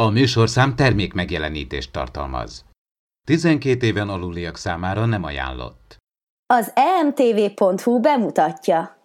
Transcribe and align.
A 0.00 0.08
műsorszám 0.10 0.76
termék 0.76 1.12
megjelenítést 1.12 1.92
tartalmaz. 1.92 2.64
12 3.26 3.86
éven 3.86 4.08
aluliak 4.08 4.56
számára 4.56 5.06
nem 5.06 5.24
ajánlott. 5.24 5.96
Az 6.54 6.72
emtv.hu 6.74 8.00
bemutatja. 8.00 8.97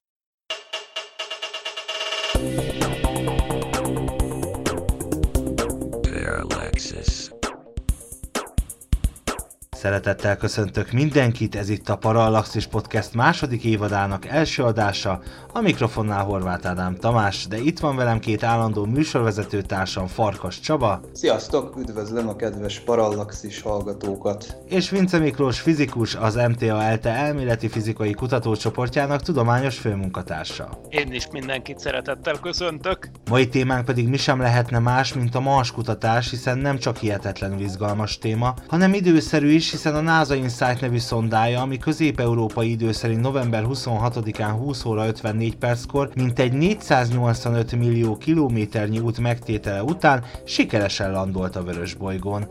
Szeretettel 9.84 10.38
köszöntök 10.38 10.92
mindenkit, 10.92 11.56
ez 11.56 11.70
itt 11.70 11.90
a 11.90 11.96
Parallaxis 11.96 12.68
Podcast 12.68 13.14
második 13.14 13.64
évadának 13.64 14.26
első 14.26 14.64
adása, 14.64 15.22
a 15.54 15.62
mikrofonnál 15.62 16.24
Horváth 16.24 16.68
Ádám 16.68 16.96
Tamás, 16.96 17.48
de 17.48 17.58
itt 17.58 17.80
van 17.80 17.96
velem 17.96 18.20
két 18.20 18.44
állandó 18.44 18.86
műsorvezető 18.86 19.62
társam, 19.62 20.08
Farkas 20.08 20.60
Csaba. 20.60 21.02
Sziasztok, 21.14 21.78
üdvözlöm 21.78 22.28
a 22.28 22.36
kedves 22.36 22.80
Parallaxis 22.80 23.62
hallgatókat. 23.62 24.58
És 24.68 24.90
Vince 24.90 25.18
Miklós 25.18 25.60
fizikus, 25.60 26.16
az 26.16 26.36
MTA 26.36 26.84
ELTE 26.84 27.10
elméleti 27.10 27.68
fizikai 27.68 28.14
kutatócsoportjának 28.14 29.22
tudományos 29.22 29.78
főmunkatársa. 29.78 30.80
Én 30.90 31.14
is 31.14 31.28
mindenkit 31.32 31.80
szeretettel 31.80 32.40
köszöntök. 32.42 33.10
Mai 33.30 33.48
témánk 33.48 33.86
pedig 33.86 34.08
mi 34.08 34.18
sem 34.18 34.40
lehetne 34.40 34.80
más, 34.80 35.14
mint 35.14 35.36
a 35.36 35.40
Mars 35.40 35.72
kutatás, 35.72 36.30
hiszen 36.30 36.58
nem 36.58 36.78
csak 36.78 36.98
hihetetlenül 36.98 37.60
izgalmas 37.60 38.18
téma, 38.18 38.54
hanem 38.68 38.94
időszerű 38.94 39.52
is, 39.52 39.73
hiszen 39.74 39.96
a 39.96 40.02
NASA 40.02 40.36
Insight 40.36 40.82
nevű 40.82 40.98
szondája, 40.98 41.62
ami 41.62 41.78
közép-európai 41.78 42.70
idő 42.70 42.92
szerint 42.92 43.22
november 43.22 43.64
26-án 43.68 44.56
20 44.58 44.86
óra 44.86 45.08
54 45.08 45.56
perckor 45.56 46.10
mintegy 46.16 46.54
485 46.54 47.76
millió 47.76 48.18
kilométernyi 48.18 49.00
út 49.00 49.20
megtétele 49.20 49.84
után 49.84 50.24
sikeresen 50.46 51.12
landolt 51.12 51.56
a 51.56 51.64
vörös 51.64 51.94
bolygón. 51.94 52.48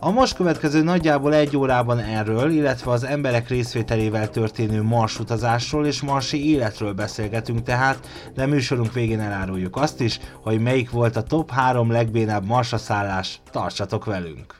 A 0.00 0.10
most 0.10 0.36
következő 0.36 0.82
nagyjából 0.82 1.34
egy 1.34 1.56
órában 1.56 1.98
erről, 1.98 2.50
illetve 2.50 2.90
az 2.90 3.04
emberek 3.04 3.48
részvételével 3.48 4.30
történő 4.30 4.82
marsutazásról 4.82 5.86
és 5.86 6.02
marsi 6.02 6.50
életről 6.50 6.92
beszélgetünk 6.92 7.62
tehát, 7.62 8.08
de 8.34 8.46
műsorunk 8.46 8.92
végén 8.92 9.20
eláruljuk 9.20 9.76
azt 9.76 10.00
is, 10.00 10.20
hogy 10.42 10.60
melyik 10.60 10.90
volt 10.90 11.16
a 11.16 11.22
top 11.22 11.50
3 11.50 11.90
legbénább 11.90 12.46
marsaszállás. 12.46 13.40
Tartsatok 13.50 14.04
velünk! 14.04 14.59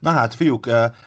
Na 0.00 0.10
hát, 0.10 0.34
fiúk, 0.34 0.66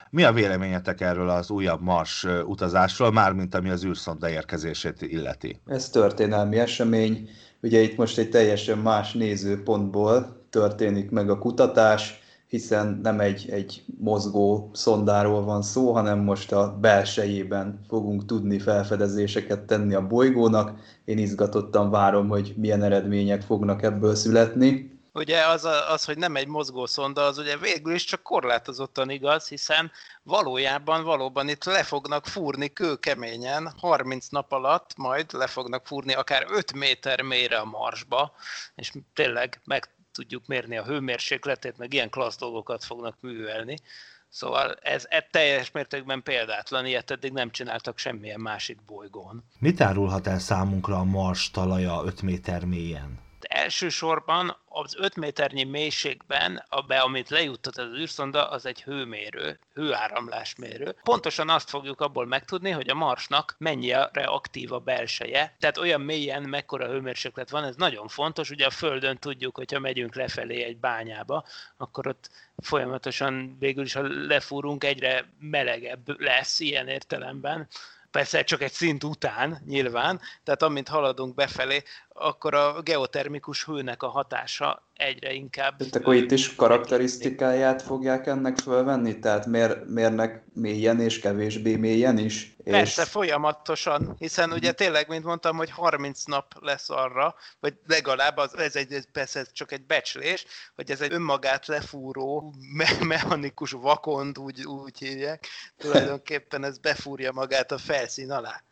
mi 0.09 0.23
a 0.23 0.33
véleményetek 0.33 1.01
erről 1.01 1.29
az 1.29 1.49
újabb 1.49 1.81
Mars 1.81 2.27
utazásról, 2.45 3.11
mármint 3.11 3.55
ami 3.55 3.69
az 3.69 3.85
űrszonda 3.85 4.29
érkezését 4.29 5.01
illeti? 5.01 5.61
Ez 5.65 5.89
történelmi 5.89 6.59
esemény. 6.59 7.29
Ugye 7.61 7.79
itt 7.81 7.97
most 7.97 8.17
egy 8.17 8.29
teljesen 8.29 8.77
más 8.77 9.13
nézőpontból 9.13 10.45
történik 10.49 11.09
meg 11.09 11.29
a 11.29 11.37
kutatás, 11.37 12.19
hiszen 12.47 12.99
nem 13.03 13.19
egy, 13.19 13.49
egy 13.49 13.83
mozgó 13.99 14.69
szondáról 14.73 15.43
van 15.43 15.61
szó, 15.61 15.91
hanem 15.91 16.19
most 16.19 16.51
a 16.51 16.77
belsejében 16.81 17.79
fogunk 17.87 18.25
tudni 18.25 18.59
felfedezéseket 18.59 19.59
tenni 19.59 19.93
a 19.93 20.07
bolygónak. 20.07 20.79
Én 21.05 21.17
izgatottan 21.17 21.89
várom, 21.89 22.27
hogy 22.27 22.53
milyen 22.57 22.83
eredmények 22.83 23.41
fognak 23.41 23.83
ebből 23.83 24.15
születni. 24.15 24.99
Ugye 25.13 25.45
az, 25.45 25.65
az, 25.65 26.05
hogy 26.05 26.17
nem 26.17 26.35
egy 26.35 26.47
mozgó 26.47 26.85
szonda, 26.85 27.21
az 27.25 27.37
ugye 27.37 27.57
végül 27.57 27.93
is 27.93 28.03
csak 28.03 28.21
korlátozottan 28.23 29.09
igaz, 29.09 29.47
hiszen 29.47 29.91
valójában 30.23 31.03
valóban 31.03 31.49
itt 31.49 31.63
le 31.63 31.83
fognak 31.83 32.25
fúrni 32.25 32.73
kőkeményen, 32.73 33.73
30 33.77 34.27
nap 34.27 34.51
alatt 34.51 34.97
majd 34.97 35.33
le 35.33 35.47
fognak 35.47 35.87
fúrni 35.87 36.13
akár 36.13 36.45
5 36.49 36.73
méter 36.73 37.21
mélyre 37.21 37.57
a 37.57 37.65
marsba, 37.65 38.33
és 38.75 38.91
tényleg 39.13 39.61
meg 39.63 39.89
tudjuk 40.11 40.47
mérni 40.47 40.77
a 40.77 40.83
hőmérsékletét, 40.83 41.77
meg 41.77 41.93
ilyen 41.93 42.09
klassz 42.09 42.37
dolgokat 42.37 42.83
fognak 42.83 43.15
művelni. 43.19 43.77
Szóval 44.29 44.73
ez, 44.81 45.05
ez 45.09 45.23
teljes 45.31 45.71
mértékben 45.71 46.23
példátlan, 46.23 46.85
ilyet 46.85 47.11
eddig 47.11 47.31
nem 47.31 47.51
csináltak 47.51 47.97
semmilyen 47.97 48.39
másik 48.39 48.81
bolygón. 48.85 49.43
Mit 49.59 49.81
árulhat 49.81 50.27
el 50.27 50.39
számunkra 50.39 50.95
a 50.95 51.03
Mars 51.03 51.51
talaja 51.51 52.01
5 52.05 52.21
méter 52.21 52.65
mélyen? 52.65 53.29
Elsősorban 53.45 54.57
az 54.69 54.95
5 54.97 55.15
méternyi 55.15 55.63
mélységben, 55.63 56.63
be, 56.87 56.99
amit 56.99 57.29
lejuttat 57.29 57.77
az 57.77 57.93
űrszonda, 57.93 58.49
az 58.49 58.65
egy 58.65 58.83
hőmérő, 58.83 59.59
hőáramlásmérő. 59.73 60.95
Pontosan 61.03 61.49
azt 61.49 61.69
fogjuk 61.69 62.01
abból 62.01 62.25
megtudni, 62.25 62.69
hogy 62.69 62.89
a 62.89 62.93
Marsnak 62.93 63.55
mennyire 63.57 64.23
aktív 64.23 64.71
a 64.71 64.79
belseje, 64.79 65.55
tehát 65.59 65.77
olyan 65.77 66.01
mélyen 66.01 66.43
mekkora 66.43 66.87
hőmérséklet 66.87 67.49
van, 67.49 67.63
ez 67.63 67.75
nagyon 67.75 68.07
fontos. 68.07 68.49
Ugye 68.49 68.65
a 68.65 68.69
Földön 68.69 69.17
tudjuk, 69.17 69.55
hogyha 69.55 69.79
megyünk 69.79 70.15
lefelé 70.15 70.63
egy 70.63 70.77
bányába, 70.77 71.45
akkor 71.77 72.07
ott 72.07 72.29
folyamatosan 72.57 73.55
végül 73.59 73.83
is, 73.83 73.93
ha 73.93 74.07
lefúrunk, 74.27 74.83
egyre 74.83 75.25
melegebb 75.39 76.19
lesz 76.19 76.59
ilyen 76.59 76.87
értelemben 76.87 77.67
persze 78.11 78.43
csak 78.43 78.61
egy 78.61 78.71
szint 78.71 79.03
után 79.03 79.61
nyilván, 79.65 80.21
tehát 80.43 80.61
amint 80.61 80.87
haladunk 80.87 81.35
befelé, 81.35 81.83
akkor 82.13 82.53
a 82.53 82.81
geotermikus 82.81 83.65
hőnek 83.65 84.03
a 84.03 84.07
hatása 84.07 84.87
egyre 84.93 85.33
inkább... 85.33 85.77
Tehát 85.77 85.95
akkor 85.95 86.15
itt 86.15 86.31
is 86.31 86.55
karakterisztikáját 86.55 87.81
fogják 87.81 88.27
ennek 88.27 88.57
fölvenni? 88.57 89.19
Tehát 89.19 89.45
mér, 89.45 89.83
mérnek 89.85 90.43
mélyen 90.53 90.99
és 90.99 91.19
kevésbé 91.19 91.75
mélyen 91.75 92.17
is? 92.17 92.55
És... 92.63 92.71
Persze, 92.71 93.05
folyamatosan, 93.05 94.15
hiszen 94.17 94.51
ugye 94.51 94.71
tényleg, 94.71 95.07
mint 95.07 95.23
mondtam, 95.23 95.57
hogy 95.57 95.69
30 95.69 96.23
nap 96.23 96.53
lesz 96.59 96.89
arra, 96.89 97.35
vagy 97.59 97.73
legalább 97.87 98.37
az, 98.37 98.57
ez, 98.57 98.75
egy, 98.75 99.05
persze 99.11 99.39
ez 99.39 99.51
csak 99.51 99.71
egy 99.71 99.85
becslés, 99.85 100.45
hogy 100.75 100.91
ez 100.91 101.01
egy 101.01 101.13
önmagát 101.13 101.67
lefúró 101.67 102.53
me- 102.73 102.99
mechanikus 102.99 103.71
vakond, 103.71 104.37
úgy, 104.37 104.65
úgy 104.65 104.97
hívják, 104.97 105.47
tulajdonképpen 105.77 106.63
ez 106.63 106.77
befúrja 106.77 107.31
magát 107.31 107.71
a 107.71 107.77
felszín 107.77 108.31
alá. 108.31 108.63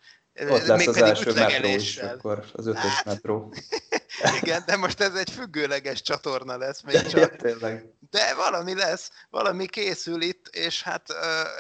Ott 0.48 0.66
lesz 0.66 0.88
az 0.88 1.02
első 1.02 1.34
metró 1.34 1.68
is, 1.68 1.98
akkor 1.98 2.46
az 2.54 2.68
ötös 2.68 2.82
hát, 2.82 3.06
metró. 3.06 3.54
Igen, 4.42 4.64
de 4.66 4.76
most 4.76 5.00
ez 5.00 5.14
egy 5.14 5.30
függőleges 5.30 6.02
csatorna 6.02 6.58
lesz 6.58 6.82
még 6.82 7.08
csak. 7.08 7.36
Tényleg. 7.36 7.86
De 8.10 8.36
valami 8.36 8.76
lesz, 8.76 9.12
valami 9.30 9.66
készül 9.66 10.22
itt, 10.22 10.48
és 10.48 10.84
hát 10.84 11.10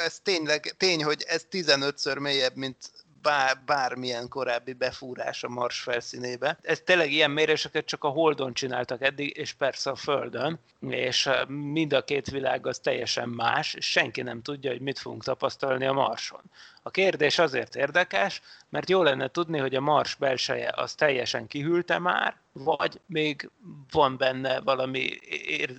ez 0.06 0.19
tényleg, 0.23 0.75
tény, 0.78 1.03
hogy 1.03 1.23
ez 1.28 1.45
15-ször 1.51 2.19
mélyebb, 2.19 2.56
mint 2.56 2.75
bár, 3.22 3.62
bármilyen 3.66 4.28
korábbi 4.28 4.73
befúrás 4.73 5.44
a 5.44 5.50
Mars 5.50 5.79
felszínébe. 5.79 6.59
Ez 6.61 6.79
tényleg 6.79 7.11
ilyen 7.11 7.31
méréseket 7.31 7.85
csak 7.85 8.03
a 8.03 8.07
Holdon 8.07 8.53
csináltak 8.53 9.01
eddig, 9.01 9.38
és 9.38 9.53
persze 9.53 9.90
a 9.90 9.96
Földön, 9.96 10.59
és 10.90 11.29
mind 11.47 11.94
a 11.94 12.03
két 12.03 12.29
világ 12.29 12.67
az 12.67 12.79
teljesen 12.79 13.29
más, 13.29 13.73
és 13.73 13.91
senki 13.91 14.22
nem 14.22 14.41
tudja, 14.41 14.72
hogy 14.72 14.81
mit 14.81 15.00
fogunk 15.00 15.23
tapasztalni 15.23 15.85
a 15.85 15.93
Marson. 15.93 16.41
A 16.81 16.90
kérdés 16.90 17.40
azért 17.40 17.76
érdekes, 17.76 18.41
mert 18.70 18.90
jó 18.90 19.03
lenne 19.03 19.28
tudni, 19.28 19.58
hogy 19.58 19.76
a 19.76 19.81
Mars 19.81 20.16
belseje 20.16 20.73
az 20.76 20.93
teljesen 20.93 21.47
kihűlte 21.47 21.99
már, 21.99 22.37
vagy 22.52 22.99
még 23.05 23.49
van 23.91 24.17
benne 24.17 24.59
valami 24.59 25.20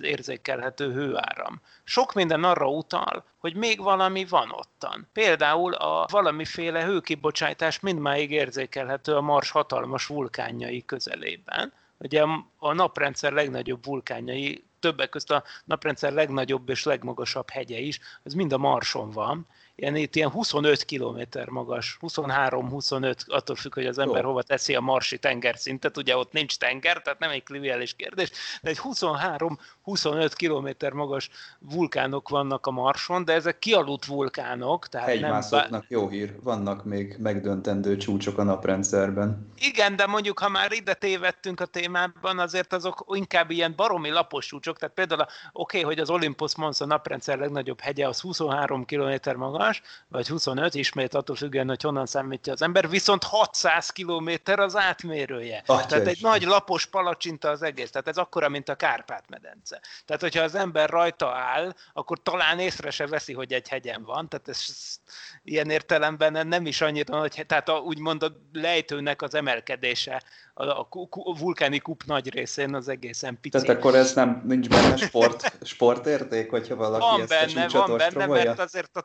érzékelhető 0.01 0.91
hőáram. 0.93 1.61
Sok 1.83 2.13
minden 2.13 2.43
arra 2.43 2.67
utal, 2.67 3.23
hogy 3.37 3.55
még 3.55 3.81
valami 3.81 4.25
van 4.25 4.51
ottan. 4.51 5.07
Például 5.13 5.73
a 5.73 6.07
valamiféle 6.11 6.83
hőkibocsátás 6.83 7.79
mindmáig 7.79 8.31
érzékelhető 8.31 9.15
a 9.15 9.21
Mars 9.21 9.49
hatalmas 9.49 10.05
vulkánjai 10.05 10.85
közelében. 10.85 11.73
Ugye 11.97 12.23
a 12.57 12.73
naprendszer 12.73 13.31
legnagyobb 13.31 13.85
vulkánjai, 13.85 14.63
többek 14.79 15.09
között 15.09 15.29
a 15.29 15.43
naprendszer 15.65 16.13
legnagyobb 16.13 16.69
és 16.69 16.83
legmagasabb 16.83 17.49
hegye 17.49 17.77
is, 17.77 17.99
ez 18.23 18.33
mind 18.33 18.53
a 18.53 18.57
Marson 18.57 19.11
van, 19.11 19.47
ilyen, 19.81 19.95
itt 19.95 20.15
ilyen 20.15 20.29
25 20.29 20.83
kilométer 20.83 21.47
magas, 21.47 21.97
23-25, 22.01 23.27
attól 23.27 23.55
függ, 23.55 23.73
hogy 23.73 23.85
az 23.85 23.97
ember 23.97 24.21
Jó. 24.21 24.27
hova 24.27 24.41
teszi 24.41 24.75
a 24.75 24.79
marsi 24.79 25.17
tengerszintet, 25.17 25.97
ugye 25.97 26.17
ott 26.17 26.31
nincs 26.31 26.57
tenger, 26.57 27.01
tehát 27.01 27.19
nem 27.19 27.29
egy 27.29 27.43
triviális 27.43 27.93
kérdés, 27.93 28.31
de 28.61 28.69
egy 28.69 28.79
23-25 28.83 30.31
kilométer 30.35 30.91
magas 30.91 31.29
vulkánok 31.59 32.29
vannak 32.29 32.65
a 32.65 32.71
Marson, 32.71 33.25
de 33.25 33.33
ezek 33.33 33.59
kialudt 33.59 34.05
vulkánok. 34.05 34.87
Tehát 34.87 35.07
Hegymászottnak 35.07 35.69
nem... 35.89 35.99
jó 35.99 36.07
hír, 36.07 36.35
vannak 36.43 36.85
még 36.85 37.15
megdöntendő 37.19 37.97
csúcsok 37.97 38.37
a 38.37 38.43
naprendszerben. 38.43 39.51
Igen, 39.57 39.95
de 39.95 40.05
mondjuk, 40.05 40.39
ha 40.39 40.49
már 40.49 40.71
ide 40.71 40.93
tévedtünk 40.93 41.59
a 41.59 41.65
témában, 41.65 42.39
azért 42.39 42.73
azok 42.73 43.05
inkább 43.13 43.51
ilyen 43.51 43.73
baromi 43.75 44.09
lapos 44.09 44.45
csúcsok, 44.45 44.77
tehát 44.77 44.95
például 44.95 45.21
oké, 45.21 45.29
okay, 45.51 45.81
hogy 45.81 45.99
az 45.99 46.09
Olympus 46.09 46.55
Mons 46.55 46.81
a 46.81 46.85
naprendszer 46.85 47.37
legnagyobb 47.37 47.79
hegye, 47.79 48.07
az 48.07 48.19
23 48.19 48.85
km 48.85 49.37
magas, 49.37 49.70
vagy 50.07 50.27
25, 50.27 50.75
ismét 50.75 51.13
attól 51.13 51.35
függően, 51.35 51.67
hogy 51.67 51.81
honnan 51.81 52.05
számítja 52.05 52.53
az 52.53 52.61
ember, 52.61 52.89
viszont 52.89 53.23
600 53.23 53.89
km 53.89 54.29
az 54.43 54.75
átmérője. 54.75 55.63
Atya 55.65 55.85
tehát 55.85 56.07
egy 56.07 56.21
nagy 56.21 56.43
lapos 56.43 56.85
palacsinta 56.85 57.49
az 57.49 57.61
egész, 57.61 57.91
tehát 57.91 58.07
ez 58.07 58.17
akkora, 58.17 58.49
mint 58.49 58.69
a 58.69 58.75
Kárpát-medence. 58.75 59.81
Tehát, 60.05 60.21
hogyha 60.21 60.43
az 60.43 60.55
ember 60.55 60.89
rajta 60.89 61.35
áll, 61.35 61.73
akkor 61.93 62.21
talán 62.23 62.59
észre 62.59 62.89
se 62.89 63.07
veszi, 63.07 63.33
hogy 63.33 63.53
egy 63.53 63.67
hegyen 63.67 64.03
van, 64.03 64.29
tehát 64.29 64.47
ez, 64.47 64.65
ez 64.67 64.99
ilyen 65.43 65.69
értelemben 65.69 66.47
nem 66.47 66.65
is 66.65 66.81
annyira, 66.81 67.19
hogy 67.19 67.43
tehát 67.47 67.69
a, 67.69 67.77
úgymond 67.77 68.23
a 68.23 68.31
lejtőnek 68.53 69.21
az 69.21 69.33
emelkedése 69.33 70.23
a, 70.53 70.63
a, 70.63 70.87
a 71.09 71.37
vulkáni 71.37 71.79
kup 71.79 72.03
nagy 72.05 72.33
részén 72.33 72.75
az 72.75 72.87
egészen 72.87 73.37
pici. 73.41 73.61
Tehát 73.61 73.77
akkor 73.77 73.95
ez 73.95 74.13
nem, 74.13 74.41
nincs 74.45 74.69
benne 74.69 74.95
sport, 74.95 75.53
sportérték, 75.63 76.49
hogyha 76.49 76.75
valaki 76.75 77.05
van 77.05 77.21
ezt 77.21 77.53
benne, 77.55 77.65
a 77.65 77.87
Van 77.87 77.97
benne, 77.97 78.25
mert 78.25 78.59
azért 78.59 78.97
a 78.97 79.01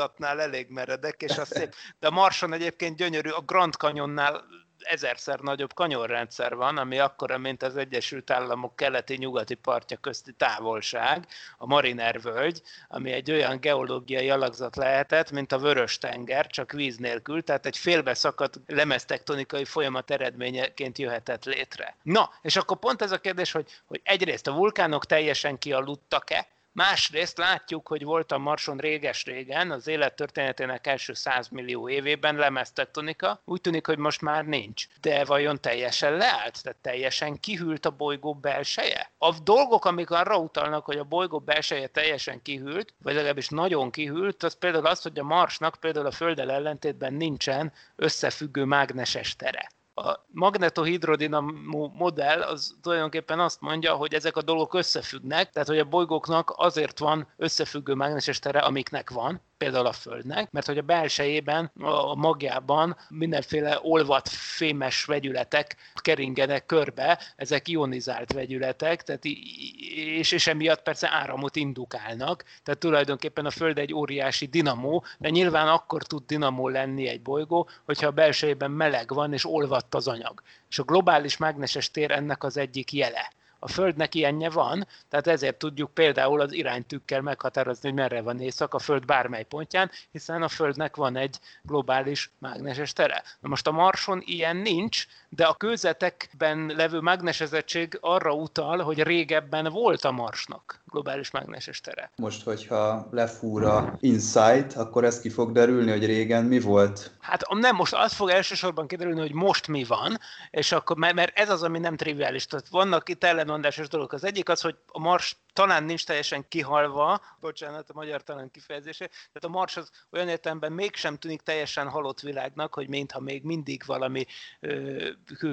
talapzatnál 0.00 0.40
elég 0.40 0.68
meredek, 0.68 1.22
és 1.22 1.38
az 1.38 1.48
szép. 1.48 1.74
De 1.98 2.06
a 2.06 2.10
Marson 2.10 2.52
egyébként 2.52 2.96
gyönyörű, 2.96 3.28
a 3.30 3.40
Grand 3.40 3.74
Canyonnál 3.74 4.44
ezerszer 4.78 5.40
nagyobb 5.40 5.74
kanyonrendszer 5.74 6.54
van, 6.54 6.78
ami 6.78 6.98
akkora, 6.98 7.38
mint 7.38 7.62
az 7.62 7.76
Egyesült 7.76 8.30
Államok 8.30 8.76
keleti-nyugati 8.76 9.54
partja 9.54 9.96
közti 9.96 10.32
távolság, 10.32 11.26
a 11.58 11.66
Mariner 11.66 12.20
völgy, 12.20 12.62
ami 12.88 13.12
egy 13.12 13.30
olyan 13.30 13.60
geológiai 13.60 14.30
alakzat 14.30 14.76
lehetett, 14.76 15.30
mint 15.30 15.52
a 15.52 15.58
Vörös-tenger, 15.58 16.46
csak 16.46 16.72
víz 16.72 16.96
nélkül, 16.96 17.42
tehát 17.42 17.66
egy 17.66 17.76
félbeszakadt 17.76 18.60
lemeztektonikai 18.66 19.64
folyamat 19.64 20.10
eredményeként 20.10 20.98
jöhetett 20.98 21.44
létre. 21.44 21.96
Na, 22.02 22.30
és 22.42 22.56
akkor 22.56 22.78
pont 22.78 23.02
ez 23.02 23.12
a 23.12 23.20
kérdés, 23.20 23.52
hogy, 23.52 23.70
hogy 23.86 24.00
egyrészt 24.04 24.46
a 24.46 24.52
vulkánok 24.52 25.06
teljesen 25.06 25.58
kialudtak-e, 25.58 26.46
Másrészt 26.72 27.38
látjuk, 27.38 27.88
hogy 27.88 28.04
volt 28.04 28.32
a 28.32 28.38
Marson 28.38 28.76
réges-régen, 28.76 29.70
az 29.70 29.86
élet 29.86 30.14
történetének 30.14 30.86
első 30.86 31.12
100 31.12 31.48
millió 31.48 31.88
évében 31.88 32.36
lemeztektonika, 32.36 33.42
úgy 33.44 33.60
tűnik, 33.60 33.86
hogy 33.86 33.98
most 33.98 34.20
már 34.20 34.44
nincs. 34.44 34.86
De 35.00 35.24
vajon 35.24 35.60
teljesen 35.60 36.12
leállt? 36.12 36.62
Tehát 36.62 36.78
teljesen 36.78 37.40
kihűlt 37.40 37.86
a 37.86 37.90
bolygó 37.90 38.34
belseje? 38.34 39.10
A 39.18 39.40
dolgok, 39.40 39.84
amik 39.84 40.10
arra 40.10 40.36
utalnak, 40.36 40.84
hogy 40.84 40.98
a 40.98 41.04
bolygó 41.04 41.38
belseje 41.38 41.86
teljesen 41.86 42.42
kihűlt, 42.42 42.94
vagy 43.02 43.14
legalábbis 43.14 43.48
nagyon 43.48 43.90
kihűlt, 43.90 44.42
az 44.42 44.54
például 44.54 44.86
az, 44.86 45.02
hogy 45.02 45.18
a 45.18 45.24
Marsnak 45.24 45.76
például 45.80 46.06
a 46.06 46.10
Földdel 46.10 46.50
ellentétben 46.50 47.14
nincsen 47.14 47.72
összefüggő 47.96 48.64
mágneses 48.64 49.36
tere 49.36 49.70
a 49.94 50.24
magnetohidrodinamó 50.26 51.92
modell 51.94 52.42
az 52.42 52.76
tulajdonképpen 52.82 53.40
azt 53.40 53.60
mondja, 53.60 53.94
hogy 53.94 54.14
ezek 54.14 54.36
a 54.36 54.42
dolgok 54.42 54.74
összefüggnek, 54.74 55.50
tehát 55.50 55.68
hogy 55.68 55.78
a 55.78 55.84
bolygóknak 55.84 56.52
azért 56.56 56.98
van 56.98 57.28
összefüggő 57.36 57.94
mágneses 57.94 58.38
tere, 58.38 58.58
amiknek 58.58 59.10
van, 59.10 59.40
például 59.60 59.86
a 59.86 59.92
Földnek, 59.92 60.50
mert 60.50 60.66
hogy 60.66 60.78
a 60.78 60.82
belsejében, 60.82 61.70
a 61.80 62.14
magjában 62.14 62.96
mindenféle 63.08 63.78
olvat 63.82 64.28
fémes 64.28 65.04
vegyületek 65.04 65.76
keringenek 65.94 66.66
körbe, 66.66 67.18
ezek 67.36 67.68
ionizált 67.68 68.32
vegyületek, 68.32 69.02
tehát 69.02 69.24
és, 69.24 70.32
és 70.32 70.46
emiatt 70.46 70.82
persze 70.82 71.08
áramot 71.12 71.56
indukálnak, 71.56 72.44
tehát 72.62 72.80
tulajdonképpen 72.80 73.46
a 73.46 73.50
Föld 73.50 73.78
egy 73.78 73.94
óriási 73.94 74.46
dinamó, 74.46 75.04
de 75.18 75.28
nyilván 75.28 75.68
akkor 75.68 76.02
tud 76.02 76.22
dinamó 76.26 76.68
lenni 76.68 77.08
egy 77.08 77.22
bolygó, 77.22 77.68
hogyha 77.84 78.06
a 78.06 78.10
belsejében 78.10 78.70
meleg 78.70 79.14
van 79.14 79.32
és 79.32 79.46
olvadt 79.46 79.94
az 79.94 80.08
anyag. 80.08 80.42
És 80.68 80.78
a 80.78 80.82
globális 80.82 81.36
mágneses 81.36 81.90
tér 81.90 82.10
ennek 82.10 82.44
az 82.44 82.56
egyik 82.56 82.92
jele. 82.92 83.32
A 83.62 83.68
Földnek 83.68 84.14
ilyenje 84.14 84.50
van, 84.50 84.86
tehát 85.08 85.26
ezért 85.26 85.56
tudjuk 85.56 85.94
például 85.94 86.40
az 86.40 86.52
iránytükkel 86.52 87.20
meghatározni, 87.20 87.88
hogy 87.88 87.98
merre 87.98 88.22
van 88.22 88.40
éjszak 88.40 88.74
a 88.74 88.78
Föld 88.78 89.04
bármely 89.04 89.44
pontján, 89.44 89.90
hiszen 90.10 90.42
a 90.42 90.48
Földnek 90.48 90.96
van 90.96 91.16
egy 91.16 91.38
globális 91.62 92.30
mágneses 92.38 92.92
tere. 92.92 93.22
Na 93.40 93.48
most 93.48 93.66
a 93.66 93.70
Marson 93.70 94.22
ilyen 94.24 94.56
nincs, 94.56 95.06
de 95.28 95.44
a 95.44 95.54
kőzetekben 95.54 96.72
levő 96.76 97.00
mágnesezettség 97.00 97.98
arra 98.00 98.32
utal, 98.32 98.78
hogy 98.78 99.02
régebben 99.02 99.72
volt 99.72 100.04
a 100.04 100.10
Marsnak 100.10 100.80
globális 100.90 101.30
mágneses 101.30 101.80
tere. 101.80 102.10
Most, 102.16 102.42
hogyha 102.42 103.08
lefúr 103.10 103.64
a 103.64 103.96
Insight, 104.00 104.72
akkor 104.76 105.04
ez 105.04 105.20
ki 105.20 105.28
fog 105.28 105.52
derülni, 105.52 105.90
hogy 105.90 106.06
régen 106.06 106.44
mi 106.44 106.60
volt? 106.60 107.10
Hát 107.20 107.42
nem, 107.48 107.76
most 107.76 107.94
az 107.94 108.12
fog 108.12 108.28
elsősorban 108.28 108.86
kiderülni, 108.86 109.20
hogy 109.20 109.32
most 109.32 109.68
mi 109.68 109.84
van, 109.84 110.18
és 110.50 110.72
akkor, 110.72 110.96
mert 110.96 111.38
ez 111.38 111.50
az, 111.50 111.62
ami 111.62 111.78
nem 111.78 111.96
triviális. 111.96 112.46
Tehát 112.46 112.68
vannak 112.68 113.08
itt 113.08 113.24
ellenmondásos 113.50 113.88
dolgok. 113.88 114.12
Az 114.12 114.24
egyik 114.24 114.48
az, 114.48 114.60
hogy 114.60 114.76
a 114.86 114.98
Mars 114.98 115.36
talán 115.52 115.84
nincs 115.84 116.06
teljesen 116.06 116.48
kihalva, 116.48 117.20
bocsánat 117.40 117.90
a 117.90 117.94
magyar 117.94 118.22
talán 118.22 118.50
kifejezése, 118.50 119.06
tehát 119.06 119.44
a 119.44 119.48
Mars 119.48 119.76
az 119.76 119.90
olyan 120.10 120.28
értelemben 120.28 120.72
mégsem 120.72 121.16
tűnik 121.16 121.40
teljesen 121.40 121.88
halott 121.88 122.20
világnak, 122.20 122.74
hogy 122.74 122.88
mintha 122.88 123.20
még 123.20 123.42
mindig 123.42 123.82
valami 123.86 124.26
ö, 124.60 125.08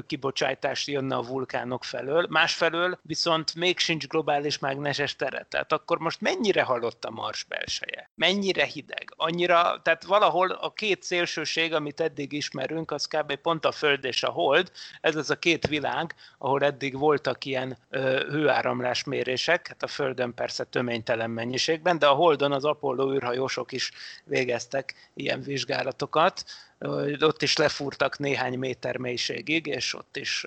kibocsátás 0.07 0.87
jönne 0.87 1.15
a 1.15 1.21
vulkánok 1.23 1.83
felől. 1.83 2.27
Másfelől 2.29 2.99
viszont 3.01 3.55
még 3.55 3.79
sincs 3.79 4.07
globális 4.07 4.59
mágneses 4.59 5.15
tere. 5.15 5.45
Tehát 5.49 5.71
akkor 5.71 5.97
most 5.99 6.21
mennyire 6.21 6.63
halott 6.63 7.05
a 7.05 7.09
Mars 7.09 7.43
belseje? 7.43 8.09
Mennyire 8.15 8.65
hideg? 8.65 9.13
Annyira, 9.15 9.81
tehát 9.81 10.03
valahol 10.03 10.51
a 10.51 10.73
két 10.73 11.03
szélsőség, 11.03 11.73
amit 11.73 11.99
eddig 11.99 12.33
ismerünk, 12.33 12.91
az 12.91 13.05
kb. 13.05 13.35
pont 13.35 13.65
a 13.65 13.71
Föld 13.71 14.03
és 14.03 14.23
a 14.23 14.29
Hold, 14.29 14.71
ez 15.01 15.15
az 15.15 15.29
a 15.29 15.39
két 15.39 15.67
világ, 15.67 16.15
ahol 16.37 16.63
eddig 16.63 16.97
voltak 16.97 17.45
ilyen 17.45 17.77
ö, 17.89 18.25
hőáramlás 18.29 19.03
mérések, 19.03 19.67
hát 19.67 19.83
a 19.83 19.87
Földön 19.97 20.33
persze 20.33 20.63
töménytelen 20.63 21.29
mennyiségben, 21.29 21.99
de 21.99 22.07
a 22.07 22.13
Holdon 22.13 22.51
az 22.51 22.65
Apollo 22.65 23.13
űrhajósok 23.13 23.71
is 23.71 23.91
végeztek 24.23 25.09
ilyen 25.13 25.41
vizsgálatokat, 25.41 26.43
ott 27.19 27.41
is 27.41 27.57
lefúrtak 27.57 28.19
néhány 28.19 28.57
méter 28.57 28.97
mélységig, 28.97 29.65
és 29.65 29.93
ott 29.93 30.17
is 30.17 30.45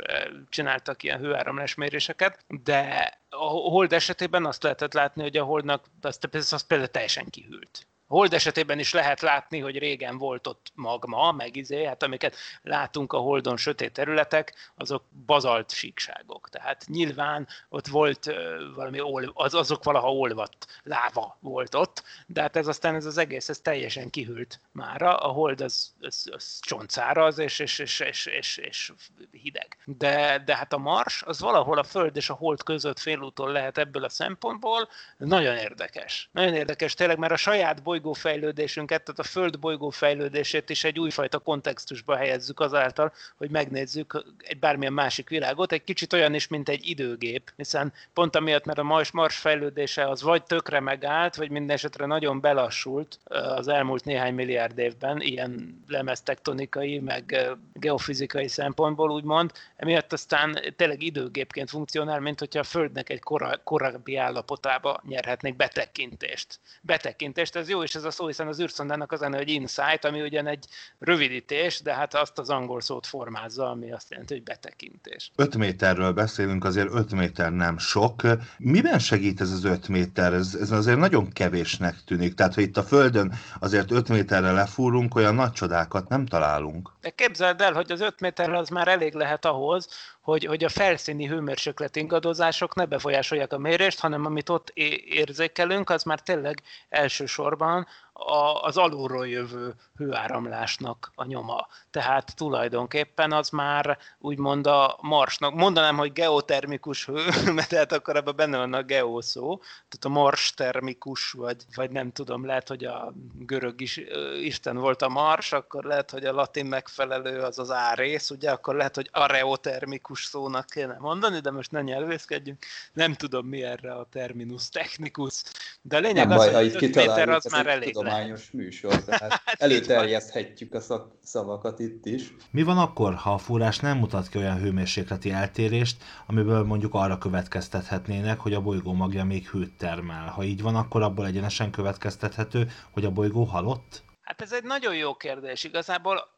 csináltak 0.48 1.02
ilyen 1.02 1.18
hőáramlás 1.18 1.74
méréseket, 1.74 2.44
de 2.62 3.12
a 3.28 3.44
Hold 3.46 3.92
esetében 3.92 4.46
azt 4.46 4.62
lehetett 4.62 4.92
látni, 4.92 5.22
hogy 5.22 5.36
a 5.36 5.44
Holdnak 5.44 5.84
az, 6.00 6.18
az 6.52 6.66
például 6.66 6.90
teljesen 6.90 7.30
kihűlt. 7.30 7.86
Hold 8.10 8.34
esetében 8.34 8.78
is 8.78 8.92
lehet 8.92 9.20
látni, 9.20 9.58
hogy 9.58 9.78
régen 9.78 10.18
volt 10.18 10.46
ott 10.46 10.72
magma, 10.74 11.32
meg 11.32 11.56
izé, 11.56 11.84
hát 11.84 12.02
amiket 12.02 12.36
látunk 12.62 13.12
a 13.12 13.18
Holdon 13.18 13.56
sötét 13.56 13.92
területek, 13.92 14.72
azok 14.74 15.04
bazalt 15.26 15.70
síkságok. 15.70 16.48
Tehát 16.48 16.84
nyilván 16.86 17.48
ott 17.68 17.86
volt 17.86 18.34
valami, 18.74 19.00
ol, 19.00 19.30
az, 19.34 19.54
azok 19.54 19.84
valaha 19.84 20.12
olvadt 20.12 20.66
láva 20.82 21.36
volt 21.40 21.74
ott, 21.74 22.02
de 22.26 22.40
hát 22.40 22.56
ez 22.56 22.66
aztán 22.66 22.94
ez 22.94 23.04
az 23.04 23.18
egész, 23.18 23.48
ez 23.48 23.58
teljesen 23.58 24.10
kihűlt 24.10 24.60
mára. 24.72 25.16
A 25.16 25.28
Hold 25.28 25.60
az, 25.60 25.92
az, 26.00 26.28
az 26.32 26.58
csontszáraz 26.60 27.38
és, 27.38 27.58
és, 27.58 27.78
és, 27.78 28.00
és, 28.00 28.26
és, 28.26 28.56
és 28.56 28.92
hideg. 29.30 29.76
De, 29.84 30.42
de 30.44 30.56
hát 30.56 30.72
a 30.72 30.78
Mars 30.78 31.22
az 31.22 31.40
valahol 31.40 31.78
a 31.78 31.84
Föld 31.84 32.16
és 32.16 32.30
a 32.30 32.34
Hold 32.34 32.62
között 32.62 32.98
félúton 32.98 33.52
lehet 33.52 33.78
ebből 33.78 34.04
a 34.04 34.08
szempontból 34.08 34.88
nagyon 35.16 35.56
érdekes. 35.56 36.28
Nagyon 36.32 36.54
érdekes 36.54 36.94
tényleg, 36.94 37.18
mert 37.18 37.32
a 37.32 37.36
saját 37.36 37.82
boly 37.82 37.98
bolygófejlődésünket, 38.00 39.02
tehát 39.02 39.20
a 39.20 39.22
Föld 39.22 39.58
bolygófejlődését 39.58 40.70
is 40.70 40.84
egy 40.84 40.98
újfajta 40.98 41.38
kontextusba 41.38 42.16
helyezzük 42.16 42.60
azáltal, 42.60 43.12
hogy 43.36 43.50
megnézzük 43.50 44.24
egy 44.38 44.58
bármilyen 44.58 44.92
másik 44.92 45.28
világot, 45.28 45.72
egy 45.72 45.84
kicsit 45.84 46.12
olyan 46.12 46.34
is, 46.34 46.48
mint 46.48 46.68
egy 46.68 46.88
időgép, 46.88 47.52
hiszen 47.56 47.92
pont 48.12 48.36
amiatt, 48.36 48.64
mert 48.64 48.78
a 48.78 48.82
Mars, 48.82 49.10
Mars 49.10 49.36
fejlődése 49.36 50.08
az 50.08 50.22
vagy 50.22 50.42
tökre 50.42 50.80
megállt, 50.80 51.36
vagy 51.36 51.50
minden 51.50 51.76
esetre 51.76 52.06
nagyon 52.06 52.40
belassult 52.40 53.18
az 53.24 53.68
elmúlt 53.68 54.04
néhány 54.04 54.34
milliárd 54.34 54.78
évben, 54.78 55.20
ilyen 55.20 55.82
lemeztektonikai, 55.88 56.98
meg 56.98 57.50
geofizikai 57.72 58.48
szempontból 58.48 59.10
úgymond, 59.10 59.52
emiatt 59.76 60.12
aztán 60.12 60.58
tényleg 60.76 61.02
időgépként 61.02 61.70
funkcionál, 61.70 62.20
mint 62.20 62.38
hogyha 62.38 62.60
a 62.60 62.64
Földnek 62.64 63.10
egy 63.10 63.20
kora, 63.20 63.60
korábbi 63.64 64.16
állapotába 64.16 65.00
nyerhetnék 65.08 65.56
betekintést. 65.56 66.58
Betekintést, 66.82 67.56
ez 67.56 67.68
jó 67.68 67.82
is 67.82 67.89
is 67.90 67.96
ez 67.96 68.04
a 68.04 68.10
szó, 68.10 68.26
hiszen 68.26 68.46
az 68.46 68.60
űrszondának 68.60 69.12
az 69.12 69.20
lenne, 69.20 69.36
hogy 69.36 69.48
insight, 69.48 70.04
ami 70.04 70.20
ugyan 70.22 70.46
egy 70.46 70.64
rövidítés, 70.98 71.80
de 71.82 71.94
hát 71.94 72.14
azt 72.14 72.38
az 72.38 72.50
angol 72.50 72.80
szót 72.80 73.06
formázza, 73.06 73.70
ami 73.70 73.92
azt 73.92 74.10
jelenti, 74.10 74.34
hogy 74.34 74.42
betekintés. 74.42 75.30
5 75.36 75.56
méterről 75.56 76.12
beszélünk, 76.12 76.64
azért 76.64 76.88
5 76.92 77.12
méter 77.12 77.52
nem 77.52 77.78
sok. 77.78 78.22
Miben 78.58 78.98
segít 78.98 79.40
ez 79.40 79.50
az 79.50 79.64
5 79.64 79.88
méter? 79.88 80.32
Ez, 80.32 80.56
ez 80.60 80.70
azért 80.70 80.98
nagyon 80.98 81.32
kevésnek 81.32 81.96
tűnik. 82.04 82.34
Tehát, 82.34 82.54
hogy 82.54 82.62
itt 82.62 82.76
a 82.76 82.82
Földön 82.82 83.34
azért 83.60 83.90
5 83.90 84.08
méterre 84.08 84.52
lefúrunk, 84.52 85.14
olyan 85.14 85.34
nagy 85.34 85.52
csodákat 85.52 86.08
nem 86.08 86.26
találunk. 86.26 86.92
De 87.00 87.10
képzeld 87.10 87.60
el, 87.60 87.72
hogy 87.72 87.92
az 87.92 88.00
5 88.00 88.20
méter 88.20 88.52
az 88.52 88.68
már 88.68 88.88
elég 88.88 89.14
lehet 89.14 89.44
ahhoz, 89.44 89.88
hogy, 90.20 90.44
hogy 90.44 90.64
a 90.64 90.68
felszíni 90.68 91.26
hőmérséklet 91.26 91.96
ingadozások 91.96 92.74
ne 92.74 92.86
befolyásolják 92.86 93.52
a 93.52 93.58
mérést, 93.58 94.00
hanem 94.00 94.24
amit 94.26 94.48
ott 94.48 94.68
érzékelünk, 95.04 95.90
az 95.90 96.02
már 96.02 96.20
tényleg 96.20 96.62
elsősorban 96.88 97.86
a, 98.12 98.62
az 98.62 98.76
alulról 98.76 99.28
jövő 99.28 99.74
hőáramlásnak 99.96 101.12
a 101.14 101.24
nyoma. 101.24 101.66
Tehát 101.90 102.36
tulajdonképpen 102.36 103.32
az 103.32 103.48
már 103.48 103.98
úgymond 104.18 104.66
a 104.66 104.98
marsnak, 105.00 105.54
mondanám, 105.54 105.96
hogy 105.96 106.12
geotermikus 106.12 107.06
hő, 107.06 107.24
mert 107.54 107.68
tehát 107.68 107.92
akkor 107.92 108.16
ebben 108.16 108.36
benne 108.36 108.56
van 108.56 108.72
a 108.72 108.82
geoszó, 108.82 109.56
tehát 109.58 110.04
a 110.04 110.08
mars 110.08 110.54
termikus, 110.54 111.30
vagy, 111.30 111.56
vagy 111.74 111.90
nem 111.90 112.12
tudom, 112.12 112.46
lehet, 112.46 112.68
hogy 112.68 112.84
a 112.84 113.12
görög 113.38 113.80
is, 113.80 114.00
isten 114.42 114.76
volt 114.76 115.02
a 115.02 115.08
mars, 115.08 115.52
akkor 115.52 115.84
lehet, 115.84 116.10
hogy 116.10 116.24
a 116.24 116.32
latin 116.32 116.66
megfelelő 116.66 117.40
az 117.40 117.58
az 117.58 117.70
árész, 117.70 118.30
ugye, 118.30 118.50
akkor 118.50 118.74
lehet, 118.74 118.94
hogy 118.94 119.08
areotermikus 119.12 120.24
szónak 120.24 120.66
kéne 120.66 120.96
mondani, 120.98 121.38
de 121.38 121.50
most 121.50 121.70
ne 121.70 121.82
nyelvészkedjünk, 121.82 122.64
nem 122.92 123.14
tudom 123.14 123.46
mi 123.46 123.62
erre 123.62 123.92
a 123.92 124.06
terminus 124.10 124.68
technikus, 124.68 125.42
de 125.82 125.96
a 125.96 126.00
lényeg 126.00 126.28
nem 126.28 126.38
az, 126.38 126.50
baj, 126.50 126.70
hogy 126.70 126.90
méter 126.94 127.28
az 127.28 127.44
már 127.44 127.66
elég 127.66 127.96
tudományos 128.02 128.50
műsor, 128.50 129.04
tehát 129.04 129.32
hát 129.32 129.60
előterjeszthetjük 129.60 130.74
a 130.74 130.80
szak, 130.80 131.12
szavakat 131.22 131.78
itt 131.78 132.06
is. 132.06 132.34
Mi 132.50 132.62
van 132.62 132.78
akkor, 132.78 133.14
ha 133.14 133.32
a 133.32 133.38
fúrás 133.38 133.78
nem 133.78 133.98
mutat 133.98 134.28
ki 134.28 134.38
olyan 134.38 134.58
hőmérsékleti 134.58 135.30
eltérést, 135.30 136.02
amiből 136.26 136.64
mondjuk 136.64 136.94
arra 136.94 137.18
következtethetnének, 137.18 138.40
hogy 138.40 138.54
a 138.54 138.60
bolygó 138.60 138.92
magja 138.92 139.24
még 139.24 139.48
hőt 139.48 139.76
termel? 139.78 140.26
Ha 140.26 140.42
így 140.42 140.62
van, 140.62 140.76
akkor 140.76 141.02
abból 141.02 141.26
egyenesen 141.26 141.70
következtethető, 141.70 142.70
hogy 142.90 143.04
a 143.04 143.10
bolygó 143.10 143.44
halott? 143.44 144.02
Hát 144.22 144.40
ez 144.42 144.52
egy 144.52 144.64
nagyon 144.64 144.94
jó 144.94 145.14
kérdés. 145.14 145.64
Igazából 145.64 146.28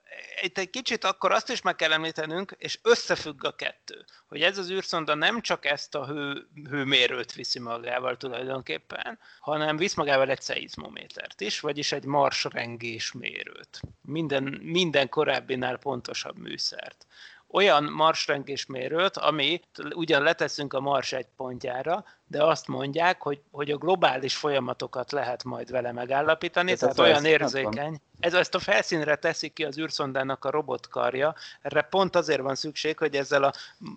itt 0.42 0.59
egy 0.59 0.71
kicsit 0.71 1.04
akkor 1.04 1.33
azt 1.33 1.50
is 1.50 1.62
meg 1.62 1.76
kell 1.76 1.92
említenünk, 1.92 2.54
és 2.59 2.78
összefügg 2.83 3.45
a 3.45 3.54
kettő, 3.54 4.04
hogy 4.28 4.42
ez 4.42 4.59
az 4.59 4.71
űrszonda 4.71 5.14
nem 5.14 5.40
csak 5.40 5.64
ezt 5.64 5.95
a 5.95 6.07
hő, 6.07 6.47
hőmérőt 6.71 7.33
viszi 7.33 7.59
magával 7.59 8.16
tulajdonképpen, 8.16 9.19
hanem 9.40 9.76
visz 9.76 9.95
magával 9.95 10.31
egy 10.31 10.42
szeizmométert 10.42 11.40
is, 11.40 11.61
vagyis 11.61 11.92
egy 11.92 12.04
marsrengés 12.04 13.12
mérőt. 13.12 13.81
Minden, 14.00 14.42
minden 14.62 15.09
korábbinál 15.09 15.76
pontosabb 15.76 16.38
műszert 16.38 17.07
olyan 17.52 17.85
marsrengés 17.85 18.66
mérőt, 18.66 19.16
amit 19.16 19.66
ugyan 19.95 20.23
leteszünk 20.23 20.73
a 20.73 20.81
Mars 20.81 21.12
egy 21.12 21.26
pontjára, 21.37 22.04
de 22.32 22.44
azt 22.44 22.68
mondják, 22.68 23.22
hogy, 23.22 23.40
hogy 23.50 23.70
a 23.70 23.76
globális 23.76 24.36
folyamatokat 24.36 25.12
lehet 25.12 25.44
majd 25.44 25.70
vele 25.70 25.92
megállapítani, 25.92 26.70
Ez 26.70 26.78
tehát 26.78 26.98
olyan 26.98 27.24
érzékeny. 27.24 28.00
Ez 28.20 28.34
ezt 28.34 28.54
a 28.54 28.58
felszínre 28.58 29.16
teszi 29.16 29.48
ki 29.48 29.64
az 29.64 29.78
űrszondának 29.78 30.44
a 30.44 30.50
robotkarja. 30.50 31.34
Erre 31.62 31.82
pont 31.82 32.16
azért 32.16 32.40
van 32.40 32.54
szükség, 32.54 32.98
hogy 32.98 33.16
ezzel 33.16 33.42
a 33.42 33.52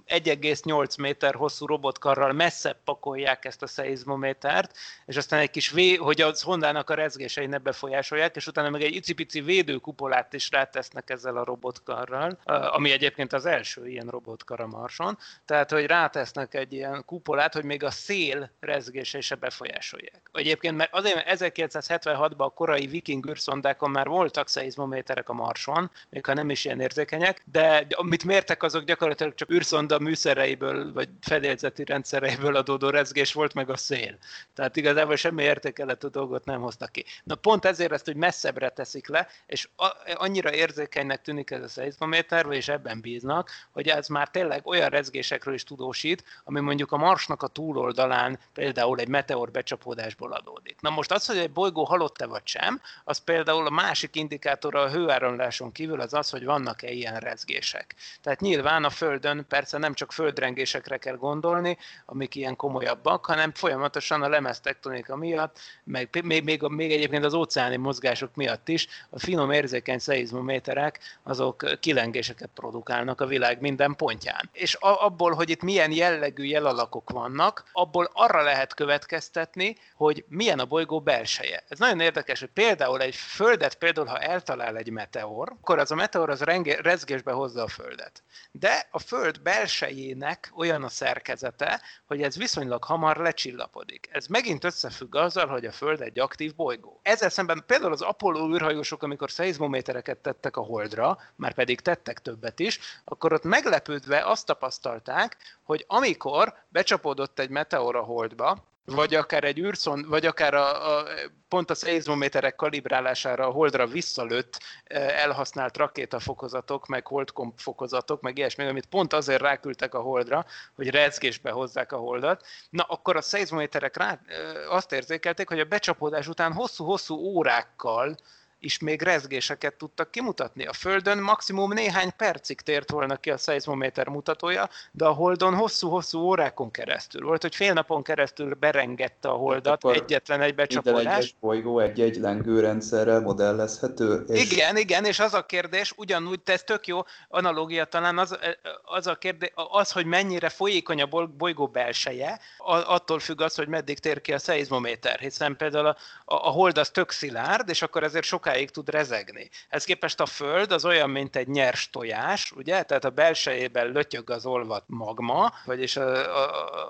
1,8 0.08 1.00
méter 1.00 1.36
hosszú 1.36 1.65
robotkarral 1.65 2.32
messzebb 2.32 2.77
pakolják 2.84 3.46
ezt 3.46 3.62
a 3.62 3.68
szeizmométert, 3.68 4.77
és 5.06 5.18
aztán 5.18 5.39
egy 5.39 5.50
kis 5.50 5.70
vé, 5.72 5.96
hogy 5.96 6.22
a 6.22 6.34
szondának 6.34 6.89
a 6.89 6.94
rezgései 6.94 7.46
ne 7.46 7.58
befolyásolják, 7.58 8.36
és 8.36 8.48
utána 8.48 8.70
meg 8.70 8.82
egy 8.82 8.96
icipici 8.96 9.42
védőkupolát 9.42 10.34
is 10.34 10.51
rátesznek 10.51 11.10
ezzel 11.10 11.38
a 11.38 11.44
robotkarral, 11.44 12.38
ami 12.46 12.92
egyébként 12.92 13.34
az 13.34 13.46
első 13.46 13.88
ilyen 13.88 14.08
robotkar 14.08 14.60
a 14.60 14.68
Marson. 14.68 15.18
Tehát, 15.46 15.72
hogy 15.72 15.86
rátesznek 15.86 16.54
egy 16.54 16.74
ilyen 16.74 17.04
kupolát, 17.06 17.54
hogy 17.54 17.63
még 17.63 17.84
a 17.84 17.92
szél 17.92 18.25
szél 18.25 18.51
rezgése 18.60 19.22
se 19.22 19.36
befolyásolják. 19.36 20.29
Egyébként, 20.34 20.77
mert 20.77 20.94
azért, 20.94 21.15
mert 21.15 21.41
1976-ban 21.41 22.38
a 22.38 22.50
korai 22.50 22.88
viking 22.88 23.29
űrszondákon 23.29 23.91
már 23.91 24.08
voltak 24.08 24.50
szeizmométerek 24.50 25.29
a 25.29 25.34
Marson, 25.34 25.91
még 26.10 26.25
ha 26.25 26.34
nem 26.34 26.50
is 26.50 26.65
ilyen 26.65 26.79
érzékenyek, 26.79 27.44
de 27.51 27.88
amit 27.89 28.24
mértek, 28.24 28.63
azok 28.63 28.84
gyakorlatilag 28.84 29.34
csak 29.34 29.51
űrszonda 29.51 30.00
műszereiből, 30.00 30.94
vagy 30.94 31.10
fedélzeti 31.22 31.84
rendszereiből 31.84 32.55
adódó 32.55 32.89
rezgés 32.89 33.34
volt, 33.34 33.53
meg 33.53 33.70
a 33.70 33.77
szél. 33.77 34.17
Tehát 34.53 34.75
igazából 34.75 35.15
semmi 35.15 35.44
értékeletű 35.44 36.08
dolgot 36.08 36.46
nem 36.46 36.62
hoztak 36.62 36.91
ki. 36.91 37.05
Na 37.24 37.36
pont 37.36 37.65
ezért 37.65 37.91
ezt, 37.91 38.05
hogy 38.05 38.15
messzebbre 38.15 38.70
teszik 38.70 39.08
le, 39.08 39.27
és 39.46 39.70
annyira 40.15 40.53
érzékenynek 40.53 41.22
tűnik 41.22 41.51
ez 41.51 41.63
a 41.63 41.67
szeizmométer, 41.67 42.46
és 42.50 42.67
ebben 42.67 43.01
bíznak, 43.01 43.50
hogy 43.72 43.88
ez 43.88 44.08
már 44.08 44.29
tényleg 44.29 44.67
olyan 44.67 44.89
rezgésekről 44.89 45.53
is 45.53 45.63
tudósít, 45.63 46.24
ami 46.44 46.60
mondjuk 46.60 46.91
a 46.91 46.98
Marsnak 46.98 47.44
a 47.44 47.48
túloldalán 47.48 48.15
talán 48.16 48.40
például 48.54 49.00
egy 49.00 49.08
meteor 49.08 49.52
becsapódásból 49.52 50.32
adódik. 50.32 50.82
Na 50.82 50.90
most 50.90 51.12
az, 51.12 51.26
hogy 51.26 51.38
egy 51.38 51.52
bolygó 51.52 51.84
halott-e 51.84 52.26
vagy 52.26 52.42
sem, 52.48 52.82
az 53.04 53.18
például 53.18 53.66
a 53.66 53.70
másik 53.70 54.16
indikátora 54.16 54.82
a 54.82 54.90
hőáramláson 54.90 55.72
kívül 55.72 56.02
az 56.02 56.14
az, 56.14 56.30
hogy 56.30 56.46
vannak-e 56.46 56.92
ilyen 56.92 57.20
rezgések. 57.20 57.96
Tehát 58.22 58.40
nyilván 58.40 58.84
a 58.84 58.90
Földön 58.90 59.46
persze 59.48 59.78
nem 59.78 59.94
csak 59.94 60.12
földrengésekre 60.12 60.98
kell 60.98 61.16
gondolni, 61.16 61.78
amik 62.06 62.36
ilyen 62.36 62.56
komolyabbak, 62.56 63.26
hanem 63.26 63.54
folyamatosan 63.54 64.22
a 64.22 64.28
lemeztektonika 64.30 65.16
miatt, 65.16 65.60
meg 65.84 66.20
még, 66.24 66.44
még, 66.44 66.62
még 66.62 66.92
egyébként 66.92 67.26
az 67.26 67.34
óceáni 67.34 67.76
mozgások 67.76 68.36
miatt 68.36 68.68
is 68.68 68.88
a 69.10 69.20
finom 69.20 69.52
érzékeny 69.52 70.00
szeizmométerek 70.00 71.00
azok 71.24 71.80
kilengéseket 71.80 72.50
produkálnak 72.54 73.22
a 73.22 73.26
világ 73.26 73.62
minden 73.62 73.96
pontján. 73.96 74.50
És 74.52 74.74
abból, 74.80 75.34
hogy 75.34 75.50
itt 75.50 75.62
milyen 75.62 75.92
jellegű 75.92 76.44
jelalakok 76.44 77.10
vannak, 77.10 77.64
abból 77.72 77.95
abból 77.96 78.10
arra 78.14 78.42
lehet 78.42 78.74
következtetni, 78.74 79.78
hogy 79.96 80.25
milyen 80.28 80.60
a 80.60 80.66
bolygó 80.66 81.02
belseje. 81.02 81.64
Ez 81.68 81.80
nagyon 81.80 82.00
érdekes, 82.00 82.40
hogy 82.40 82.50
például 82.50 83.02
egy 83.02 83.16
földet, 83.16 83.75
például 83.75 84.08
ha 84.08 84.20
eltalál 84.20 84.78
egy 84.78 84.90
meteor, 84.90 85.52
akkor 85.62 85.80
az 85.80 85.92
a 85.92 85.96
meteor 85.96 86.30
az 86.30 86.42
renge, 86.42 86.82
rezgésbe 86.82 87.32
hozza 87.32 87.64
a 87.64 87.68
földet. 87.68 88.24
De 88.52 88.88
a 88.92 89.00
föld 89.00 89.42
belsejének 89.42 90.52
olyan 90.56 90.84
a 90.84 90.90
szerkezete, 90.90 91.82
hogy 92.06 92.22
ez 92.22 92.38
viszonylag 92.38 92.84
hamar 92.84 93.18
lecsillapodik. 93.18 94.10
Ez 94.12 94.28
megint 94.28 94.64
összefügg 94.64 95.16
azzal, 95.16 95.48
hogy 95.48 95.66
a 95.66 95.72
föld 95.72 96.02
egy 96.02 96.20
aktív 96.20 96.56
bolygó. 96.56 97.00
Ezzel 97.04 97.30
szemben 97.30 97.64
például 97.68 97.92
az 97.92 98.02
Apollo 98.02 98.56
űrhajósok, 98.56 99.04
amikor 99.04 99.32
szeizmométereket 99.32 100.18
tettek 100.18 100.58
a 100.58 100.62
holdra, 100.62 101.18
már 101.36 101.54
pedig 101.54 101.80
tettek 101.80 102.20
többet 102.20 102.60
is, 102.60 102.80
akkor 103.06 103.34
ott 103.34 103.44
meglepődve 103.44 104.25
azt 104.25 104.46
tapasztalták, 104.46 105.38
hogy 105.64 105.86
amikor 105.88 106.54
becsapódott 106.70 107.40
egy 107.40 107.50
meteor 107.50 107.85
a 107.94 108.01
holdba, 108.01 108.63
vagy 108.86 109.15
akár 109.15 109.44
egy 109.44 109.60
űrszon, 109.60 110.06
vagy 110.08 110.25
akár 110.25 110.54
a, 110.54 110.98
a, 110.98 111.08
pont 111.48 111.70
a 111.70 111.75
szeizmométerek 111.75 112.56
kalibrálására 112.56 113.48
a 113.48 113.51
holdra 113.51 113.88
visszalőtt 113.88 114.60
e, 114.84 115.00
elhasznált 115.00 115.77
rakétafokozatok, 115.77 116.88
meg 116.88 117.08
holdkomp 117.08 117.60
fokozatok, 117.60 118.22
meg 118.22 118.38
ilyesmi, 118.38 118.65
amit 118.65 118.86
pont 118.86 119.13
azért 119.13 119.42
ráküldtek 119.42 119.94
a 119.94 120.01
holdra, 120.01 120.46
hogy 120.75 120.89
rezgésbe 120.89 121.51
hozzák 121.51 121.92
a 121.92 121.98
holdat. 121.98 122.46
Na, 122.70 122.84
akkor 122.84 123.15
a 123.15 123.22
szeizmométerek 123.22 123.98
rá, 123.98 124.20
e, 124.27 124.70
azt 124.70 124.92
érzékelték, 124.92 125.48
hogy 125.48 125.60
a 125.60 125.65
becsapódás 125.65 126.27
után 126.27 126.54
hosszú-hosszú 126.54 127.15
órákkal 127.15 128.18
is 128.66 128.80
még 128.80 129.02
rezgéseket 129.02 129.74
tudtak 129.74 130.12
kimutatni. 130.12 130.66
A 130.66 130.74
Földön 130.74 131.18
maximum 131.18 131.74
néhány 131.74 132.12
percig 132.18 132.62
tért 132.62 132.92
volna 132.92 133.16
ki 133.16 133.32
a 133.32 133.38
szeizmométer 133.38 134.08
mutatója, 134.08 134.70
de 134.92 135.06
a 135.06 135.12
Holdon 135.12 135.56
hosszú-hosszú 135.56 136.20
órákon 136.20 136.72
keresztül 136.72 137.26
volt, 137.26 137.42
hogy 137.42 137.56
fél 137.56 137.74
napon 137.74 138.04
keresztül 138.04 138.54
berengette 138.54 139.30
a 139.30 139.34
Holdat 139.34 139.84
hát 139.84 139.96
egyetlen 139.96 140.42
egy 140.42 140.56
becsapódás. 140.56 140.96
Minden 140.96 141.16
egyes 141.16 141.36
bolygó 141.40 141.80
egy-egy 141.80 142.16
lengőrendszerrel 142.16 143.20
modellezhető. 143.20 144.24
És... 144.28 144.52
Igen, 144.52 144.78
igen, 144.78 145.06
és 145.06 145.20
az 145.20 145.34
a 145.34 145.46
kérdés, 145.46 145.94
ugyanúgy, 145.98 146.40
te 146.40 146.54
ez 146.54 146.64
tök 146.64 146.88
jó 146.88 147.00
analógia 147.30 147.86
talán, 147.86 148.18
az, 148.18 148.38
az 148.84 149.08
a 149.08 149.16
kérdés, 149.16 149.52
az, 149.54 149.92
hogy 149.92 150.06
mennyire 150.06 150.50
folyékony 150.50 151.02
a 151.02 151.28
bolygó 151.38 151.68
belseje, 151.68 152.40
attól 152.86 153.20
függ 153.20 153.42
az, 153.42 153.56
hogy 153.56 153.68
meddig 153.68 154.00
tér 154.00 154.22
ki 154.22 154.34
a 154.34 154.40
szeizmométer, 154.40 155.20
hiszen 155.20 155.56
például 155.58 155.86
a, 155.86 155.98
a, 156.26 156.36
a 156.36 156.50
hold 156.50 156.78
az 156.78 156.90
tök 156.90 157.12
szilárd, 157.12 157.70
és 157.70 157.82
akkor 157.82 158.04
ezért 158.04 158.26
sokáig 158.26 158.55
sokáig 158.56 158.70
tud 158.70 158.90
rezegni. 158.90 159.50
Ez 159.70 159.84
képest 159.84 160.20
a 160.20 160.26
Föld 160.26 160.72
az 160.72 160.86
olyan, 160.86 161.10
mint 161.10 161.36
egy 161.36 161.48
nyers 161.48 161.90
tojás, 161.90 162.52
ugye? 162.52 162.84
Tehát 162.84 163.06
a 163.06 163.10
belsejében 163.10 163.88
lötyög 163.92 164.30
az 164.30 164.46
olvat 164.46 164.84
magma, 164.88 165.54
vagyis 165.66 165.98
a, 165.98 166.36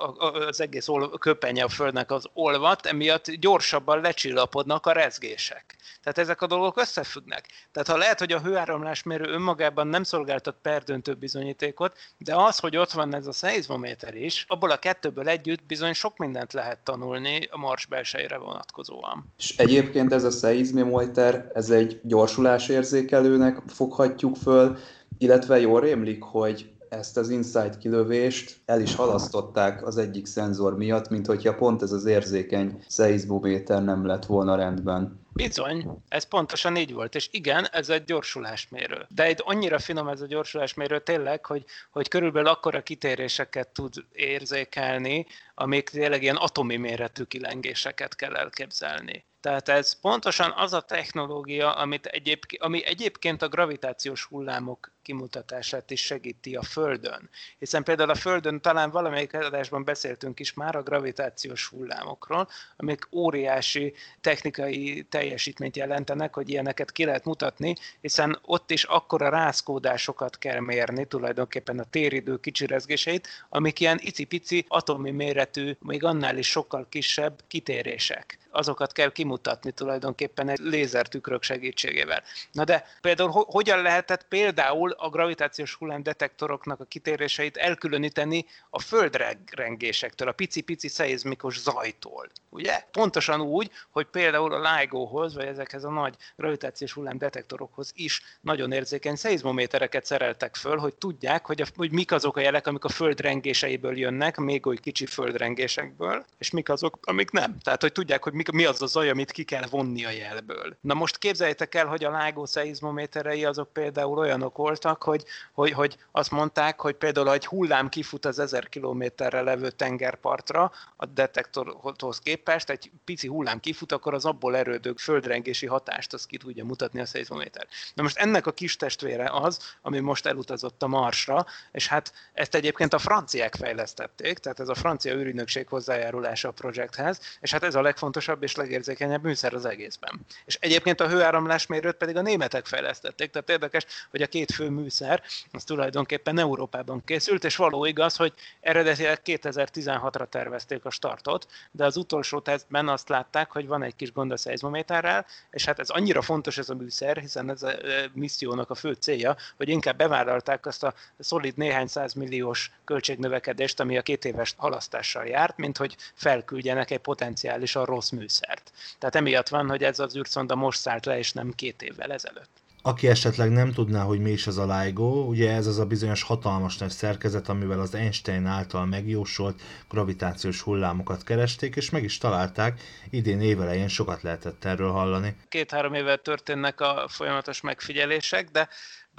a, 0.02 0.16
a, 0.18 0.34
az 0.34 0.62
egész 0.62 0.88
ol, 0.88 1.10
köpenye 1.10 1.64
a 1.64 1.70
Földnek 1.70 2.12
az 2.12 2.26
olvat, 2.34 2.86
emiatt 2.86 3.32
gyorsabban 3.32 4.02
lecsillapodnak 4.02 4.86
a 4.86 4.92
rezgések. 4.92 5.76
Tehát 6.04 6.18
ezek 6.18 6.42
a 6.42 6.48
dolgok 6.48 6.78
összefüggnek. 6.78 7.46
Tehát 7.72 7.88
ha 7.88 7.98
lehet, 7.98 8.20
hogy 8.20 8.32
a 8.32 8.40
hőáramlásmérő 8.40 9.24
önmagában 9.24 9.88
nem 9.88 10.04
szolgáltat 10.04 10.56
perdöntő 10.62 11.14
bizonyítékot, 11.14 11.98
de 12.18 12.36
az, 12.36 12.60
hogy 12.60 12.78
ott 12.78 12.92
van 12.92 13.16
ez 13.16 13.28
a 13.28 13.32
szeizmométer 13.32 14.16
is, 14.16 14.46
abból 14.48 14.72
a 14.72 14.78
kettőből 14.78 15.30
együtt 15.30 15.64
bizony 15.64 15.94
sok 15.94 16.18
mindent 16.18 16.54
lehet 16.54 16.80
tanulni 16.84 17.48
a 17.52 17.58
Mars 17.58 17.86
belsejére 17.86 18.38
vonatkozóan. 18.38 19.34
És 19.38 19.58
egyébként 19.58 20.14
ez 20.14 20.24
a 20.24 20.32
szeizmométer, 20.32 21.45
ez 21.54 21.70
egy 21.70 22.00
gyorsulásérzékelőnek 22.04 23.62
foghatjuk 23.68 24.36
föl, 24.36 24.78
illetve 25.18 25.60
jól 25.60 25.80
rémlik, 25.80 26.24
hogy 26.24 26.76
ezt 26.90 27.18
az 27.18 27.30
insight 27.30 27.78
kilövést 27.78 28.58
el 28.66 28.82
is 28.82 28.96
halasztották 28.96 29.86
az 29.86 29.98
egyik 29.98 30.26
szenzor 30.26 30.78
miatt, 30.78 31.10
mint 31.10 31.26
hogyha 31.26 31.56
pont 31.56 31.82
ez 31.82 31.92
az 31.92 32.06
érzékeny 32.06 32.84
szeizmométer 32.88 33.84
nem 33.84 34.06
lett 34.06 34.26
volna 34.26 34.56
rendben. 34.56 35.24
Bizony, 35.34 35.88
ez 36.08 36.24
pontosan 36.24 36.76
így 36.76 36.94
volt, 36.94 37.16
és 37.16 37.30
igen, 37.32 37.68
ez 37.72 37.90
egy 37.90 38.04
gyorsulásmérő. 38.04 39.06
De 39.10 39.24
egy 39.24 39.42
annyira 39.44 39.80
finom 39.80 40.08
ez 40.08 40.22
a 40.22 40.28
gyorsulásmérő 40.28 41.00
tényleg, 41.00 41.46
hogy, 41.46 41.66
hogy 41.92 42.08
körülbelül 42.08 42.48
akkora 42.50 42.84
kitéréseket 42.84 43.68
tud 43.68 43.94
érzékelni, 44.12 45.26
amik 45.56 45.90
tényleg 45.90 46.24
ilyen 46.24 46.36
atomi 46.36 46.78
méretű 46.78 47.24
kilengéseket 47.24 48.16
kell 48.16 48.36
elképzelni. 48.36 49.26
Tehát 49.46 49.70
ez 49.70 50.00
pontosan 50.00 50.52
az 50.52 50.74
a 50.74 50.82
technológia, 50.82 51.74
amit 51.76 52.06
egyébként, 52.06 52.62
ami 52.62 52.86
egyébként 52.86 53.42
a 53.42 53.48
gravitációs 53.48 54.24
hullámok 54.24 54.95
kimutatását 55.06 55.92
is 55.92 56.02
segíti 56.02 56.56
a 56.56 56.62
Földön. 56.62 57.30
Hiszen 57.60 57.84
például 57.84 58.10
a 58.10 58.16
Földön 58.16 58.62
talán 58.62 58.90
valamelyik 58.92 59.34
adásban 59.34 59.84
beszéltünk 59.84 60.40
is 60.40 60.54
már 60.54 60.76
a 60.76 60.84
gravitációs 60.84 61.68
hullámokról, 61.68 62.48
amik 62.78 63.08
óriási 63.12 63.94
technikai 64.22 65.06
teljesítményt 65.10 65.76
jelentenek, 65.76 66.34
hogy 66.34 66.50
ilyeneket 66.50 66.92
ki 66.92 67.06
lehet 67.06 67.26
mutatni, 67.26 67.76
hiszen 68.02 68.40
ott 68.42 68.72
is 68.72 68.84
akkora 68.84 69.30
rázkódásokat 69.30 70.38
kell 70.38 70.60
mérni, 70.60 71.06
tulajdonképpen 71.06 71.80
a 71.80 71.90
téridő 71.90 72.40
kicsirezgéseit, 72.40 73.28
amik 73.50 73.80
ilyen 73.80 74.00
icipici 74.02 74.66
atomi 74.68 75.12
méretű, 75.12 75.76
még 75.80 76.04
annál 76.04 76.38
is 76.38 76.48
sokkal 76.48 76.86
kisebb 76.90 77.44
kitérések 77.48 78.38
azokat 78.56 78.92
kell 78.92 79.12
kimutatni 79.12 79.72
tulajdonképpen 79.72 80.50
egy 80.50 80.60
lézertükrök 80.60 81.44
segítségével. 81.44 82.24
Na 82.52 82.64
de 82.64 82.86
például 83.02 83.30
ho- 83.30 83.52
hogyan 83.52 83.82
lehetett 83.82 84.26
például 84.28 84.95
a 84.98 85.10
gravitációs 85.10 85.74
hullámdetektoroknak 85.74 86.80
a 86.80 86.86
kitéréseit 86.86 87.58
elkülöníteni 87.58 88.46
a 88.70 88.80
földrengésektől, 88.80 90.28
a 90.28 90.32
pici-pici 90.32 90.88
szeizmikus 90.88 91.60
zajtól? 91.60 92.32
Ugye? 92.56 92.84
Pontosan 92.92 93.42
úgy, 93.42 93.72
hogy 93.90 94.06
például 94.06 94.54
a 94.54 94.78
LIGO-hoz, 94.78 95.36
vagy 95.36 95.46
ezekhez 95.46 95.84
a 95.84 95.90
nagy 95.90 96.16
gravitációs 96.36 96.94
hullámdetektorokhoz 96.94 97.92
is 97.96 98.22
nagyon 98.42 98.72
érzékeny 98.72 99.16
szeizmométereket 99.16 100.06
szereltek 100.06 100.56
föl, 100.56 100.78
hogy 100.78 100.96
tudják, 100.96 101.46
hogy, 101.46 101.62
a, 101.62 101.66
hogy 101.76 101.92
mik 101.92 102.12
azok 102.12 102.38
a 102.38 102.40
jelek, 102.40 102.68
amik 102.68 102.84
a 102.84 102.90
földrengéseiből 102.90 103.98
jönnek, 103.98 104.38
még 104.38 104.68
oly 104.68 104.78
kicsi 104.78 105.06
földrengésekből, 105.06 106.26
és 106.38 106.50
mik 106.50 106.70
azok, 106.70 106.98
amik 107.02 107.32
nem. 107.32 107.58
Tehát, 107.60 107.82
hogy 107.82 107.92
tudják, 107.92 108.24
hogy 108.24 108.34
mik, 108.34 108.50
mi 108.52 108.66
az 108.66 108.82
a 108.82 108.86
zaj, 108.86 109.10
amit 109.10 109.32
ki 109.32 109.44
kell 109.44 109.66
vonni 109.70 110.06
a 110.06 110.10
jelből. 110.10 110.78
Na 110.82 110.94
most 110.94 111.18
képzeljétek 111.18 111.76
el, 111.76 111.86
hogy 111.86 112.04
a 112.04 112.24
LIGO 112.24 112.46
szeizmométerei 112.46 113.46
azok 113.46 113.74
például 113.74 114.18
olyanok 114.18 114.58
voltak, 114.58 115.04
hogy, 115.04 115.24
hogy, 115.54 115.72
hogy 115.72 115.98
azt 116.12 116.32
mondták, 116.32 116.82
hogy 116.82 116.96
például 116.96 117.32
egy 117.32 117.46
hullám 117.46 117.90
kifut 117.90 118.26
az 118.26 118.40
ezer 118.40 118.70
kilométerre 118.70 119.42
levő 119.42 119.70
tengerpartra 119.70 120.72
a 120.96 121.06
detektorhoz 121.06 122.20
képest, 122.46 122.70
egy 122.70 122.92
pici 123.06 123.28
hullám 123.28 123.60
kifut, 123.60 123.92
akkor 123.92 124.14
az 124.14 124.26
abból 124.26 124.56
erődő 124.56 124.94
földrengési 124.98 125.66
hatást 125.66 126.14
azt 126.14 126.26
ki 126.26 126.38
tudja 126.38 126.66
mutatni 126.66 127.00
a 127.00 127.06
szeizmométer. 127.06 127.68
Na 127.94 128.04
most 128.04 128.18
ennek 128.18 128.48
a 128.48 128.52
kis 128.52 128.76
testvére 128.76 129.30
az, 129.32 129.60
ami 129.82 130.00
most 130.00 130.26
elutazott 130.26 130.84
a 130.84 130.88
Marsra, 130.88 131.46
és 131.72 131.88
hát 131.88 132.14
ezt 132.34 132.56
egyébként 132.56 132.94
a 132.94 132.98
franciák 132.98 133.56
fejlesztették, 133.56 134.38
tehát 134.38 134.60
ez 134.60 134.70
a 134.70 134.76
francia 134.76 135.14
űrügynökség 135.14 135.68
hozzájárulása 135.68 136.48
a 136.48 136.52
projekthez, 136.52 137.20
és 137.40 137.52
hát 137.52 137.64
ez 137.64 137.76
a 137.76 137.82
legfontosabb 137.82 138.44
és 138.44 138.56
legérzékenyebb 138.56 139.24
műszer 139.24 139.54
az 139.54 139.66
egészben. 139.66 140.26
És 140.46 140.58
egyébként 140.62 141.02
a 141.02 141.08
hőáramlásmérőt 141.08 141.96
pedig 141.96 142.16
a 142.16 142.22
németek 142.22 142.66
fejlesztették, 142.66 143.32
tehát 143.32 143.50
érdekes, 143.50 143.86
hogy 144.12 144.22
a 144.22 144.28
két 144.28 144.52
fő 144.52 144.70
műszer 144.70 145.22
az 145.52 145.64
tulajdonképpen 145.64 146.40
Európában 146.40 147.04
készült, 147.06 147.44
és 147.44 147.56
való 147.56 147.86
igaz, 147.86 148.16
hogy 148.16 148.34
eredetileg 148.62 149.22
2016-ra 149.26 150.30
tervezték 150.30 150.86
a 150.86 150.90
startot, 150.90 151.48
de 151.72 151.86
az 151.86 151.98
utolsó 151.98 152.35
tesztben 152.42 152.88
azt 152.88 153.10
látták, 153.10 153.52
hogy 153.52 153.68
van 153.68 153.84
egy 153.84 153.96
kis 153.96 154.12
gond 154.12 154.32
a 154.32 154.38
szeizmométerrel, 154.38 155.26
és 155.52 155.66
hát 155.66 155.80
ez 155.80 155.90
annyira 155.90 156.22
fontos 156.22 156.58
ez 156.58 156.70
a 156.70 156.76
műszer, 156.76 157.18
hiszen 157.18 157.50
ez 157.50 157.64
a 157.64 157.72
missziónak 158.14 158.70
a 158.70 158.76
fő 158.76 158.94
célja, 158.94 159.36
hogy 159.58 159.70
inkább 159.70 159.98
bevállalták 159.98 160.66
azt 160.66 160.84
a 160.84 160.94
szolid 161.20 161.58
néhány 161.58 161.88
milliós 162.16 162.72
költségnövekedést, 162.86 163.80
ami 163.80 163.98
a 163.98 164.02
két 164.02 164.26
éves 164.26 164.54
halasztással 164.58 165.26
járt, 165.26 165.58
mint 165.58 165.78
hogy 165.78 165.96
felküldjenek 166.14 166.92
egy 166.92 167.00
potenciálisan 167.00 167.86
rossz 167.86 168.10
műszert. 168.10 168.72
Tehát 169.00 169.16
emiatt 169.16 169.50
van, 169.50 169.70
hogy 169.70 169.84
ez 169.84 170.00
az 170.00 170.16
űrszonda 170.18 170.56
most 170.56 170.80
szállt 170.80 171.06
le, 171.06 171.18
és 171.18 171.32
nem 171.32 171.52
két 171.56 171.82
évvel 171.82 172.12
ezelőtt. 172.12 172.65
Aki 172.88 173.08
esetleg 173.08 173.52
nem 173.52 173.72
tudná, 173.72 174.04
hogy 174.04 174.20
mi 174.20 174.32
is 174.32 174.48
az 174.48 174.58
a 174.58 174.78
LIGO, 174.78 175.24
ugye 175.28 175.52
ez 175.52 175.68
az 175.68 175.80
a 175.80 175.86
bizonyos 175.86 176.24
hatalmas 176.24 176.78
nagy 176.78 176.90
szerkezet, 176.90 177.50
amivel 177.50 177.80
az 177.80 177.96
Einstein 177.96 178.46
által 178.46 178.86
megjósolt 178.86 179.62
gravitációs 179.90 180.62
hullámokat 180.62 181.24
keresték, 181.24 181.76
és 181.76 181.90
meg 181.90 182.04
is 182.04 182.18
találták. 182.18 182.82
Idén 183.10 183.42
évelején 183.42 183.88
sokat 183.88 184.22
lehetett 184.22 184.66
erről 184.66 184.92
hallani. 184.92 185.36
Két-három 185.50 185.94
éve 185.94 186.16
történnek 186.16 186.82
a 186.82 187.06
folyamatos 187.08 187.62
megfigyelések, 187.62 188.50
de 188.50 188.70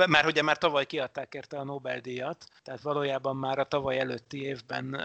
már 0.09 0.27
ugye 0.27 0.43
már 0.43 0.59
tavaly 0.59 0.87
kiadták 0.87 1.35
érte 1.35 1.59
a 1.59 1.65
Nobel-díjat, 1.65 2.47
tehát 2.63 2.81
valójában 2.81 3.37
már 3.37 3.59
a 3.59 3.65
tavaly 3.65 3.99
előtti 3.99 4.43
évben 4.43 5.01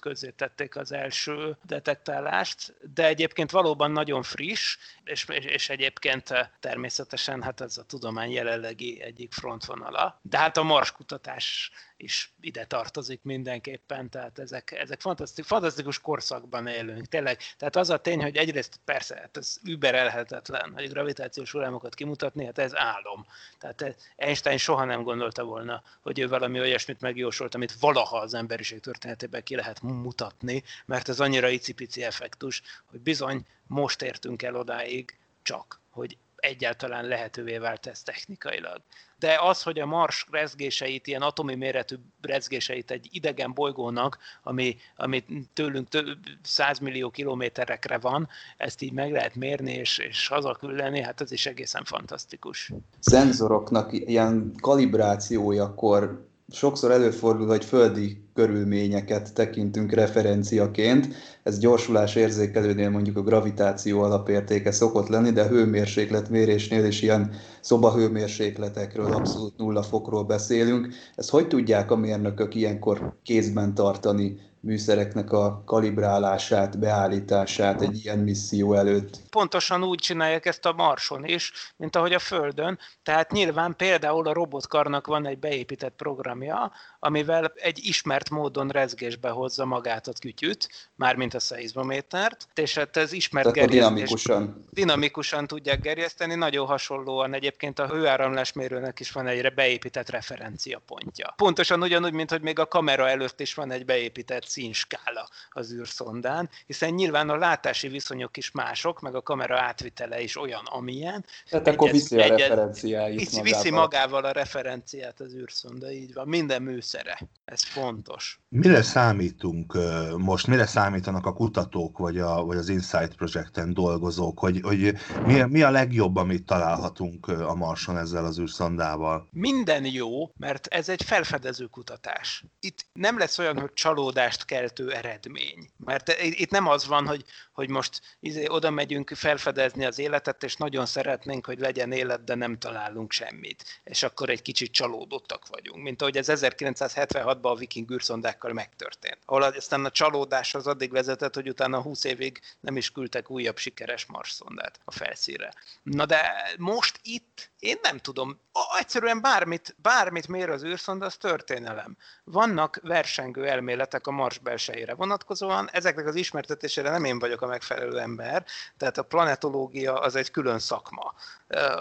közzétették 0.00 0.76
az 0.76 0.92
első 0.92 1.56
detektálást, 1.62 2.74
de 2.94 3.06
egyébként 3.06 3.50
valóban 3.50 3.90
nagyon 3.90 4.22
friss, 4.22 4.76
és, 5.04 5.26
és 5.40 5.68
egyébként 5.68 6.50
természetesen 6.60 7.42
hát 7.42 7.60
ez 7.60 7.78
a 7.78 7.84
tudomány 7.84 8.30
jelenlegi 8.30 9.02
egyik 9.02 9.32
frontvonala. 9.32 10.18
De 10.22 10.38
hát 10.38 10.56
a 10.56 10.62
Mars 10.62 10.92
kutatás 10.92 11.70
is 11.96 12.32
ide 12.40 12.64
tartozik 12.64 13.20
mindenképpen, 13.22 14.10
tehát 14.10 14.38
ezek, 14.38 14.70
ezek 14.70 15.00
fantasztikus, 15.00 15.50
fantasztikus 15.50 16.00
korszakban 16.00 16.66
élünk, 16.66 17.06
tényleg. 17.06 17.38
Tehát 17.58 17.76
az 17.76 17.90
a 17.90 17.96
tény, 17.96 18.22
hogy 18.22 18.36
egyrészt 18.36 18.80
persze, 18.84 19.16
hát 19.16 19.36
ez 19.36 19.56
überelhetetlen, 19.64 20.72
hogy 20.74 20.88
gravitációs 20.88 21.50
hullámokat 21.50 21.94
kimutatni, 21.94 22.44
hát 22.44 22.58
ez 22.58 22.76
álom. 22.76 23.26
Tehát 23.58 24.12
Einstein 24.16 24.58
soha 24.58 24.84
nem 24.84 25.02
gondolta 25.02 25.44
volna, 25.44 25.82
hogy 26.00 26.18
ő 26.18 26.28
valami 26.28 26.60
olyasmit 26.60 27.00
megjósolt, 27.00 27.54
amit 27.54 27.78
valaha 27.80 28.18
az 28.18 28.34
emberiség 28.34 28.80
történetében 28.80 29.42
ki 29.42 29.56
lehet 29.56 29.82
mutatni, 29.82 30.62
mert 30.86 31.08
ez 31.08 31.20
annyira 31.20 31.48
icipici 31.48 32.02
effektus, 32.02 32.62
hogy 32.84 33.00
bizony 33.00 33.46
most 33.66 34.02
értünk 34.02 34.42
el 34.42 34.54
odáig 34.56 35.16
csak, 35.42 35.80
hogy 35.90 36.16
egyáltalán 36.36 37.04
lehetővé 37.04 37.58
vált 37.58 37.86
ez 37.86 38.02
technikailag. 38.02 38.80
De 39.18 39.38
az, 39.40 39.62
hogy 39.62 39.78
a 39.78 39.86
Mars 39.86 40.26
rezgéseit, 40.30 41.06
ilyen 41.06 41.22
atomi 41.22 41.54
méretű 41.54 41.96
rezgéseit 42.20 42.90
egy 42.90 43.08
idegen 43.10 43.52
bolygónak, 43.52 44.18
ami, 44.42 44.76
ami 44.96 45.24
tőlünk 45.52 45.88
több 45.88 46.18
100 46.42 46.78
millió 46.78 47.10
kilométerekre 47.10 47.98
van, 47.98 48.28
ezt 48.56 48.82
így 48.82 48.92
meg 48.92 49.12
lehet 49.12 49.34
mérni 49.34 49.72
és, 49.72 49.98
és 49.98 50.28
hazaküldeni, 50.28 51.00
hát 51.00 51.20
ez 51.20 51.32
is 51.32 51.46
egészen 51.46 51.84
fantasztikus. 51.84 52.72
Szenzoroknak 52.98 53.92
ilyen 53.92 54.52
kalibrációjakor 54.60 56.26
sokszor 56.52 56.90
előfordul, 56.90 57.46
hogy 57.46 57.64
földi 57.64 58.24
körülményeket 58.34 59.34
tekintünk 59.34 59.92
referenciaként. 59.92 61.08
Ez 61.42 61.58
gyorsulás 61.58 62.14
érzékelőnél 62.14 62.90
mondjuk 62.90 63.16
a 63.16 63.22
gravitáció 63.22 64.02
alapértéke 64.02 64.70
szokott 64.70 65.08
lenni, 65.08 65.30
de 65.30 65.46
hőmérséklet 65.46 66.28
mérésnél 66.28 66.84
is 66.84 67.02
ilyen 67.02 67.30
szobahőmérsékletekről, 67.60 69.12
abszolút 69.12 69.56
nulla 69.56 69.82
fokról 69.82 70.24
beszélünk. 70.24 70.88
Ezt 71.14 71.30
hogy 71.30 71.48
tudják 71.48 71.90
a 71.90 71.96
mérnökök 71.96 72.54
ilyenkor 72.54 73.16
kézben 73.22 73.74
tartani 73.74 74.36
műszereknek 74.66 75.32
a 75.32 75.62
kalibrálását, 75.64 76.78
beállítását 76.78 77.82
egy 77.82 78.04
ilyen 78.04 78.18
misszió 78.18 78.74
előtt. 78.74 79.20
Pontosan 79.30 79.84
úgy 79.84 79.98
csinálják 79.98 80.46
ezt 80.46 80.66
a 80.66 80.72
Marson 80.72 81.24
is, 81.24 81.52
mint 81.76 81.96
ahogy 81.96 82.12
a 82.12 82.18
Földön. 82.18 82.78
Tehát 83.02 83.32
nyilván 83.32 83.76
például 83.76 84.28
a 84.28 84.32
robotkarnak 84.32 85.06
van 85.06 85.26
egy 85.26 85.38
beépített 85.38 85.94
programja, 85.96 86.72
amivel 86.98 87.52
egy 87.54 87.80
ismert 87.82 88.30
módon 88.30 88.68
rezgésbe 88.68 89.28
hozza 89.28 89.64
magát 89.64 90.06
a 90.06 90.12
kütyüt, 90.20 90.68
mármint 90.94 91.34
a 91.34 91.40
szeizmométert, 91.40 92.48
és 92.54 92.74
hát 92.74 92.96
ez 92.96 93.12
ismert 93.12 93.52
Tehát 93.52 93.68
dinamikusan. 93.68 94.64
dinamikusan 94.70 95.46
tudják 95.46 95.80
gerjeszteni, 95.80 96.34
nagyon 96.34 96.66
hasonlóan 96.66 97.34
egyébként 97.34 97.78
a 97.78 97.88
hőáramlásmérőnek 97.88 99.00
is 99.00 99.12
van 99.12 99.26
egy 99.26 99.54
beépített 99.54 100.10
referenciapontja. 100.10 101.34
Pontosan 101.36 101.82
ugyanúgy, 101.82 102.12
mint 102.12 102.30
hogy 102.30 102.42
még 102.42 102.58
a 102.58 102.66
kamera 102.66 103.08
előtt 103.08 103.40
is 103.40 103.54
van 103.54 103.70
egy 103.70 103.84
beépített 103.84 104.44
színskála 104.56 105.28
az 105.50 105.72
űrszondán, 105.72 106.48
hiszen 106.66 106.94
nyilván 106.94 107.28
a 107.30 107.36
látási 107.36 107.88
viszonyok 107.88 108.36
is 108.36 108.50
mások, 108.50 109.00
meg 109.00 109.14
a 109.14 109.22
kamera 109.22 109.60
átvitele 109.60 110.22
is 110.22 110.36
olyan, 110.36 110.64
amilyen. 110.64 111.24
Tehát 111.50 111.66
akkor 111.66 111.90
viszi 111.90 112.20
a 112.20 112.26
referenciáit 112.26 113.18
viszi, 113.18 113.36
magával. 113.36 113.52
Viszi 113.52 113.70
magával 113.70 114.24
a 114.24 114.32
referenciát 114.32 115.20
az 115.20 115.34
űrszonda, 115.34 115.90
így 115.90 116.12
van, 116.14 116.28
minden 116.28 116.62
műszere. 116.62 117.18
Ez 117.44 117.62
fontos. 117.64 118.40
Mire 118.48 118.82
számítunk 118.82 119.78
most, 120.16 120.46
mire 120.46 120.66
számítanak 120.66 121.26
a 121.26 121.32
kutatók, 121.32 121.98
vagy, 121.98 122.18
a, 122.18 122.44
vagy 122.44 122.56
az 122.56 122.68
Insight 122.68 123.14
Projecten 123.14 123.74
dolgozók, 123.74 124.38
hogy, 124.38 124.60
hogy 124.62 124.96
mi, 125.26 125.42
mi 125.42 125.62
a 125.62 125.70
legjobb, 125.70 126.16
amit 126.16 126.44
találhatunk 126.46 127.28
a 127.28 127.54
Marson 127.54 127.98
ezzel 127.98 128.24
az 128.24 128.38
űrszondával? 128.38 129.28
Minden 129.30 129.84
jó, 129.84 130.30
mert 130.36 130.66
ez 130.66 130.88
egy 130.88 131.02
felfedező 131.02 131.66
kutatás. 131.66 132.44
Itt 132.60 132.86
nem 132.92 133.18
lesz 133.18 133.38
olyan, 133.38 133.60
hogy 133.60 133.72
csalódást 133.72 134.44
keltő 134.46 134.92
eredmény. 134.92 135.70
Mert 135.84 136.08
itt 136.20 136.50
nem 136.50 136.66
az 136.66 136.86
van, 136.86 137.06
hogy, 137.06 137.24
hogy 137.52 137.68
most 137.68 138.00
izé, 138.20 138.48
oda 138.48 138.70
megyünk 138.70 139.10
felfedezni 139.14 139.84
az 139.84 139.98
életet, 139.98 140.42
és 140.42 140.56
nagyon 140.56 140.86
szeretnénk, 140.86 141.46
hogy 141.46 141.58
legyen 141.58 141.92
élet, 141.92 142.24
de 142.24 142.34
nem 142.34 142.58
találunk 142.58 143.12
semmit. 143.12 143.80
És 143.84 144.02
akkor 144.02 144.30
egy 144.30 144.42
kicsit 144.42 144.72
csalódottak 144.72 145.46
vagyunk, 145.48 145.82
mint 145.82 146.00
ahogy 146.02 146.16
ez 146.16 146.26
1976-ban 146.30 147.42
a 147.42 147.54
viking 147.54 147.90
űrszondákkal 147.90 148.52
megtörtént. 148.52 149.18
Ahol 149.24 149.42
aztán 149.42 149.84
a 149.84 149.90
csalódás 149.90 150.54
az 150.54 150.66
addig 150.66 150.90
vezetett, 150.90 151.34
hogy 151.34 151.48
utána 151.48 151.82
20 151.82 152.04
évig 152.04 152.40
nem 152.60 152.76
is 152.76 152.90
küldtek 152.90 153.30
újabb 153.30 153.58
sikeres 153.58 154.06
Mars 154.06 154.30
szondát 154.30 154.80
a 154.84 154.92
felszínre. 154.92 155.52
Na 155.82 156.06
de 156.06 156.54
most 156.58 157.00
itt 157.02 157.50
én 157.58 157.78
nem 157.82 157.98
tudom, 157.98 158.40
egyszerűen 158.78 159.20
bármit, 159.20 159.76
bármit 159.82 160.28
mér 160.28 160.50
az 160.50 160.64
űrszonda, 160.64 161.06
az 161.06 161.16
történelem. 161.16 161.96
Vannak 162.24 162.78
versengő 162.82 163.46
elméletek 163.46 164.06
a 164.06 164.10
Mars 164.10 164.38
belsejére 164.38 164.94
vonatkozóan, 164.94 165.70
ezeknek 165.72 166.06
az 166.06 166.14
ismertetésére 166.14 166.90
nem 166.90 167.04
én 167.04 167.18
vagyok 167.18 167.40
a 167.40 167.46
megfelelő 167.46 167.98
ember, 167.98 168.44
tehát 168.76 168.98
a 168.98 169.02
planetológia 169.02 169.94
az 169.94 170.16
egy 170.16 170.30
külön 170.30 170.58
szakma. 170.58 171.14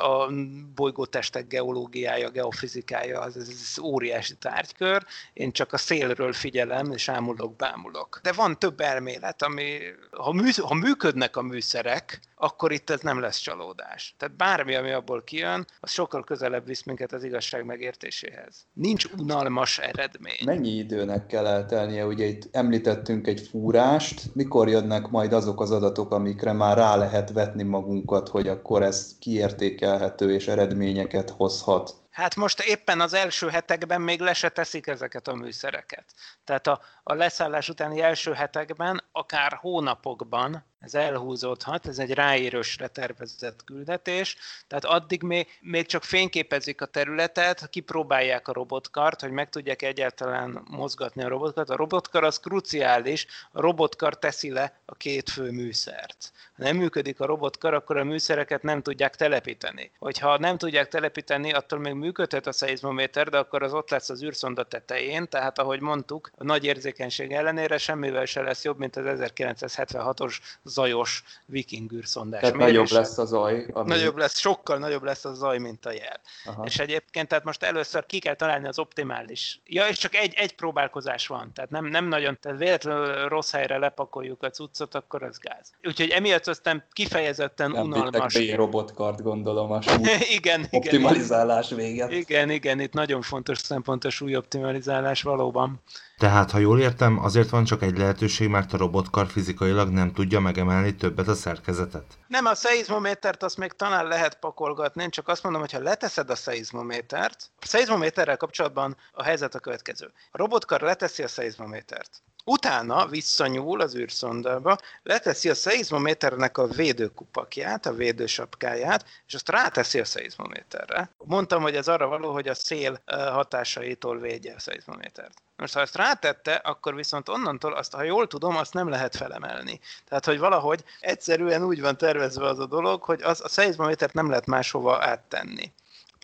A 0.02 0.32
bolygótestek 0.76 1.48
geológiája, 1.48 2.30
geofizikája, 2.30 3.20
az, 3.20 3.36
az, 3.36 3.48
az 3.48 3.80
óriási 3.84 4.36
tárgykör, 4.36 5.06
én 5.34 5.52
csak 5.52 5.74
a 5.74 5.78
szélről 5.78 6.34
figyelem, 6.34 6.92
és 6.92 7.10
ámulok, 7.10 7.56
bámulok. 7.56 8.20
De 8.24 8.32
van 8.32 8.60
több 8.60 8.80
elmélet, 8.80 9.44
ami, 9.44 9.78
ha, 10.12 10.32
mű, 10.32 10.50
ha 10.62 10.74
működnek 10.74 11.36
a 11.36 11.42
műszerek, 11.42 12.20
akkor 12.36 12.72
itt 12.72 12.90
ez 12.90 13.00
nem 13.02 13.20
lesz 13.20 13.38
csalódás. 13.38 14.16
Tehát 14.18 14.36
bármi, 14.36 14.76
ami 14.76 14.92
abból 14.92 15.24
kijön, 15.24 15.66
az 15.80 15.92
sokkal 15.92 16.24
közelebb 16.24 16.66
visz 16.66 16.84
minket 16.84 17.14
az 17.14 17.24
igazság 17.24 17.66
megértéséhez. 17.66 18.66
Nincs 18.74 19.06
unalmas 19.18 19.80
eredmény. 19.80 20.40
Mennyi 20.46 20.70
időnek 20.70 21.26
kell 21.26 21.48
eltelnie? 21.48 22.06
Ugye 22.06 22.26
itt 22.26 22.48
említettünk 22.52 23.28
egy 23.28 23.48
fúrást, 23.50 24.22
mikor 24.34 24.70
jönnek 24.70 25.08
majd 25.08 25.34
azok 25.34 25.62
az 25.62 25.72
adatok, 25.72 26.12
amikre 26.12 26.54
már 26.54 26.78
rá 26.78 26.96
lehet 26.96 27.32
vetni 27.32 27.64
magunkat, 27.64 28.30
hogy 28.30 28.48
akkor 28.48 28.84
ez 28.84 29.16
kiértékelhető 29.56 30.34
és 30.34 30.48
eredményeket 30.48 31.30
hozhat? 31.30 31.94
Hát 32.12 32.36
most 32.36 32.62
éppen 32.62 33.02
az 33.02 33.14
első 33.14 33.50
hetekben 33.50 34.02
még 34.02 34.20
le 34.20 34.34
se 34.34 34.50
teszik 34.50 34.88
ezeket 34.88 35.28
a 35.28 35.36
műszereket. 35.36 36.06
Tehát 36.44 36.68
a, 36.68 36.80
a 37.04 37.14
leszállás 37.14 37.70
utáni 37.70 38.02
első 38.02 38.34
hetekben, 38.34 39.04
akár 39.12 39.58
hónapokban 39.62 40.66
ez 40.86 40.96
elhúzódhat, 40.96 41.88
ez 41.88 42.00
egy 42.00 42.14
ráérősre 42.14 42.88
tervezett 42.88 43.64
küldetés, 43.64 44.38
tehát 44.68 44.86
addig 44.86 45.22
még, 45.22 45.48
még 45.62 45.86
csak 45.86 46.04
fényképezik 46.04 46.82
a 46.82 46.86
területet, 46.86 47.70
kipróbálják 47.70 48.48
a 48.48 48.54
robotkart, 48.54 49.22
hogy 49.22 49.32
meg 49.32 49.50
tudják 49.50 49.82
egyáltalán 49.82 50.64
mozgatni 50.70 51.24
a 51.24 51.28
robotkart. 51.28 51.70
A 51.70 51.76
robotkar 51.76 52.24
az 52.24 52.40
kruciális, 52.40 53.28
a 53.52 53.62
robotkar 53.62 54.20
teszi 54.20 54.52
le 54.52 54.80
a 54.86 54.96
két 54.96 55.30
fő 55.30 55.52
műszert. 55.52 56.32
Ha 56.58 56.64
nem 56.64 56.76
működik 56.76 57.20
a 57.20 57.26
robotkar, 57.26 57.74
akkor 57.74 57.98
a 57.98 58.04
műszereket 58.04 58.64
nem 58.64 58.82
tudják 58.82 59.16
telepíteni. 59.16 59.92
Hogyha 60.00 60.38
nem 60.38 60.58
tudják 60.58 60.88
telepíteni, 60.88 61.52
attól 61.52 61.80
még 61.80 61.94
működhet 61.94 62.48
a 62.48 62.52
szeizmométer, 62.52 63.30
de 63.30 63.38
akkor 63.38 63.64
az 63.64 63.74
ott 63.74 63.90
lesz 63.90 64.10
az 64.10 64.24
űrszonda 64.24 64.64
tetején, 64.64 65.30
tehát 65.30 65.60
ahogy 65.60 65.80
mondtuk, 65.80 66.32
a 66.38 66.44
nagy 66.44 66.66
érzékenység 66.66 67.32
ellenére 67.32 67.78
semmivel 67.78 68.26
se 68.26 68.42
lesz 68.42 68.64
jobb, 68.64 68.78
mint 68.78 68.96
az 68.96 69.20
1976-os 69.20 70.38
zajos 70.76 71.24
viking 71.46 71.92
űrszondás. 71.92 72.42
Tehát 72.42 72.56
mérés. 72.56 72.74
nagyobb 72.74 72.90
lesz 72.90 73.18
a 73.18 73.26
zaj. 73.26 73.66
Ami... 73.74 73.90
Nagyobb 73.90 74.18
lesz, 74.18 74.40
sokkal 74.40 74.78
nagyobb 74.78 75.04
lesz 75.04 75.26
a 75.26 75.34
zaj, 75.34 75.58
mint 75.58 75.86
a 75.86 75.92
jel. 75.92 76.20
Aha. 76.46 76.64
És 76.66 76.80
egyébként 76.80 77.28
tehát 77.28 77.44
most 77.44 77.64
először 77.64 78.06
ki 78.06 78.20
kell 78.20 78.36
találni 78.36 78.68
az 78.68 78.80
optimális. 78.80 79.62
Ja, 79.66 79.88
és 79.88 79.98
csak 79.98 80.16
egy, 80.16 80.34
egy 80.34 80.56
próbálkozás 80.56 81.28
van, 81.28 81.52
tehát 81.54 81.70
nem, 81.70 81.86
nem 81.86 82.08
nagyon, 82.08 82.38
tehát 82.42 82.58
véletlenül 82.58 83.28
rossz 83.28 83.52
helyre 83.52 83.78
lepakoljuk 83.78 84.44
a 84.44 84.50
cuccot, 84.50 84.96
akkor 84.96 85.24
az 85.24 85.38
gáz. 85.38 85.72
Úgyhogy 85.84 86.10
emiatt 86.10 86.48
aztán 86.48 86.84
kifejezetten 86.92 87.72
nem 87.72 87.84
unalmas. 87.84 88.34
Nem 88.34 88.56
robotkart 88.56 89.22
gondolom 89.22 89.72
a 89.72 89.80
igen, 90.38 90.68
optimalizálás 90.72 91.70
véget. 91.70 92.12
Igen, 92.12 92.50
igen, 92.50 92.80
itt 92.80 92.94
nagyon 92.94 93.22
fontos 93.22 93.58
szempont 93.58 94.04
a 94.06 94.10
súlyoptimalizálás 94.10 95.22
valóban. 95.22 95.82
Tehát, 96.18 96.52
ha 96.52 96.58
jól 96.58 96.80
értem, 96.80 97.20
azért 97.20 97.50
van 97.50 97.64
csak 97.64 97.82
egy 97.82 97.98
lehetőség, 97.98 98.50
mert 98.50 98.74
a 98.74 98.78
robotkar 98.78 99.28
fizikailag 99.28 99.90
nem 99.90 100.14
tudja 100.14 100.40
megemelni 100.40 100.96
többet 100.96 101.28
a 101.28 101.34
szerkezetet? 101.34 102.06
Nem, 102.28 102.46
a 102.46 102.56
szeizmométert 102.56 103.44
azt 103.44 103.58
még 103.58 103.72
talán 103.72 104.08
lehet 104.08 104.40
pakolgatni, 104.40 105.04
én 105.04 105.10
csak 105.10 105.28
azt 105.28 105.44
mondom, 105.44 105.62
hogy 105.62 105.72
ha 105.72 105.80
leteszed 105.80 106.30
a 106.30 106.36
szeizmométert, 106.36 107.50
a 107.62 107.66
szeizmométerrel 107.66 108.38
kapcsolatban 108.38 108.98
a 109.12 109.24
helyzet 109.24 109.56
a 109.56 109.60
következő. 109.60 110.12
A 110.32 110.38
robotkar 110.38 110.82
leteszi 110.82 111.24
a 111.24 111.28
szeizmométert. 111.28 112.24
Utána 112.48 113.08
visszanyúl 113.08 113.82
az 113.82 113.96
űrszondába, 113.96 114.78
leteszi 115.04 115.50
a 115.50 115.56
szeizmométernek 115.56 116.58
a 116.58 116.68
védőkupakját, 116.68 117.86
a 117.86 117.94
védősapkáját, 117.94 119.06
és 119.28 119.34
azt 119.34 119.50
ráteszi 119.50 120.00
a 120.00 120.06
szeizmométerre. 120.06 121.10
Mondtam, 121.18 121.62
hogy 121.62 121.76
ez 121.76 121.88
arra 121.88 122.08
való, 122.08 122.32
hogy 122.32 122.48
a 122.48 122.54
szél 122.54 123.02
hatásaitól 123.06 124.20
védje 124.20 124.54
a 124.56 124.60
szeizmométert. 124.60 125.42
Most 125.58 125.74
ha 125.74 125.80
ezt 125.80 125.96
rátette, 125.96 126.54
akkor 126.54 126.96
viszont 126.96 127.30
onnantól 127.30 127.74
azt, 127.74 127.94
ha 127.94 128.04
jól 128.04 128.28
tudom, 128.28 128.56
azt 128.56 128.74
nem 128.74 128.90
lehet 128.90 129.16
felemelni. 129.16 129.80
Tehát, 130.06 130.26
hogy 130.26 130.40
valahogy 130.40 130.84
egyszerűen 131.00 131.64
úgy 131.64 131.82
van 131.82 131.98
tervezve 131.98 132.48
az 132.48 132.60
a 132.60 132.66
dolog, 132.66 133.04
hogy 133.04 133.22
az, 133.22 133.42
a 133.42 133.48
szeizmométert 133.48 134.14
nem 134.14 134.30
lehet 134.30 134.46
máshova 134.46 135.06
áttenni. 135.06 135.72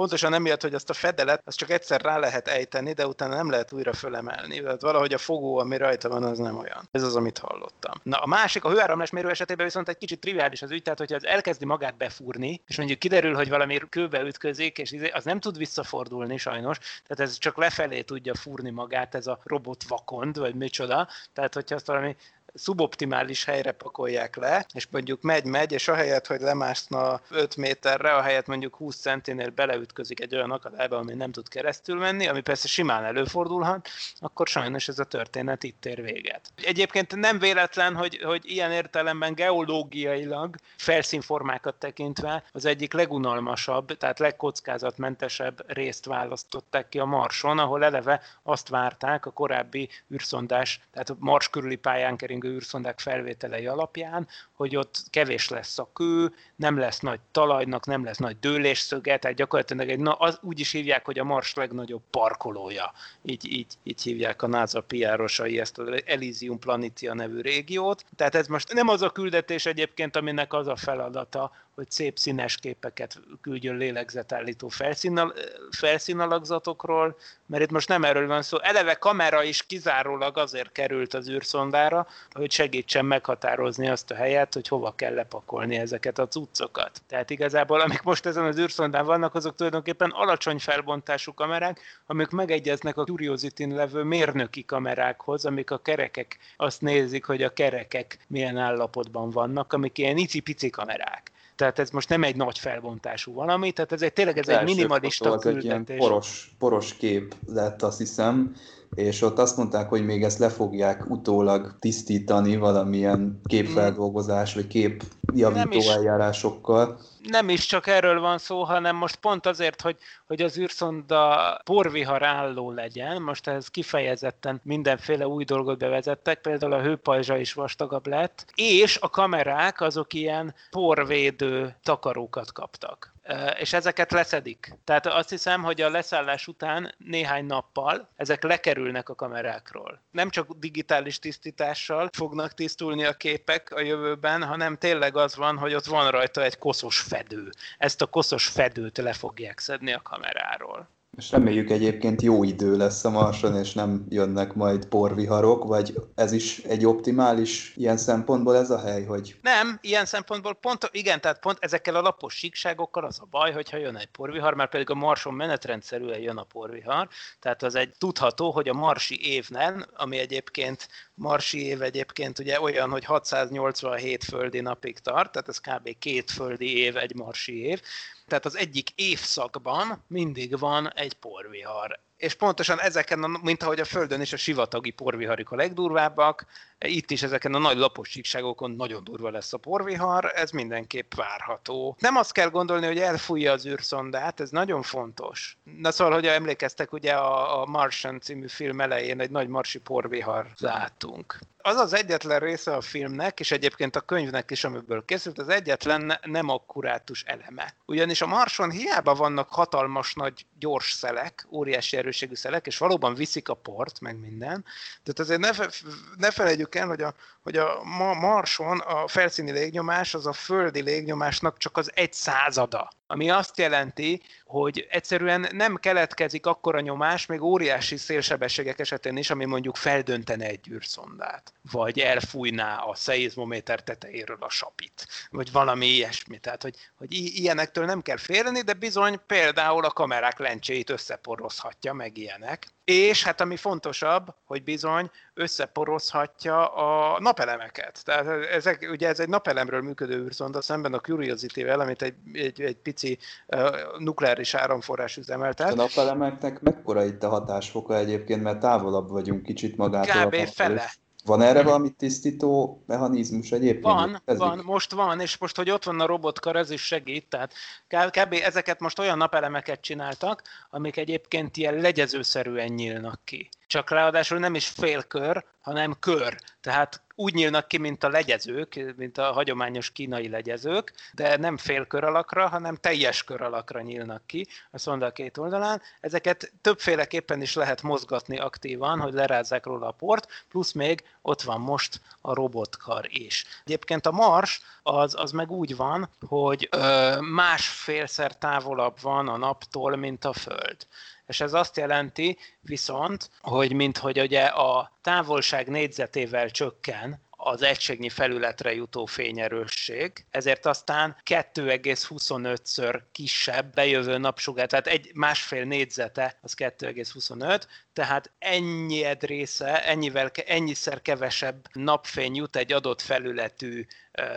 Pontosan 0.02 0.34
emiatt, 0.34 0.62
hogy 0.62 0.74
azt 0.74 0.90
a 0.90 0.94
fedelet, 0.94 1.42
azt 1.46 1.58
csak 1.58 1.70
egyszer 1.70 2.02
rá 2.02 2.18
lehet 2.18 2.48
ejteni, 2.48 2.94
de 2.94 3.08
utána 3.08 3.36
nem 3.36 3.50
lehet 3.50 3.74
újra 3.74 3.94
fölemelni. 3.94 4.62
Tehát 4.62 4.82
valahogy 4.82 5.14
a 5.14 5.18
fogó, 5.18 5.58
ami 5.58 5.78
rajta 5.78 6.10
van, 6.10 6.24
az 6.24 6.38
nem 6.38 6.58
olyan. 6.58 6.88
Ez 6.92 7.04
az, 7.04 7.16
amit 7.16 7.38
hallottam. 7.38 7.94
Na 8.04 8.18
a 8.18 8.26
másik, 8.26 8.64
a 8.64 8.70
hőáramlásmérő 8.70 9.30
esetében 9.30 9.66
viszont 9.66 9.90
egy 9.90 9.98
kicsit 9.98 10.20
triviális 10.20 10.62
az 10.62 10.72
ügy, 10.72 10.82
tehát 10.82 11.00
hogyha 11.00 11.16
az 11.16 11.26
elkezdi 11.26 11.66
magát 11.66 11.98
befúrni, 11.98 12.62
és 12.68 12.78
mondjuk 12.78 13.00
kiderül, 13.00 13.36
hogy 13.36 13.50
valami 13.50 13.80
kőbe 13.90 14.22
ütközik, 14.22 14.78
és 14.78 14.92
izé, 14.92 15.10
az 15.10 15.24
nem 15.24 15.40
tud 15.40 15.58
visszafordulni 15.58 16.38
sajnos, 16.38 16.78
tehát 16.78 17.32
ez 17.32 17.38
csak 17.38 17.58
lefelé 17.58 18.02
tudja 18.02 18.36
fúrni 18.36 18.70
magát, 18.70 19.16
ez 19.16 19.28
a 19.28 19.40
robot 19.44 19.84
vakond, 19.88 20.38
vagy 20.38 20.56
micsoda. 20.56 21.08
Tehát, 21.34 21.54
hogyha 21.54 21.76
azt 21.76 21.88
valami 21.88 22.16
szuboptimális 22.54 23.46
helyre 23.46 23.72
pakolják 23.72 24.36
le, 24.36 24.66
és 24.74 24.88
mondjuk 24.92 25.22
megy-megy, 25.22 25.72
és 25.72 25.88
ahelyett, 25.88 26.28
hogy 26.28 26.40
lemászna 26.40 27.22
5 27.30 27.56
méterre, 27.56 28.16
ahelyett 28.16 28.48
mondjuk 28.48 28.76
20 28.76 28.96
centinél 28.96 29.50
beleütközik 29.50 30.20
egy 30.20 30.36
olyan 30.36 30.52
akadályba, 30.52 30.98
ami 30.98 31.14
nem 31.14 31.32
tud 31.32 31.48
keresztül 31.48 32.00
menni, 32.00 32.28
ami 32.28 32.42
persze 32.42 32.68
simán 32.68 33.04
előfordulhat, 33.04 33.90
akkor 34.20 34.48
sajnos 34.48 34.88
ez 34.88 35.00
a 35.00 35.04
történet 35.04 35.64
itt 35.64 35.86
ér 35.86 36.02
véget. 36.02 36.52
Egyébként 36.64 37.16
nem 37.16 37.40
véletlen, 37.40 37.96
hogy, 37.96 38.22
hogy 38.24 38.42
ilyen 38.44 38.72
értelemben 38.72 39.34
geológiailag 39.34 40.56
felszínformákat 40.78 41.76
tekintve 41.76 42.44
az 42.52 42.66
egyik 42.66 42.94
legunalmasabb, 42.94 43.98
tehát 43.98 44.20
legkockázatmentesebb 44.20 45.64
részt 45.68 46.06
választották 46.06 46.90
ki 46.90 47.00
a 47.00 47.06
Marson, 47.06 47.60
ahol 47.60 47.84
eleve 47.84 48.22
azt 48.44 48.68
várták 48.70 49.26
a 49.26 49.32
korábbi 49.32 49.90
űrszondás, 50.14 50.82
tehát 50.92 51.10
a 51.10 51.16
Mars 51.20 51.50
körüli 51.50 51.76
pályán 51.76 52.18
keringő 52.18 52.41
űrszondák 52.46 53.00
felvételei 53.00 53.68
alapján, 53.68 54.28
hogy 54.62 54.76
ott 54.76 55.04
kevés 55.10 55.50
lesz 55.50 55.80
a 55.80 55.90
kő, 55.94 56.34
nem 56.56 56.78
lesz 56.78 57.00
nagy 57.00 57.20
talajnak, 57.32 57.86
nem 57.86 58.04
lesz 58.04 58.18
nagy 58.18 58.40
dőlésszöge, 58.40 59.18
tehát 59.18 59.38
gyakorlatilag 59.38 59.90
egy, 59.90 60.00
na, 60.00 60.14
az, 60.14 60.40
úgy 60.42 60.60
is 60.60 60.72
hívják, 60.72 61.06
hogy 61.06 61.20
a 61.20 61.24
Mars 61.24 61.54
legnagyobb 61.54 62.02
parkolója. 62.10 62.92
Így, 63.24 63.52
így, 63.52 63.74
így 63.84 64.02
hívják 64.02 64.42
a 64.42 64.48
NASA 64.48 64.82
PR-osai 64.82 65.60
ezt 65.60 65.78
az 65.78 66.04
Elysium 66.06 66.60
Planitia 66.60 67.14
nevű 67.14 67.42
régiót. 67.42 68.06
Tehát 68.16 68.36
ez 68.36 68.48
most 68.48 68.74
nem 68.74 68.88
az 68.88 69.02
a 69.02 69.10
küldetés 69.10 69.66
egyébként, 69.66 70.16
aminek 70.16 70.54
az 70.54 70.68
a 70.68 70.76
feladata, 70.76 71.52
hogy 71.76 71.92
szép 71.92 72.18
színes 72.18 72.58
képeket 72.58 73.22
küldjön 73.42 73.78
lélegzetállító 73.78 74.68
felszínal, 74.68 75.34
felszínalakzatokról, 75.72 77.18
mert 77.46 77.64
itt 77.64 77.72
most 77.72 77.88
nem 77.88 78.04
erről 78.04 78.28
van 78.28 78.42
szó. 78.42 78.60
Eleve 78.60 78.94
kamera 78.94 79.44
is 79.44 79.64
kizárólag 79.64 80.38
azért 80.38 80.72
került 80.72 81.14
az 81.14 81.30
űrszondára, 81.30 82.08
hogy 82.32 82.52
segítsen 82.52 83.06
meghatározni 83.06 83.88
azt 83.88 84.12
a 84.12 84.16
helyet, 84.16 84.51
hogy 84.54 84.68
hova 84.68 84.94
kell 84.96 85.14
lepakolni 85.14 85.76
ezeket 85.76 86.20
a 86.20 86.28
cuccokat. 86.28 87.02
Tehát 87.08 87.30
igazából, 87.30 87.82
amik 87.82 88.02
most 88.02 88.26
ezen 88.26 88.46
az 88.46 88.58
űrszondán 88.58 89.06
vannak, 89.06 89.36
azok 89.36 89.56
tulajdonképpen 89.56 90.10
alacsony 90.10 90.60
felbontású 90.60 91.34
kamerák, 91.34 91.80
amik 92.06 92.30
megegyeznek 92.30 92.98
a 92.98 93.04
curiosity 93.04 93.64
levő 93.64 94.04
mérnöki 94.04 94.66
kamerákhoz, 94.66 95.46
amik 95.46 95.72
a 95.72 95.78
kerekek 95.78 96.38
azt 96.58 96.82
nézik, 96.82 97.26
hogy 97.26 97.44
a 97.44 97.54
kerekek 97.54 98.26
milyen 98.28 98.58
állapotban 98.58 99.30
vannak, 99.30 99.74
amik 99.74 99.98
ilyen 99.98 100.18
icipici 100.18 100.70
kamerák 100.70 101.32
tehát 101.56 101.80
ez 101.80 101.90
most 101.90 102.10
nem 102.10 102.24
egy 102.24 102.36
nagy 102.36 102.60
felbontású 102.60 103.34
valami, 103.34 103.72
tehát 103.72 103.92
ez 103.92 104.02
egy 104.02 104.14
tényleg 104.14 104.38
ez 104.38 104.48
egy 104.48 104.64
minimalista 104.64 105.38
küldetés. 105.38 105.58
Egy 105.58 105.64
ilyen 105.64 106.00
poros, 106.00 106.52
poros 106.60 106.94
kép 106.94 107.36
lett, 107.48 107.82
azt 107.82 107.98
hiszem, 107.98 108.56
és 108.96 109.22
ott 109.22 109.40
azt 109.40 109.58
mondták, 109.58 109.90
hogy 109.90 110.06
még 110.06 110.24
ezt 110.24 110.40
le 110.40 110.50
fogják 110.50 111.10
utólag 111.10 111.76
tisztítani 111.80 112.56
valamilyen 112.58 113.40
képfeldolgozás, 113.44 114.54
vagy 114.54 114.68
képjavító 114.68 115.92
eljárásokkal. 115.92 117.00
Nem 117.24 117.50
is 117.50 117.66
csak 117.66 117.88
erről 117.88 118.20
van 118.20 118.38
szó, 118.38 118.64
hanem 118.64 118.96
most 118.96 119.16
pont 119.16 119.46
azért, 119.46 119.82
hogy, 119.82 119.98
hogy 120.28 120.42
az 120.42 120.58
űrszonda 120.58 121.62
porvihar 121.64 122.24
álló 122.24 122.72
legyen, 122.72 123.22
most 123.22 123.48
ez 123.48 123.68
kifejezetten 123.68 124.62
mindenféle 124.64 125.28
új 125.28 125.44
dolgot 125.44 125.78
bevezettek, 125.78 126.42
például 126.42 126.74
a 126.74 126.82
hőpajzsa 126.82 127.38
is 127.38 127.54
vastagabb 127.54 128.08
lett, 128.08 128.46
és 128.56 128.98
a 129.02 129.10
kamerák 129.10 129.82
azok 129.82 130.14
ilyen 130.14 130.54
porvédő 130.70 131.76
takarókat 131.84 132.52
kaptak 132.52 133.12
és 133.60 133.74
ezeket 133.74 134.12
leszedik. 134.12 134.78
Tehát 134.84 135.08
azt 135.08 135.30
hiszem, 135.30 135.64
hogy 135.64 135.82
a 135.82 135.90
leszállás 135.90 136.48
után 136.48 136.94
néhány 136.98 137.46
nappal 137.46 138.08
ezek 138.16 138.44
lekerülnek 138.44 138.81
a 139.04 139.16
kamerákról. 139.16 140.02
Nem 140.12 140.30
csak 140.30 140.52
digitális 140.52 141.20
tisztítással 141.20 142.10
fognak 142.14 142.54
tisztulni 142.54 143.04
a 143.04 143.14
képek 143.14 143.72
a 143.72 143.80
jövőben, 143.80 144.44
hanem 144.44 144.78
tényleg 144.78 145.18
az 145.18 145.36
van, 145.36 145.58
hogy 145.58 145.74
ott 145.74 145.86
van 145.86 146.12
rajta 146.12 146.44
egy 146.44 146.58
koszos 146.58 147.00
fedő. 147.00 147.50
Ezt 147.78 148.02
a 148.02 148.06
koszos 148.06 148.48
fedőt 148.48 148.98
le 148.98 149.14
fogják 149.14 149.60
szedni 149.60 149.94
a 149.94 150.02
kameráról. 150.02 150.90
És 151.18 151.32
reméljük 151.32 151.70
egyébként 151.70 152.22
jó 152.22 152.44
idő 152.44 152.78
lesz 152.78 153.06
a 153.06 153.10
Marson, 153.10 153.56
és 153.56 153.74
nem 153.74 154.06
jönnek 154.10 154.54
majd 154.54 154.86
porviharok, 154.86 155.64
vagy 155.64 155.94
ez 156.16 156.32
is 156.32 156.58
egy 156.58 156.86
optimális 156.86 157.74
ilyen 157.76 157.98
szempontból 157.98 158.56
ez 158.56 158.70
a 158.70 158.80
hely, 158.80 159.04
hogy... 159.04 159.36
Nem, 159.42 159.78
ilyen 159.82 160.06
szempontból 160.06 160.54
pont, 160.54 160.90
igen, 160.92 161.22
tehát 161.22 161.40
pont 161.40 161.58
ezekkel 161.62 161.96
a 161.96 162.02
lapos 162.02 162.34
síkságokkal 162.34 163.06
az 163.06 163.20
a 163.20 163.28
baj, 163.30 163.52
hogyha 163.52 163.78
jön 163.78 163.96
egy 163.96 164.08
porvihar, 164.08 164.54
mert 164.54 164.70
pedig 164.70 164.90
a 164.90 164.94
Marson 164.94 165.34
menetrendszerűen 165.34 166.20
jön 166.20 166.38
a 166.38 166.44
porvihar, 166.44 167.08
tehát 167.40 167.64
az 167.64 167.76
egy 167.76 167.94
tudható, 167.98 168.52
hogy 168.52 168.70
a 168.70 168.74
marsi 168.74 169.32
évnen, 169.32 169.90
ami 169.96 170.18
egyébként 170.18 170.88
marsi 171.14 171.66
év 171.66 171.82
egyébként 171.82 172.40
ugye 172.40 172.62
olyan, 172.62 172.90
hogy 172.90 173.06
687 173.06 174.24
földi 174.24 174.60
napig 174.60 175.00
tart, 175.00 175.32
tehát 175.32 175.48
ez 175.48 175.60
kb. 175.60 175.98
két 176.00 176.32
földi 176.32 176.78
év, 176.78 176.98
egy 176.98 177.16
marsi 177.16 177.66
év, 177.66 177.82
tehát 178.28 178.46
az 178.46 178.58
egyik 178.58 178.90
évszakban 178.96 180.04
mindig 180.08 180.60
van 180.60 180.94
egy 180.94 181.14
porvihar. 181.14 182.00
És 182.22 182.34
pontosan 182.34 182.80
ezeken, 182.80 183.20
mint 183.42 183.64
ahogy 183.64 183.80
a 183.80 183.86
Földön 183.86 184.22
is 184.22 184.34
a 184.34 184.38
sivatagi 184.38 184.92
porviharik 184.92 185.52
a 185.52 185.56
legdurvábbak, 185.56 186.46
itt 186.80 187.12
is 187.12 187.24
ezeken 187.24 187.54
a 187.54 187.58
nagy 187.58 187.78
lapos 187.78 188.10
síkságokon 188.10 188.72
nagyon 188.72 189.04
durva 189.04 189.30
lesz 189.30 189.54
a 189.54 189.58
porvihar, 189.58 190.32
ez 190.36 190.52
mindenképp 190.52 191.14
várható. 191.14 191.96
Nem 192.00 192.16
azt 192.16 192.32
kell 192.32 192.50
gondolni, 192.50 192.86
hogy 192.86 193.00
elfújja 193.00 193.52
az 193.52 193.68
űrszondát, 193.68 194.40
ez 194.40 194.50
nagyon 194.50 194.82
fontos. 194.82 195.58
Na 195.64 195.92
szóval, 195.92 196.14
hogy 196.14 196.28
emlékeztek, 196.28 196.94
ugye 196.94 197.14
a, 197.14 197.62
a 197.62 197.66
Martian 197.66 198.20
című 198.20 198.48
film 198.48 198.82
elején 198.82 199.20
egy 199.20 199.32
nagy 199.32 199.48
marsi 199.48 199.80
porvihar 199.80 200.48
láttunk. 200.58 201.40
Az 201.64 201.76
az 201.76 201.94
egyetlen 201.94 202.40
része 202.40 202.76
a 202.76 202.82
filmnek, 202.82 203.40
és 203.40 203.52
egyébként 203.52 203.96
a 203.96 204.02
könyvnek 204.02 204.52
is, 204.52 204.64
amiből 204.64 205.06
készült, 205.06 205.40
az 205.40 205.50
egyetlen 205.50 206.20
nem 206.24 206.50
akkurátus 206.50 207.24
eleme. 207.24 207.74
Ugyanis 207.86 208.22
a 208.22 208.28
Marson 208.28 208.72
hiába 208.72 209.16
vannak 209.16 209.50
hatalmas 209.50 210.14
nagy 210.14 210.46
gyors 210.60 210.92
szelek, 210.92 211.48
óriási 211.52 211.98
erőségű 212.12 212.36
szelek, 212.36 212.66
és 212.66 212.78
valóban 212.78 213.14
viszik 213.14 213.50
a 213.50 213.54
port, 213.54 214.00
meg 214.00 214.20
minden. 214.20 214.66
Tehát 215.04 215.20
azért 215.20 215.40
ne, 215.40 215.54
fe, 215.54 215.70
ne 216.18 216.32
felejtjük 216.32 216.76
el, 216.76 216.88
hogy 216.88 217.02
a, 217.02 217.14
hogy 217.42 217.58
a 217.58 217.84
Marson 218.14 218.80
a 218.80 219.08
felszíni 219.08 219.52
légnyomás 219.52 220.14
az 220.14 220.26
a 220.26 220.34
földi 220.34 220.82
légnyomásnak 220.82 221.58
csak 221.58 221.78
az 221.78 221.92
egy 221.94 222.14
százada. 222.14 222.92
Ami 223.12 223.30
azt 223.30 223.58
jelenti, 223.58 224.22
hogy 224.46 224.88
egyszerűen 224.90 225.48
nem 225.52 225.76
keletkezik 225.76 226.46
akkora 226.46 226.80
nyomás, 226.80 227.26
még 227.26 227.42
óriási 227.42 227.98
szélsebességek 227.98 228.80
esetén 228.80 229.18
is, 229.18 229.30
ami 229.30 229.46
mondjuk 229.46 229.76
feldöntene 229.76 230.46
egy 230.46 230.68
űrszondát, 230.70 231.54
vagy 231.72 232.00
elfújná 232.00 232.78
a 232.78 232.96
szeizmométer 232.96 233.84
tetejéről 233.84 234.38
a 234.40 234.50
sapit, 234.50 235.08
vagy 235.30 235.52
valami 235.52 235.86
ilyesmi. 235.86 236.38
Tehát, 236.38 236.62
hogy, 236.62 236.76
hogy 236.96 237.14
ilyenektől 237.14 237.86
nem 237.86 238.02
kell 238.02 238.18
félni, 238.18 238.62
de 238.62 238.74
bizony 238.74 239.20
például 239.28 239.86
a 239.86 239.92
kamerák 239.92 240.40
lencséit 240.40 240.90
összeporozhatja, 240.90 241.94
meg 241.94 242.18
ilyenek. 242.18 242.68
És 242.84 243.24
hát 243.24 243.42
ami 243.42 243.56
fontosabb, 243.56 244.36
hogy 244.46 244.64
bizony 244.64 245.10
összeporozhatja 245.34 246.68
a 246.68 247.20
napelemeket. 247.20 248.04
Tehát 248.04 248.46
ezek, 248.46 248.88
ugye 248.92 249.08
ez 249.08 249.20
egy 249.20 249.30
napelemről 249.30 249.82
működő 249.82 250.24
űrszonda 250.24 250.62
szemben 250.62 250.94
a 250.94 251.00
Curiosity-vel, 251.00 251.80
amit 251.80 252.02
egy, 252.02 252.16
egy, 252.34 252.62
egy 252.62 252.78
pici 252.78 253.18
uh, 253.48 253.70
nukleáris 253.98 254.54
áramforrás 254.54 255.18
üzemeltet. 255.18 255.72
A 255.72 255.76
napelemeknek 255.76 256.62
mekkora 256.62 257.04
itt 257.04 257.24
a 257.24 257.30
hatásfoka 257.30 257.98
egyébként, 257.98 258.44
mert 258.44 258.60
távolabb 258.60 259.10
vagyunk 259.10 259.44
kicsit 259.44 259.78
magától. 259.78 260.26
Kb. 260.26 260.48
fele. 260.48 260.92
Van 261.26 261.42
erre 261.42 261.64
valami 261.64 261.90
tisztító 261.90 262.84
mechanizmus 262.88 263.52
egyébként? 263.52 263.84
Van, 263.84 264.22
Ezik? 264.26 264.42
van, 264.42 264.62
most 264.66 264.92
van, 264.92 265.20
és 265.20 265.38
most, 265.38 265.56
hogy 265.56 265.70
ott 265.70 265.84
van 265.84 266.00
a 266.00 266.06
robotkar, 266.06 266.56
ez 266.56 266.70
is 266.70 266.82
segít, 266.82 267.30
tehát 267.30 267.54
kb. 267.88 268.34
ezeket 268.44 268.80
most 268.80 269.00
olyan 269.00 269.18
napelemeket 269.18 269.82
csináltak, 269.82 270.42
amik 270.70 270.98
egyébként 270.98 271.58
ilyen 271.58 271.76
legyezőszerűen 271.76 272.68
nyílnak 272.68 273.20
ki. 273.24 273.50
Csak 273.68 273.90
ráadásul 273.90 274.40
nem 274.40 274.56
is 274.56 274.68
félkör, 274.68 275.46
hanem 275.62 275.96
kör. 276.00 276.38
Tehát 276.62 277.02
úgy 277.22 277.34
nyílnak 277.34 277.68
ki, 277.68 277.78
mint 277.78 278.04
a 278.04 278.10
legyezők, 278.10 278.94
mint 278.98 279.18
a 279.18 279.32
hagyományos 279.32 279.92
kínai 279.92 280.30
legyezők, 280.30 280.94
de 281.14 281.38
nem 281.38 281.58
félkör 281.58 282.04
alakra, 282.04 282.48
hanem 282.48 282.76
teljes 282.76 283.24
kör 283.24 283.42
alakra 283.42 283.82
nyílnak 283.82 284.26
ki 284.26 284.48
a 284.72 284.78
szonda 284.78 285.12
két 285.12 285.38
oldalán. 285.38 285.82
Ezeket 286.00 286.52
többféleképpen 286.62 287.42
is 287.42 287.56
lehet 287.56 287.82
mozgatni 287.82 288.38
aktívan, 288.38 289.00
hogy 289.00 289.14
lerázzák 289.14 289.66
róla 289.66 289.88
a 289.88 289.92
port, 289.92 290.28
plusz 290.50 290.72
még 290.72 291.04
ott 291.22 291.42
van 291.42 291.60
most 291.60 292.02
a 292.22 292.34
robotkar 292.34 293.06
is. 293.10 293.46
Egyébként 293.66 294.06
a 294.06 294.12
Mars 294.12 294.62
az, 294.84 295.16
az 295.18 295.32
meg 295.32 295.52
úgy 295.52 295.76
van, 295.76 296.10
hogy 296.28 296.68
ö, 296.72 297.18
másfélszer 297.20 298.38
távolabb 298.38 299.02
van 299.02 299.28
a 299.28 299.38
naptól, 299.38 299.96
mint 299.96 300.26
a 300.26 300.34
Föld 300.34 300.88
és 301.32 301.40
ez 301.40 301.54
azt 301.54 301.78
jelenti 301.78 302.38
viszont, 302.62 303.30
hogy 303.42 303.74
minthogy 303.74 304.20
ugye 304.20 304.44
a 304.44 304.92
távolság 305.02 305.68
négyzetével 305.68 306.50
csökken 306.50 307.22
az 307.30 307.62
egységnyi 307.62 308.10
felületre 308.10 308.74
jutó 308.74 309.06
fényerősség, 309.06 310.26
ezért 310.32 310.66
aztán 310.66 311.16
2,25-ször 311.26 313.02
kisebb 313.12 313.74
bejövő 313.74 314.18
napsugár, 314.18 314.68
tehát 314.68 314.88
egy 314.88 315.12
másfél 315.14 315.64
négyzete 315.64 316.38
az 316.42 316.54
2,25, 316.58 317.64
tehát 317.94 318.32
ennyi 318.40 319.06
része, 319.20 319.86
ennyivel, 319.86 320.32
ennyiszer 320.46 321.02
kevesebb 321.02 321.68
napfény 321.74 322.36
jut 322.36 322.56
egy 322.56 322.74
adott 322.74 323.02
felületű 323.02 323.86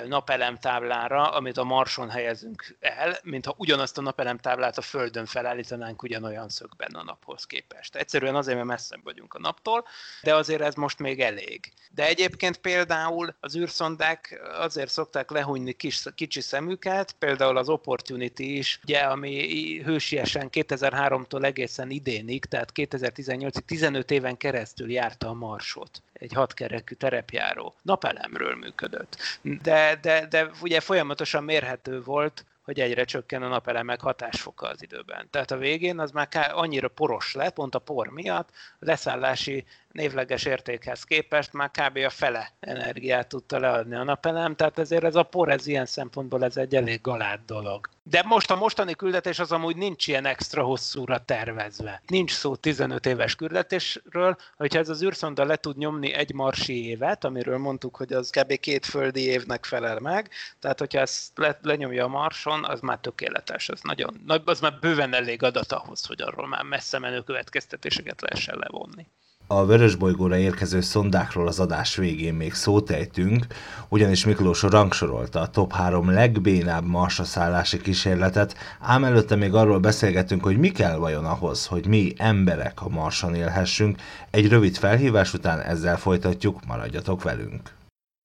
napelemtáblára, 0.06 1.30
amit 1.30 1.56
a 1.56 1.64
Marson 1.64 2.10
helyezünk 2.10 2.76
el, 2.80 3.18
mintha 3.22 3.54
ugyanazt 3.56 3.98
a 3.98 4.02
napelemtáblát 4.02 4.78
a 4.78 4.82
Földön 4.82 5.26
felállítanánk 5.26 6.02
ugyanolyan 6.02 6.48
szögben 6.48 6.92
a 6.92 7.02
naphoz 7.02 7.44
képest. 7.44 7.96
Egyszerűen 7.96 8.34
azért, 8.34 8.56
mert 8.56 8.68
messzebb 8.68 9.02
vagyunk 9.04 9.34
a 9.34 9.38
naptól, 9.38 9.86
de 10.22 10.34
azért 10.34 10.60
ez 10.60 10.74
most 10.74 10.98
még 10.98 11.20
elég. 11.20 11.72
De 11.90 12.06
egyébként 12.06 12.56
például 12.56 13.34
az 13.40 13.56
űrszondák 13.56 14.40
azért 14.58 14.90
szokták 14.90 15.30
lehújni 15.30 15.72
kis, 15.72 16.02
kicsi 16.14 16.40
szemüket, 16.40 17.12
például 17.12 17.56
az 17.56 17.68
Opportunity 17.68 18.56
is, 18.56 18.80
ugye, 18.82 18.98
ami 18.98 19.80
hősiesen 19.84 20.48
2003-tól 20.52 21.44
egészen 21.44 21.90
idénig, 21.90 22.44
tehát 22.44 22.72
2018 22.72 23.43
2018-ig 23.44 23.64
15 23.66 24.10
éven 24.10 24.36
keresztül 24.36 24.90
járta 24.90 25.28
a 25.28 25.32
Marsot. 25.32 26.02
egy 26.12 26.32
hatkerekű 26.32 26.94
terepjáró. 26.94 27.74
Napelemről 27.82 28.54
működött. 28.54 29.16
De, 29.42 29.98
de, 30.02 30.26
de 30.26 30.50
ugye 30.62 30.80
folyamatosan 30.80 31.44
mérhető 31.44 32.02
volt, 32.02 32.44
hogy 32.64 32.80
egyre 32.80 33.04
csökken 33.04 33.42
a 33.42 33.48
napelemek 33.48 34.00
hatásfoka 34.00 34.68
az 34.68 34.82
időben. 34.82 35.28
Tehát 35.30 35.50
a 35.50 35.56
végén 35.56 35.98
az 35.98 36.10
már 36.10 36.28
annyira 36.52 36.88
poros 36.88 37.34
lett, 37.34 37.54
pont 37.54 37.74
a 37.74 37.78
por 37.78 38.08
miatt, 38.08 38.48
a 38.80 38.84
leszállási 38.84 39.64
névleges 39.94 40.44
értékhez 40.44 41.04
képest 41.04 41.52
már 41.52 41.70
kb. 41.70 41.96
a 41.96 42.10
fele 42.10 42.52
energiát 42.60 43.28
tudta 43.28 43.58
leadni 43.58 43.94
a 43.94 44.04
napelem, 44.04 44.56
tehát 44.56 44.78
ezért 44.78 45.04
ez 45.04 45.14
a 45.14 45.22
por, 45.22 45.48
ez 45.48 45.66
ilyen 45.66 45.86
szempontból 45.86 46.44
ez 46.44 46.56
egy 46.56 46.74
elég 46.74 47.00
galád 47.00 47.40
dolog. 47.46 47.88
De 48.02 48.22
most 48.22 48.50
a 48.50 48.56
mostani 48.56 48.94
küldetés 48.94 49.38
az 49.38 49.52
amúgy 49.52 49.76
nincs 49.76 50.06
ilyen 50.06 50.26
extra 50.26 50.62
hosszúra 50.62 51.24
tervezve. 51.24 52.02
Nincs 52.06 52.32
szó 52.32 52.54
15 52.54 53.06
éves 53.06 53.36
küldetésről, 53.36 54.36
hogyha 54.56 54.78
ez 54.78 54.88
az 54.88 55.02
űrszonda 55.02 55.44
le 55.44 55.56
tud 55.56 55.76
nyomni 55.76 56.12
egy 56.12 56.32
marsi 56.32 56.86
évet, 56.88 57.24
amiről 57.24 57.58
mondtuk, 57.58 57.96
hogy 57.96 58.12
az 58.12 58.30
kb. 58.30 58.58
két 58.60 58.86
földi 58.86 59.20
évnek 59.20 59.64
felel 59.64 59.98
meg, 59.98 60.30
tehát 60.60 60.78
hogyha 60.78 61.00
ezt 61.00 61.38
le, 61.38 61.58
lenyomja 61.62 62.04
a 62.04 62.08
marson, 62.08 62.53
az 62.62 62.80
már 62.80 62.98
tökéletes, 62.98 63.68
az 63.68 63.80
nagyon, 63.82 64.40
az 64.44 64.60
már 64.60 64.78
bőven 64.80 65.14
elég 65.14 65.42
adat 65.42 65.72
ahhoz, 65.72 66.06
hogy 66.06 66.22
arról 66.22 66.46
már 66.46 66.62
messze 66.62 66.98
menő 66.98 67.20
következtetéseket 67.20 68.20
lehessen 68.20 68.58
levonni. 68.58 69.06
A 69.46 69.66
vörösbolygóra 69.66 70.36
érkező 70.36 70.80
szondákról 70.80 71.46
az 71.46 71.60
adás 71.60 71.96
végén 71.96 72.34
még 72.34 72.54
szót 72.54 72.90
ejtünk, 72.90 73.46
ugyanis 73.88 74.24
Miklós 74.24 74.62
rangsorolta 74.62 75.40
a 75.40 75.50
top 75.50 75.72
3 75.72 76.10
legbénább 76.10 76.84
marsra 76.86 77.24
szállási 77.24 77.80
kísérletet, 77.80 78.56
ám 78.80 79.04
előtte 79.04 79.36
még 79.36 79.54
arról 79.54 79.78
beszélgetünk, 79.78 80.44
hogy 80.44 80.56
mi 80.56 80.68
kell 80.68 80.96
vajon 80.96 81.24
ahhoz, 81.24 81.66
hogy 81.66 81.86
mi 81.86 82.12
emberek 82.16 82.82
a 82.82 82.88
marson 82.88 83.34
élhessünk. 83.34 84.00
Egy 84.30 84.48
rövid 84.48 84.76
felhívás 84.76 85.34
után 85.34 85.60
ezzel 85.60 85.96
folytatjuk, 85.96 86.66
maradjatok 86.66 87.22
velünk! 87.22 87.83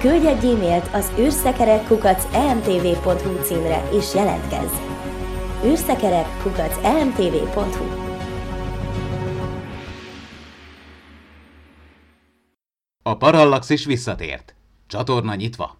Küldj 0.00 0.26
egy 0.26 0.44
e-mailt 0.44 0.94
az 0.94 1.12
űrszekerekkukac.emtv.hu 1.18 3.42
címre 3.42 3.88
és 3.92 4.14
jelentkezz! 4.14 4.72
űrszekerekkukac.emtv.hu 5.64 8.06
A 13.02 13.16
Parallaxis 13.16 13.84
visszatért. 13.84 14.54
Csatorna 14.86 15.34
nyitva. 15.34 15.76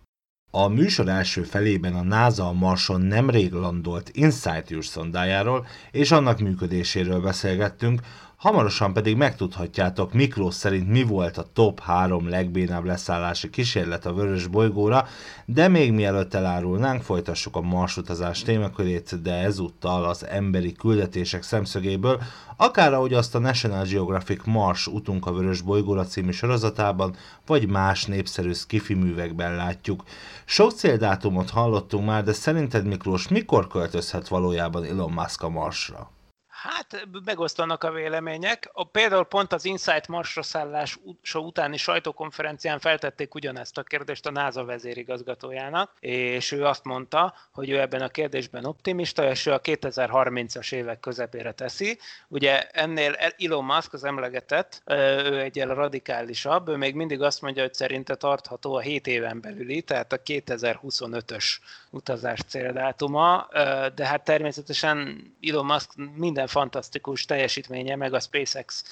A 0.51 0.69
műsor 0.69 1.09
első 1.09 1.43
felében 1.43 1.95
a 1.95 2.03
NASA 2.03 2.47
a 2.47 2.53
Marson 2.53 3.01
nemrég 3.01 3.53
landolt 3.53 4.11
InSight 4.13 4.71
űrszondájáról 4.71 5.67
és 5.91 6.11
annak 6.11 6.39
működéséről 6.39 7.21
beszélgettünk, 7.21 8.01
Hamarosan 8.39 8.93
pedig 8.93 9.17
megtudhatjátok 9.17 10.13
Miklós 10.13 10.55
szerint 10.55 10.89
mi 10.89 11.03
volt 11.03 11.37
a 11.37 11.47
top 11.53 11.81
3 11.81 12.29
legbénább 12.29 12.85
leszállási 12.85 13.51
kísérlet 13.51 14.07
a 14.07 14.13
Vörös 14.13 14.47
bolygóra, 14.47 15.07
de 15.45 15.69
még 15.69 15.93
mielőtt 15.93 16.35
elárulnánk, 16.35 17.03
folytassuk 17.03 17.57
a 17.57 17.61
marsutazás 17.61 18.43
témakörét, 18.43 19.23
de 19.23 19.33
ezúttal 19.33 20.05
az 20.05 20.27
emberi 20.27 20.73
küldetések 20.73 21.43
szemszögéből, 21.43 22.23
akár 22.57 22.93
ahogy 22.93 23.15
azt 23.15 23.35
a 23.35 23.39
National 23.39 23.85
Geographic 23.85 24.45
Mars 24.45 24.87
utunk 24.87 25.27
a 25.27 25.33
Vörös 25.33 25.61
bolygóra 25.61 26.05
című 26.05 26.31
sorozatában, 26.31 27.17
vagy 27.47 27.69
más 27.69 28.05
népszerű 28.05 28.53
skifi 28.53 28.95
művekben 28.95 29.57
látjuk. 29.57 30.05
Sok 30.45 30.73
céldátumot 30.73 31.51
hallottunk 31.51 32.07
már, 32.07 32.25
de 32.25 32.33
szerinted 32.33 32.87
Miklós 32.87 33.29
mikor 33.29 33.67
költözhet 33.67 34.29
valójában 34.29 34.85
Elon 34.85 35.13
Musk 35.13 35.43
a 35.43 35.49
Marsra? 35.49 36.11
Hát 36.63 37.07
megosztanak 37.25 37.85
a 37.85 37.91
vélemények. 37.91 38.71
A, 38.73 38.85
például 38.85 39.25
pont 39.25 39.53
az 39.53 39.65
Insight 39.65 40.09
Marsra 40.09 40.43
szállás 40.43 40.99
utáni 41.35 41.77
sajtókonferencián 41.77 42.79
feltették 42.79 43.35
ugyanezt 43.35 43.79
a 43.79 43.83
kérdést 43.83 44.27
a 44.27 44.31
NASA 44.31 44.65
vezérigazgatójának, 44.65 45.93
és 46.01 46.53
ő 46.53 46.65
azt 46.65 46.85
mondta, 46.85 47.35
hogy 47.53 47.71
ő 47.71 47.81
ebben 47.81 48.03
a 48.03 48.09
kérdésben 48.09 48.65
optimista, 48.65 49.31
és 49.31 49.47
ő 49.47 49.53
a 49.53 49.61
2030-as 49.61 50.73
évek 50.73 51.01
közepére 51.01 51.53
teszi. 51.53 51.99
Ugye 52.29 52.63
ennél 52.63 53.13
Elon 53.13 53.65
Musk 53.65 53.93
az 53.93 54.05
emlegetett, 54.05 54.83
ő 54.87 55.41
egy 55.41 55.63
radikálisabb, 55.63 56.69
ő 56.69 56.77
még 56.77 56.95
mindig 56.95 57.23
azt 57.23 57.41
mondja, 57.41 57.63
hogy 57.63 57.75
szerinte 57.75 58.15
tartható 58.15 58.75
a 58.75 58.81
7 58.81 59.07
éven 59.07 59.41
belüli, 59.41 59.83
tehát 59.83 60.13
a 60.13 60.23
2025-ös 60.23 61.57
utazás 61.91 62.41
céldátuma, 62.47 63.49
de 63.95 64.07
hát 64.07 64.25
természetesen 64.25 65.23
Elon 65.43 65.67
Musk 65.67 65.91
minden 66.17 66.47
fantasztikus 66.47 67.25
teljesítménye, 67.25 67.97
meg 67.97 68.15
a 68.15 68.21
SpaceX 68.21 68.85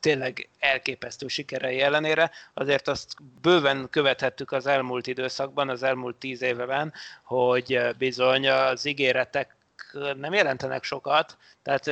tényleg 0.00 0.48
elképesztő 0.58 1.28
sikerei 1.28 1.80
ellenére, 1.80 2.30
azért 2.54 2.88
azt 2.88 3.14
bőven 3.40 3.88
követhettük 3.90 4.52
az 4.52 4.66
elmúlt 4.66 5.06
időszakban, 5.06 5.68
az 5.68 5.82
elmúlt 5.82 6.16
tíz 6.16 6.42
éveben, 6.42 6.92
hogy 7.22 7.80
bizony 7.98 8.48
az 8.48 8.84
ígéretek 8.84 9.56
nem 10.16 10.32
jelentenek 10.32 10.84
sokat, 10.84 11.36
tehát 11.62 11.86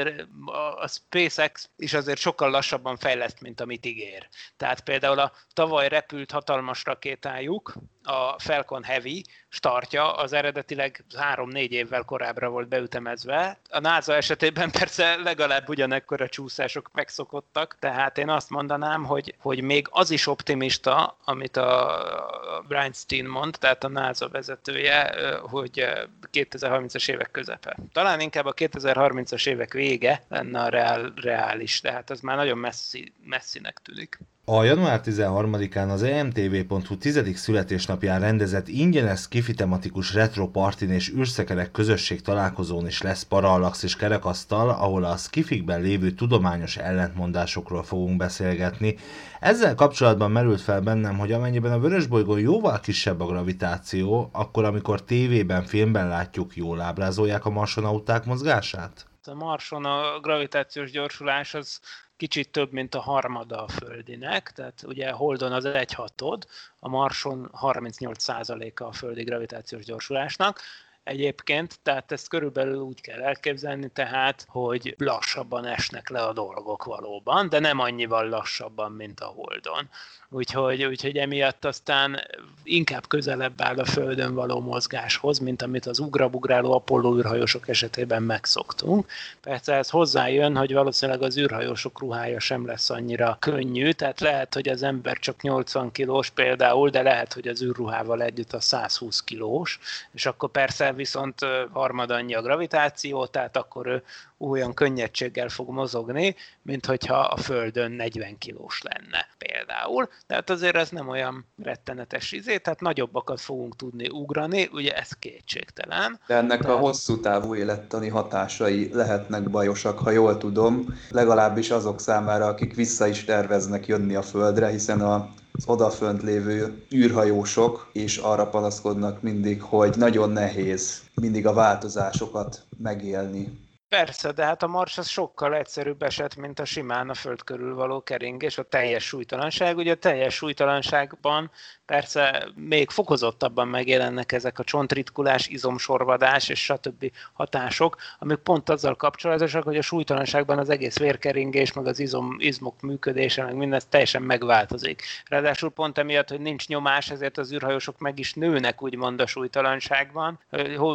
a 0.80 0.88
SpaceX 0.88 1.68
is 1.76 1.94
azért 1.94 2.18
sokkal 2.18 2.50
lassabban 2.50 2.96
fejleszt, 2.96 3.40
mint 3.40 3.60
amit 3.60 3.86
ígér. 3.86 4.28
Tehát 4.56 4.80
például 4.80 5.18
a 5.18 5.32
tavaly 5.52 5.88
repült 5.88 6.30
hatalmas 6.30 6.84
rakétájuk, 6.84 7.74
a 8.02 8.38
Falcon 8.38 8.84
Heavy 8.84 9.24
startja 9.56 10.12
az 10.12 10.32
eredetileg 10.32 11.04
3-4 11.34 11.68
évvel 11.68 12.02
korábbra 12.02 12.48
volt 12.48 12.68
beütemezve. 12.68 13.58
A 13.70 13.80
NASA 13.80 14.14
esetében 14.14 14.70
persze 14.70 15.16
legalább 15.16 15.68
ugyanekkor 15.68 16.28
csúszások 16.28 16.90
megszokottak, 16.92 17.76
tehát 17.78 18.18
én 18.18 18.28
azt 18.28 18.50
mondanám, 18.50 19.04
hogy, 19.04 19.34
hogy 19.38 19.62
még 19.62 19.86
az 19.90 20.10
is 20.10 20.26
optimista, 20.26 21.16
amit 21.24 21.56
a 21.56 22.62
Brian 22.68 22.92
Steen 22.92 23.26
mond, 23.26 23.56
tehát 23.58 23.84
a 23.84 23.88
NASA 23.88 24.28
vezetője, 24.28 25.14
hogy 25.40 25.86
2030-as 26.32 27.10
évek 27.10 27.30
közepe. 27.30 27.76
Talán 27.92 28.20
inkább 28.20 28.46
a 28.46 28.54
2030-as 28.54 29.46
évek 29.46 29.72
vége 29.72 30.22
lenne 30.28 30.60
a 30.60 30.68
reál, 30.68 31.12
reális, 31.14 31.80
tehát 31.80 32.10
az 32.10 32.20
már 32.20 32.36
nagyon 32.36 32.58
messzi, 32.58 33.12
messzinek 33.24 33.78
tűnik. 33.82 34.18
A 34.48 34.64
január 34.64 35.00
13-án 35.04 35.90
az 35.90 36.02
emtv.hu 36.02 36.96
10. 36.96 37.36
születésnapján 37.36 38.20
rendezett 38.20 38.68
ingyenes 38.68 39.28
kifitematikus 39.28 40.14
retro 40.14 40.48
partin 40.48 40.90
és 40.90 41.12
űrszekerek 41.16 41.70
közösség 41.70 42.22
találkozón 42.22 42.86
is 42.86 43.02
lesz 43.02 43.22
parallax 43.22 43.82
és 43.82 43.96
kerekasztal, 43.96 44.68
ahol 44.68 45.04
a 45.04 45.16
skifikben 45.16 45.80
lévő 45.80 46.10
tudományos 46.10 46.76
ellentmondásokról 46.76 47.82
fogunk 47.82 48.16
beszélgetni. 48.16 48.96
Ezzel 49.40 49.74
kapcsolatban 49.74 50.30
merült 50.30 50.60
fel 50.60 50.80
bennem, 50.80 51.18
hogy 51.18 51.32
amennyiben 51.32 51.72
a 51.72 51.78
vörösbolygón 51.78 52.40
jóval 52.40 52.80
kisebb 52.80 53.20
a 53.20 53.26
gravitáció, 53.26 54.28
akkor 54.32 54.64
amikor 54.64 55.04
tévében, 55.04 55.64
filmben 55.64 56.08
látjuk, 56.08 56.56
jól 56.56 56.80
ábrázolják 56.80 57.44
a 57.44 57.50
marsonauták 57.50 58.24
mozgását? 58.24 59.06
A 59.24 59.34
Marson 59.34 59.84
a 59.84 60.20
gravitációs 60.20 60.90
gyorsulás 60.90 61.54
az 61.54 61.80
kicsit 62.16 62.50
több, 62.50 62.72
mint 62.72 62.94
a 62.94 63.00
harmada 63.00 63.62
a 63.64 63.68
Földinek, 63.68 64.52
tehát 64.52 64.82
ugye 64.86 65.10
Holdon 65.10 65.52
az 65.52 65.64
egy 65.64 65.92
hatod, 65.92 66.46
a 66.78 66.88
Marson 66.88 67.50
38%-a 67.62 68.84
a 68.84 68.92
földi 68.92 69.22
gravitációs 69.22 69.84
gyorsulásnak, 69.84 70.60
egyébként, 71.06 71.78
tehát 71.82 72.12
ezt 72.12 72.28
körülbelül 72.28 72.80
úgy 72.80 73.00
kell 73.00 73.22
elképzelni, 73.22 73.88
tehát, 73.88 74.46
hogy 74.48 74.94
lassabban 74.98 75.64
esnek 75.64 76.08
le 76.08 76.22
a 76.22 76.32
dolgok 76.32 76.84
valóban, 76.84 77.48
de 77.48 77.58
nem 77.58 77.78
annyival 77.78 78.28
lassabban, 78.28 78.92
mint 78.92 79.20
a 79.20 79.26
Holdon 79.26 79.88
úgyhogy, 80.30 80.84
úgyhogy 80.84 81.16
emiatt 81.16 81.64
aztán 81.64 82.20
inkább 82.62 83.06
közelebb 83.08 83.60
áll 83.60 83.78
a 83.78 83.84
Földön 83.84 84.34
való 84.34 84.60
mozgáshoz, 84.60 85.38
mint 85.38 85.62
amit 85.62 85.86
az 85.86 85.98
ugrabugráló 85.98 86.72
Apollo 86.72 87.18
űrhajósok 87.18 87.68
esetében 87.68 88.22
megszoktunk. 88.22 89.06
Persze 89.40 89.74
ez 89.74 89.90
hozzájön, 89.90 90.56
hogy 90.56 90.72
valószínűleg 90.72 91.22
az 91.22 91.38
űrhajósok 91.38 92.00
ruhája 92.00 92.40
sem 92.40 92.66
lesz 92.66 92.90
annyira 92.90 93.36
könnyű, 93.40 93.90
tehát 93.90 94.20
lehet, 94.20 94.54
hogy 94.54 94.68
az 94.68 94.82
ember 94.82 95.18
csak 95.18 95.42
80 95.42 95.92
kilós 95.92 96.30
például, 96.30 96.90
de 96.90 97.02
lehet, 97.02 97.32
hogy 97.32 97.48
az 97.48 97.62
űrruhával 97.62 98.22
együtt 98.22 98.52
a 98.52 98.60
120 98.60 99.20
kilós, 99.20 99.78
és 100.12 100.26
akkor 100.26 100.50
persze 100.50 100.92
viszont 100.92 101.40
harmad 101.72 102.10
annyi 102.10 102.34
a 102.34 102.42
gravitáció, 102.42 103.26
tehát 103.26 103.56
akkor 103.56 103.86
ő 103.86 104.02
olyan 104.38 104.74
könnyedséggel 104.74 105.48
fog 105.48 105.70
mozogni, 105.70 106.34
mint 106.62 106.86
hogyha 106.86 107.18
a 107.18 107.36
Földön 107.36 107.92
40 107.92 108.38
kilós 108.38 108.82
lenne 108.82 109.28
például. 109.38 110.08
Tehát 110.26 110.50
azért 110.50 110.76
ez 110.76 110.90
nem 110.90 111.08
olyan 111.08 111.46
rettenetes 111.62 112.32
izé, 112.32 112.58
tehát 112.58 112.80
nagyobbakat 112.80 113.40
fogunk 113.40 113.76
tudni 113.76 114.08
ugrani, 114.08 114.68
ugye 114.72 114.92
ez 114.92 115.10
kétségtelen. 115.12 116.20
De 116.26 116.34
ennek 116.34 116.62
de... 116.62 116.72
a 116.72 116.76
hosszú 116.76 117.20
távú 117.20 117.54
élettani 117.54 118.08
hatásai 118.08 118.90
lehetnek 118.92 119.50
bajosak, 119.50 119.98
ha 119.98 120.10
jól 120.10 120.38
tudom, 120.38 120.98
legalábbis 121.10 121.70
azok 121.70 122.00
számára, 122.00 122.46
akik 122.46 122.74
vissza 122.74 123.06
is 123.06 123.24
terveznek 123.24 123.86
jönni 123.86 124.14
a 124.14 124.22
Földre, 124.22 124.68
hiszen 124.68 125.00
a 125.00 125.28
az 125.58 125.64
odafönt 125.66 126.22
lévő 126.22 126.82
űrhajósok 126.94 127.90
és 127.92 128.16
arra 128.16 128.46
panaszkodnak 128.46 129.22
mindig, 129.22 129.62
hogy 129.62 129.94
nagyon 129.96 130.30
nehéz 130.30 131.00
mindig 131.14 131.46
a 131.46 131.52
változásokat 131.52 132.66
megélni 132.78 133.66
Persze, 133.88 134.32
de 134.32 134.44
hát 134.44 134.62
a 134.62 134.66
Mars 134.66 134.98
az 134.98 135.08
sokkal 135.08 135.54
egyszerűbb 135.54 136.02
eset, 136.02 136.36
mint 136.36 136.58
a 136.58 136.64
simán 136.64 137.10
a 137.10 137.14
Föld 137.14 137.44
körül 137.44 137.74
való 137.74 138.02
keringés, 138.02 138.58
a 138.58 138.62
teljes 138.62 139.04
súlytalanság. 139.04 139.76
Ugye 139.76 139.92
a 139.92 139.96
teljes 139.96 140.34
súlytalanságban 140.34 141.50
persze 141.84 142.48
még 142.54 142.90
fokozottabban 142.90 143.68
megjelennek 143.68 144.32
ezek 144.32 144.58
a 144.58 144.64
csontritkulás, 144.64 145.48
izomsorvadás 145.48 146.48
és 146.48 146.64
stb. 146.64 147.12
hatások, 147.32 147.96
amik 148.18 148.36
pont 148.36 148.68
azzal 148.68 148.96
kapcsolatosak, 148.96 149.62
hogy 149.62 149.76
a 149.76 149.82
súlytalanságban 149.82 150.58
az 150.58 150.68
egész 150.68 150.98
vérkeringés, 150.98 151.72
meg 151.72 151.86
az 151.86 151.98
izom, 151.98 152.36
izmok 152.38 152.80
működése, 152.80 153.44
meg 153.44 153.54
minden 153.54 153.80
teljesen 153.88 154.22
megváltozik. 154.22 155.02
Ráadásul 155.24 155.70
pont 155.70 155.98
emiatt, 155.98 156.28
hogy 156.28 156.40
nincs 156.40 156.68
nyomás, 156.68 157.10
ezért 157.10 157.38
az 157.38 157.52
űrhajósok 157.52 157.98
meg 157.98 158.18
is 158.18 158.34
nőnek, 158.34 158.82
úgymond 158.82 159.20
a 159.20 159.26
súlytalanságban. 159.26 160.38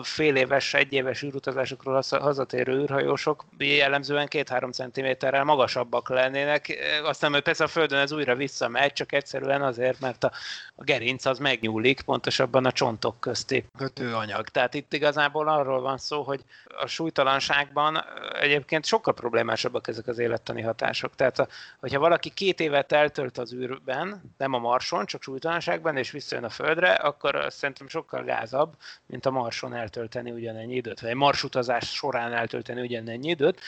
Fél 0.02 0.36
éves, 0.36 0.74
egy 0.74 0.94
éves 0.94 1.24
űrutazásokról 1.24 2.02
hazatérő 2.10 2.80
űrhajósok 2.92 3.46
jellemzően 3.58 4.28
két-három 4.28 4.72
centiméterrel 4.72 5.44
magasabbak 5.44 6.10
lennének, 6.10 6.78
aztán 7.04 7.32
majd 7.32 7.44
persze 7.44 7.64
a 7.64 7.68
Földön 7.68 8.00
ez 8.00 8.12
újra 8.12 8.36
visszamegy, 8.36 8.94
csak 8.94 9.12
egyszerűen 9.12 9.62
azért, 9.62 10.00
mert 10.00 10.24
a, 10.24 10.32
a 10.76 10.84
gerinc 10.84 11.26
az 11.26 11.40
megnyúlik, 11.40 12.02
pontosabban 12.02 12.66
a 12.66 12.72
csontok 12.72 13.20
közti 13.20 13.66
kötőanyag. 13.78 14.48
Tehát 14.48 14.74
itt 14.74 14.94
igazából 14.94 15.48
arról 15.48 15.82
van 15.82 15.98
szó, 15.98 16.22
hogy 16.22 16.42
a 16.66 16.88
súlytalanságban 16.88 18.04
egyébként 18.42 18.86
sokkal 18.86 19.14
problémásabbak 19.14 19.88
ezek 19.88 20.08
az 20.08 20.20
élettani 20.20 20.62
hatások. 20.62 21.16
Tehát, 21.16 21.40
a, 21.40 21.48
hogyha 21.80 22.00
valaki 22.00 22.30
két 22.30 22.60
évet 22.60 22.92
eltölt 22.92 23.38
az 23.38 23.54
űrben, 23.54 24.22
nem 24.38 24.54
a 24.54 24.58
Marson, 24.58 25.06
csak 25.06 25.24
súlytalanságban, 25.24 25.98
és 25.98 26.12
visszajön 26.12 26.44
a 26.44 26.50
Földre, 26.50 26.94
akkor 26.94 27.46
szerintem 27.50 27.88
sokkal 27.88 28.24
gázabb, 28.24 28.74
mint 29.06 29.26
a 29.26 29.32
Marson 29.32 29.74
eltölteni 29.74 30.32
ugyanennyi 30.32 30.76
időt, 30.76 31.00
vagy 31.00 31.10
egy 31.10 31.16
marsutazás 31.16 31.94
során 31.94 32.34
eltölteni 32.34 32.71
ugyanennyi 32.80 33.30
időt, 33.30 33.60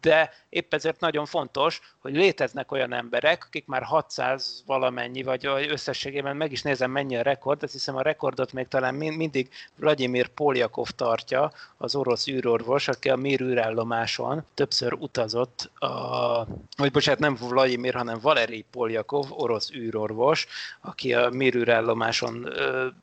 de 0.00 0.32
épp 0.48 0.74
ezért 0.74 1.00
nagyon 1.00 1.26
fontos, 1.26 1.80
hogy 1.98 2.14
léteznek 2.14 2.72
olyan 2.72 2.92
emberek, 2.92 3.44
akik 3.44 3.66
már 3.66 3.82
600 3.82 4.62
valamennyi, 4.66 5.22
vagy 5.22 5.46
összességében 5.46 6.36
meg 6.36 6.52
is 6.52 6.62
nézem 6.62 6.90
mennyi 6.90 7.16
a 7.16 7.22
rekord, 7.22 7.62
azt 7.62 7.72
hiszem 7.72 7.96
a 7.96 8.02
rekordot 8.02 8.52
még 8.52 8.68
talán 8.68 8.94
mindig 8.94 9.48
Vladimir 9.76 10.28
Poljakov 10.28 10.88
tartja, 10.88 11.52
az 11.76 11.94
orosz 11.94 12.26
űrorvos, 12.26 12.88
aki 12.88 13.08
a 13.08 13.16
Mir 13.16 13.40
űrállomáson 13.40 14.44
többször 14.54 14.92
utazott, 14.92 15.70
a, 15.74 16.46
vagy 16.76 16.90
bocsánat, 16.90 17.20
nem 17.20 17.34
Vladimir, 17.34 17.94
hanem 17.94 18.18
Valeri 18.20 18.64
Poljakov, 18.70 19.26
orosz 19.30 19.70
űrorvos, 19.70 20.46
aki 20.80 21.14
a 21.14 21.30
Mir 21.30 21.54
űrállomáson 21.54 22.48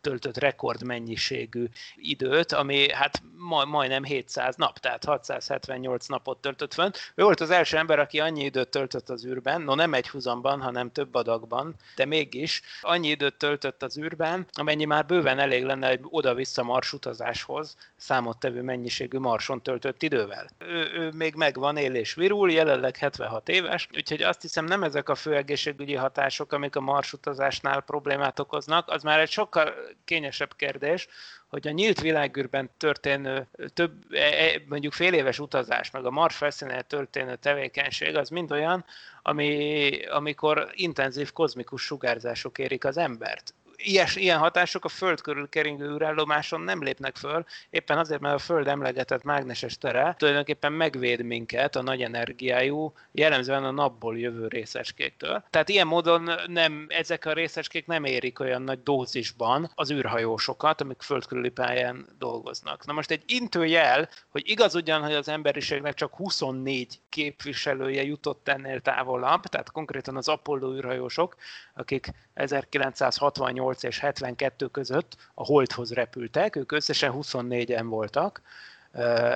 töltött 0.02 0.38
rekordmennyiségű 0.38 1.66
időt, 1.96 2.52
ami 2.52 2.92
hát 2.92 3.22
majdnem 3.68 4.04
700 4.04 4.56
nap, 4.56 4.80
tehát 4.80 5.04
678 5.48 6.08
napot 6.08 6.38
töltött 6.38 6.74
fönt. 6.74 7.12
Ő 7.16 7.24
volt 7.24 7.42
az 7.42 7.50
első 7.50 7.78
ember, 7.78 8.00
aki 8.00 8.20
annyi 8.20 8.44
időt 8.44 8.70
töltött 8.70 9.10
az 9.10 9.26
űrben, 9.26 9.62
no 9.62 9.76
nem 9.76 9.94
egy 9.94 10.10
huzamban, 10.10 10.62
hanem 10.62 10.92
több 10.92 11.16
adagban, 11.16 11.76
de 11.96 12.06
mégis 12.06 12.62
annyi 12.82 13.08
időt 13.08 13.36
töltött 13.36 13.84
az 13.84 13.98
űrben, 13.98 14.48
amennyi 14.52 14.86
már 14.86 15.06
bőven 15.06 15.40
elég 15.40 15.64
lenne 15.64 15.88
egy 15.88 16.00
oda-vissza 16.04 16.64
marsutazáshoz, 16.64 17.76
számottevő 17.96 18.62
mennyiségű 18.62 19.18
marson 19.18 19.62
töltött 19.62 20.04
idővel. 20.04 20.50
Ő, 20.58 20.90
ő 20.94 21.12
még 21.12 21.36
megvan, 21.36 21.78
él 21.78 21.96
és 21.96 22.14
virul, 22.14 22.52
jelenleg 22.52 22.98
76 22.98 23.50
éves, 23.50 23.88
úgyhogy 23.96 24.22
azt 24.22 24.42
hiszem 24.42 24.66
nem 24.66 24.84
ezek 24.84 25.10
a 25.10 25.16
fő 25.16 25.36
egészségügyi 25.36 25.96
hatások, 25.96 26.52
amik 26.52 26.76
a 26.76 26.82
marsutazásnál 26.82 27.82
problémát 27.82 28.40
okoznak, 28.40 28.90
az 28.90 29.04
már 29.04 29.20
egy 29.20 29.30
sokkal 29.30 29.74
kényesebb 30.06 30.56
kérdés, 30.56 31.08
hogy 31.48 31.68
a 31.68 31.72
nyílt 31.72 32.02
világűrben 32.02 32.70
történő 32.78 33.48
több, 33.74 33.94
e, 34.12 34.22
e, 34.22 34.62
mondjuk 34.68 34.94
fél 34.94 35.14
éves 35.14 35.40
utazás, 35.40 35.92
meg 35.92 36.06
a 36.06 36.12
Mars 36.12 36.36
felszínén 36.36 36.84
történő 36.88 37.36
tevékenység, 37.36 38.16
az 38.16 38.30
mind 38.30 38.52
olyan, 38.52 38.86
ami, 39.22 39.90
amikor 40.06 40.70
intenzív 40.74 41.32
kozmikus 41.32 41.82
sugárzások 41.82 42.58
érik 42.58 42.86
az 42.86 42.98
embert 42.98 43.54
ilyes, 43.78 44.16
ilyen 44.16 44.38
hatások 44.38 44.86
a 44.86 44.88
Föld 44.88 45.22
körül 45.22 45.50
keringő 45.50 45.94
űrállomáson 45.94 46.62
nem 46.62 46.84
lépnek 46.84 47.16
föl, 47.16 47.46
éppen 47.70 47.98
azért, 47.98 48.22
mert 48.22 48.36
a 48.36 48.40
Föld 48.40 48.68
emlegetett 48.68 49.24
mágneses 49.24 49.78
tere 49.78 50.16
tulajdonképpen 50.18 50.74
megvéd 50.74 51.22
minket 51.24 51.76
a 51.76 51.82
nagy 51.82 52.02
energiájú, 52.02 52.94
jellemzően 53.12 53.64
a 53.64 53.72
napból 53.72 54.18
jövő 54.18 54.48
részecskéktől. 54.48 55.44
Tehát 55.50 55.70
ilyen 55.70 55.88
módon 55.88 56.32
nem, 56.48 56.86
ezek 56.90 57.26
a 57.26 57.34
részecskék 57.34 57.86
nem 57.86 58.04
érik 58.04 58.40
olyan 58.40 58.62
nagy 58.62 58.84
dózisban 58.84 59.72
az 59.76 59.92
űrhajósokat, 59.92 60.82
amik 60.82 61.02
földkörüli 61.02 61.50
pályán 61.50 62.06
dolgoznak. 62.18 62.86
Na 62.86 62.94
most 62.94 63.12
egy 63.12 63.24
intőjel, 63.26 64.10
hogy 64.30 64.50
igaz 64.50 64.76
ugyan, 64.76 65.02
hogy 65.02 65.14
az 65.14 65.28
emberiségnek 65.28 65.94
csak 65.94 66.16
24 66.16 67.00
képviselője 67.10 68.04
jutott 68.04 68.48
ennél 68.48 68.80
távolabb, 68.80 69.42
tehát 69.44 69.72
konkrétan 69.72 70.18
az 70.18 70.28
Apollo 70.28 70.76
űrhajósok, 70.76 71.36
akik 71.74 72.12
1968 72.38 73.82
78 73.82 73.84
és 73.84 74.00
72 74.00 74.68
között 74.68 75.16
a 75.34 75.46
Holdhoz 75.46 75.94
repültek, 75.94 76.56
ők 76.56 76.72
összesen 76.72 77.14
24-en 77.16 77.86
voltak, 77.86 78.42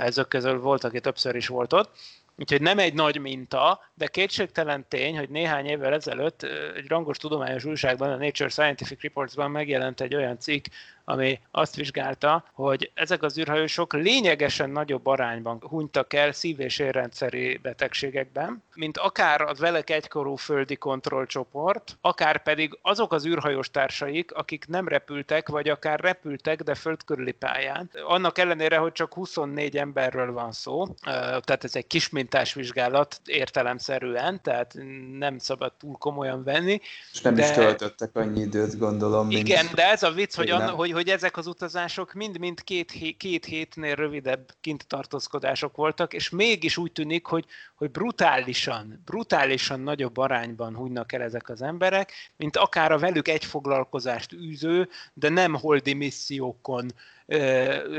ezek 0.02 0.28
közül 0.28 0.60
volt, 0.60 0.84
aki 0.84 1.00
többször 1.00 1.36
is 1.36 1.48
volt 1.48 1.74
ott, 1.74 1.90
Úgyhogy 2.38 2.62
nem 2.62 2.80
egy 2.80 2.94
nagy 2.94 3.20
minta, 3.20 3.80
de 3.94 4.08
kétségtelen 4.08 4.86
tény, 4.88 5.18
hogy 5.18 5.30
néhány 5.30 5.66
évvel 5.66 5.94
ezelőtt 5.94 6.44
egy 6.76 6.88
rangos 6.88 7.18
tudományos 7.18 7.66
újságban, 7.66 8.10
a 8.10 8.16
Nature 8.16 8.50
Scientific 8.50 9.02
Reports-ban 9.02 9.52
megjelent 9.52 10.02
egy 10.02 10.16
olyan 10.16 10.40
cikk, 10.40 10.66
ami 11.06 11.40
azt 11.52 11.76
vizsgálta, 11.76 12.44
hogy 12.54 12.92
ezek 12.94 13.24
az 13.24 13.38
űrhajósok 13.38 13.94
lényegesen 13.94 14.70
nagyobb 14.70 15.08
arányban 15.08 15.62
hunytak 15.62 16.14
el 16.14 16.32
szív- 16.32 16.60
és 16.60 16.80
érrendszeri 16.80 17.60
betegségekben, 17.62 18.64
mint 18.76 18.98
akár 18.98 19.42
az 19.42 19.60
velek 19.60 19.90
egykorú 19.90 20.36
földi 20.36 20.76
kontrollcsoport, 20.76 21.98
akár 22.02 22.44
pedig 22.44 22.78
azok 22.82 23.14
az 23.14 23.26
űrhajós 23.26 23.72
társaik, 23.72 24.32
akik 24.32 24.68
nem 24.68 24.88
repültek, 24.88 25.50
vagy 25.50 25.70
akár 25.70 26.00
repültek, 26.00 26.64
de 26.64 26.76
földkörüli 26.76 27.32
pályán. 27.32 27.90
Annak 28.06 28.38
ellenére, 28.38 28.78
hogy 28.78 28.92
csak 28.92 29.14
24 29.14 29.78
emberről 29.78 30.32
van 30.32 30.52
szó, 30.52 30.88
tehát 31.04 31.64
ez 31.64 31.76
egy 31.76 31.88
kismintás 31.88 32.54
vizsgálat 32.54 33.22
értelemszerűen, 33.26 34.42
tehát 34.42 34.76
nem 35.18 35.38
szabad 35.38 35.74
túl 35.80 35.96
komolyan 35.98 36.44
venni. 36.44 36.82
És 37.12 37.22
nem 37.22 37.36
de... 37.36 37.44
is 37.44 37.52
töltöttek 37.52 38.16
annyi 38.16 38.42
időt, 38.42 38.78
gondolom. 38.78 39.28
Mint... 39.28 39.48
Igen, 39.48 39.66
de 39.76 39.92
ez 39.92 40.04
a 40.04 40.12
vicc, 40.12 40.36
hogy, 40.36 40.50
anna, 40.50 40.70
hogy, 40.70 40.91
hogy 40.92 41.10
ezek 41.10 41.38
az 41.38 41.48
utazások 41.48 42.14
mind-mind 42.14 42.64
két, 42.64 42.92
hé, 42.92 43.12
két 43.12 43.46
hétnél 43.46 43.96
rövidebb 43.96 44.50
kint 44.62 44.88
tartózkodások 44.88 45.76
voltak, 45.76 46.14
és 46.14 46.30
mégis 46.30 46.78
úgy 46.78 46.92
tűnik, 46.92 47.26
hogy, 47.26 47.46
hogy 47.76 47.92
brutálisan, 47.92 49.02
brutálisan 49.06 49.80
nagyobb 49.80 50.18
arányban 50.18 50.76
hunynak 50.76 51.14
el 51.14 51.22
ezek 51.22 51.50
az 51.50 51.62
emberek, 51.62 52.12
mint 52.36 52.58
akár 52.58 52.92
a 52.92 52.98
velük 52.98 53.28
egy 53.28 53.46
foglalkozást 53.46 54.34
űző, 54.34 54.90
de 55.14 55.30
nem 55.30 55.56
holdi 55.56 55.94
missziókon 55.94 56.92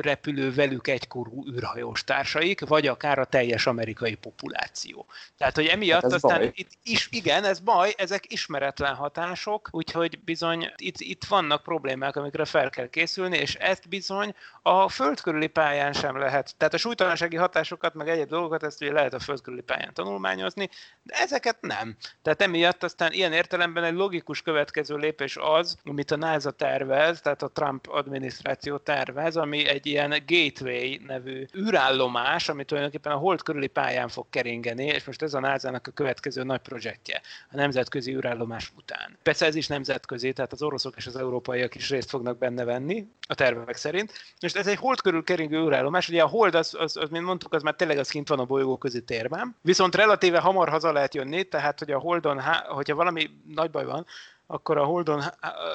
repülő 0.00 0.52
velük 0.52 0.88
egykorú 0.88 1.44
űrhajós 1.48 2.04
társaik, 2.04 2.60
vagy 2.60 2.86
akár 2.86 3.18
a 3.18 3.24
teljes 3.24 3.66
amerikai 3.66 4.14
populáció. 4.14 5.06
Tehát, 5.38 5.54
hogy 5.54 5.66
emiatt 5.66 6.02
hát 6.02 6.12
aztán 6.12 6.38
baj. 6.38 6.50
itt 6.54 6.70
is, 6.82 7.08
igen, 7.10 7.44
ez 7.44 7.60
baj, 7.60 7.94
ezek 7.96 8.32
ismeretlen 8.32 8.94
hatások, 8.94 9.68
úgyhogy 9.70 10.18
bizony 10.24 10.72
itt, 10.76 11.00
itt 11.00 11.24
vannak 11.24 11.62
problémák, 11.62 12.16
amikre 12.16 12.44
fel 12.44 12.70
kell 12.70 12.88
készülni, 12.88 13.36
és 13.36 13.54
ezt 13.54 13.88
bizony 13.88 14.34
a 14.62 14.88
föld 14.88 15.20
körüli 15.20 15.46
pályán 15.46 15.92
sem 15.92 16.18
lehet. 16.18 16.54
Tehát 16.56 16.74
a 16.74 16.78
súlytalansági 16.78 17.36
hatásokat, 17.36 17.94
meg 17.94 18.08
egyéb 18.08 18.28
dolgokat, 18.28 18.62
ezt 18.62 18.82
ugye 18.82 18.92
lehet 18.92 19.14
a 19.14 19.18
föld 19.18 19.40
körüli 19.40 19.62
pályán 19.62 19.94
tanulmányozni, 19.94 20.68
de 21.02 21.14
ezeket 21.14 21.60
nem. 21.60 21.96
Tehát 22.22 22.42
emiatt 22.42 22.82
aztán 22.82 23.12
ilyen 23.12 23.32
értelemben 23.32 23.84
egy 23.84 23.94
logikus 23.94 24.42
következő 24.42 24.96
lépés 24.96 25.36
az, 25.40 25.76
amit 25.84 26.10
a 26.10 26.16
NASA 26.16 26.50
tervez, 26.50 27.20
tehát 27.20 27.42
a 27.42 27.48
Trump 27.48 27.86
adminisztráció 27.88 28.76
tervez, 28.76 29.21
tervez, 29.22 29.36
ami 29.36 29.66
egy 29.66 29.86
ilyen 29.86 30.10
Gateway 30.26 30.96
nevű 31.06 31.46
űrállomás, 31.56 32.48
ami 32.48 32.64
tulajdonképpen 32.64 33.12
a 33.12 33.16
hold 33.16 33.42
körüli 33.42 33.66
pályán 33.66 34.08
fog 34.08 34.26
keringeni, 34.30 34.84
és 34.84 35.04
most 35.04 35.22
ez 35.22 35.34
a 35.34 35.40
NASA-nak 35.40 35.86
a 35.86 35.90
következő 35.90 36.42
nagy 36.42 36.60
projektje 36.60 37.20
a 37.50 37.56
nemzetközi 37.56 38.14
űrállomás 38.14 38.72
után. 38.76 39.18
Persze 39.22 39.46
ez 39.46 39.54
is 39.54 39.66
nemzetközi, 39.66 40.32
tehát 40.32 40.52
az 40.52 40.62
oroszok 40.62 40.96
és 40.96 41.06
az 41.06 41.16
európaiak 41.16 41.74
is 41.74 41.90
részt 41.90 42.08
fognak 42.08 42.38
benne 42.38 42.64
venni, 42.64 43.06
a 43.28 43.34
tervek 43.34 43.76
szerint. 43.76 44.12
És 44.40 44.52
ez 44.52 44.66
egy 44.66 44.78
hold 44.78 45.00
körül 45.00 45.24
keringő 45.24 45.64
űrállomás, 45.64 46.08
ugye 46.08 46.22
a 46.22 46.26
hold, 46.26 46.54
az, 46.54 46.74
az, 46.78 46.96
az, 46.96 47.08
mint 47.08 47.24
mondtuk, 47.24 47.54
az 47.54 47.62
már 47.62 47.74
tényleg 47.74 47.98
az 47.98 48.08
kint 48.08 48.28
van 48.28 48.38
a 48.38 48.44
bolygó 48.44 48.76
közi 48.76 49.02
térben, 49.02 49.56
viszont 49.60 49.94
relatíve 49.94 50.38
hamar 50.38 50.68
haza 50.68 50.92
lehet 50.92 51.14
jönni, 51.14 51.44
tehát 51.44 51.78
hogy 51.78 51.90
a 51.90 51.98
holdon, 51.98 52.40
hogyha 52.68 52.94
valami 52.94 53.30
nagy 53.54 53.70
baj 53.70 53.84
van, 53.84 54.06
akkor 54.47 54.78
a 54.78 54.84
Holdon, 54.84 55.22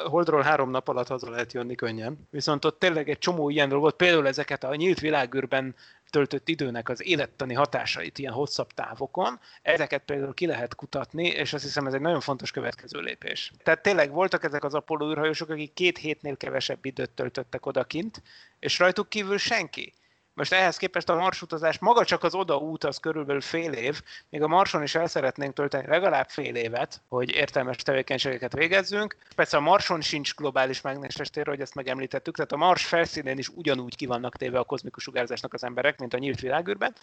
Holdról 0.06 0.42
három 0.42 0.70
nap 0.70 0.88
alatt 0.88 1.08
haza 1.08 1.30
lehet 1.30 1.54
jönni 1.54 1.76
könnyen. 1.76 2.28
Viszont 2.30 2.66
ott 2.66 2.80
tényleg 2.80 3.10
egy 3.10 3.18
csomó 3.18 3.50
ilyen 3.50 3.70
dolgot, 3.70 3.96
például 3.96 4.28
ezeket 4.28 4.64
a 4.64 4.76
nyílt 4.76 5.00
világűrben 5.00 5.76
töltött 6.10 6.48
időnek 6.48 6.90
az 6.90 7.06
élettani 7.06 7.54
hatásait 7.54 8.18
ilyen 8.18 8.34
hosszabb 8.34 8.72
távokon, 8.72 9.40
ezeket 9.62 10.04
például 10.06 10.34
ki 10.34 10.46
lehet 10.46 10.76
kutatni, 10.76 11.28
és 11.28 11.54
azt 11.54 11.64
hiszem 11.64 11.88
ez 11.88 11.94
egy 11.94 12.02
nagyon 12.02 12.20
fontos 12.20 12.52
következő 12.52 13.00
lépés. 13.00 13.52
Tehát 13.64 13.82
tényleg 13.82 14.12
voltak 14.12 14.44
ezek 14.44 14.64
az 14.64 14.74
Apollo 14.74 15.10
űrhajósok, 15.10 15.50
akik 15.50 15.74
két 15.74 15.98
hétnél 15.98 16.38
kevesebb 16.38 16.86
időt 16.86 17.10
töltöttek 17.10 17.66
odakint, 17.66 18.22
és 18.60 18.80
rajtuk 18.80 19.10
kívül 19.10 19.38
senki. 19.38 19.94
Most 20.38 20.54
ehhez 20.54 20.78
képest 20.78 21.10
a 21.10 21.16
marsutazás 21.16 21.80
maga 21.80 22.06
csak 22.06 22.24
az 22.24 22.36
odaút 22.36 22.84
az 22.84 22.98
körülbelül 22.98 23.42
fél 23.42 23.72
év, 23.72 24.02
még 24.30 24.42
a 24.42 24.48
Marson 24.48 24.84
is 24.84 24.96
el 24.96 25.08
szeretnénk 25.08 25.54
tölteni 25.54 25.88
legalább 25.88 26.30
fél 26.30 26.56
évet, 26.56 27.02
hogy 27.08 27.32
értelmes 27.32 27.76
tevékenységeket 27.76 28.54
végezzünk. 28.54 29.18
Persze 29.36 29.58
a 29.58 29.60
Marson 29.60 30.02
sincs 30.02 30.36
globális 30.36 30.82
mágneses 30.82 31.30
tér, 31.30 31.48
hogy 31.48 31.62
ezt 31.62 31.76
megemlítettük, 31.76 32.36
tehát 32.36 32.52
a 32.52 32.58
Mars 32.58 32.86
felszínén 32.86 33.38
is 33.38 33.48
ugyanúgy 33.50 33.96
ki 33.96 34.06
vannak 34.06 34.36
téve 34.36 34.60
a 34.60 34.64
kozmikus 34.64 35.04
sugárzásnak 35.04 35.54
az 35.54 35.64
emberek, 35.64 36.00
mint 36.00 36.14
a 36.14 36.18
nyílt 36.18 36.40
világűrben, 36.40 36.96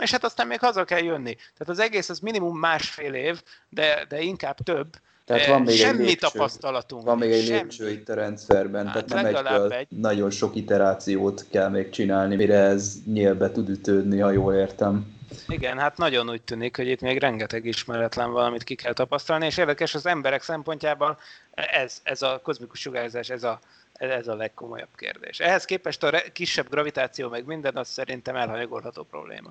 és 0.00 0.10
hát 0.10 0.24
aztán 0.24 0.46
még 0.46 0.58
haza 0.58 0.84
kell 0.84 1.02
jönni. 1.02 1.34
Tehát 1.34 1.68
az 1.68 1.78
egész 1.78 2.08
az 2.08 2.18
minimum 2.18 2.58
másfél 2.58 3.14
év, 3.14 3.42
de, 3.68 4.04
de 4.08 4.20
inkább 4.20 4.56
több, 4.56 4.96
tehát 5.24 5.46
van 5.46 5.62
még 5.62 5.76
Semmi 5.76 6.00
egy 6.02 6.06
lépcső, 6.08 6.28
tapasztalatunk. 6.28 7.04
Van 7.04 7.18
még 7.18 7.30
egy 7.32 7.44
semmi. 7.44 7.58
lépcső 7.58 7.90
itt 7.90 8.08
a 8.08 8.14
rendszerben, 8.14 8.86
Hát 8.86 9.04
tehát 9.06 9.22
nem 9.22 9.34
egyből 9.36 9.72
egy. 9.72 9.86
nagyon 9.90 10.30
sok 10.30 10.56
iterációt 10.56 11.44
kell 11.50 11.68
még 11.68 11.90
csinálni, 11.90 12.36
mire 12.36 12.58
ez 12.58 12.94
nyílbe 13.06 13.50
tud 13.50 13.68
ütődni, 13.68 14.18
ha 14.18 14.30
jól 14.30 14.54
értem. 14.54 15.18
Igen, 15.48 15.78
hát 15.78 15.96
nagyon 15.96 16.30
úgy 16.30 16.42
tűnik, 16.42 16.76
hogy 16.76 16.86
itt 16.88 17.00
még 17.00 17.18
rengeteg 17.18 17.64
ismeretlen 17.64 18.30
valamit 18.32 18.64
ki 18.64 18.74
kell 18.74 18.92
tapasztalni, 18.92 19.46
és 19.46 19.56
érdekes 19.56 19.94
az 19.94 20.06
emberek 20.06 20.42
szempontjából 20.42 21.18
ez, 21.54 22.00
ez 22.02 22.22
a 22.22 22.40
kozmikus 22.42 22.80
sugárzás, 22.80 23.28
ez 23.30 23.42
a, 23.44 23.60
ez 23.92 24.28
a 24.28 24.34
legkomolyabb 24.34 24.88
kérdés. 24.96 25.40
Ehhez 25.40 25.64
képest 25.64 26.02
a 26.02 26.10
re- 26.10 26.32
kisebb 26.32 26.68
gravitáció 26.70 27.28
meg 27.28 27.44
minden, 27.44 27.76
az 27.76 27.88
szerintem 27.88 28.36
elhanyagolható 28.36 29.02
probléma. 29.02 29.48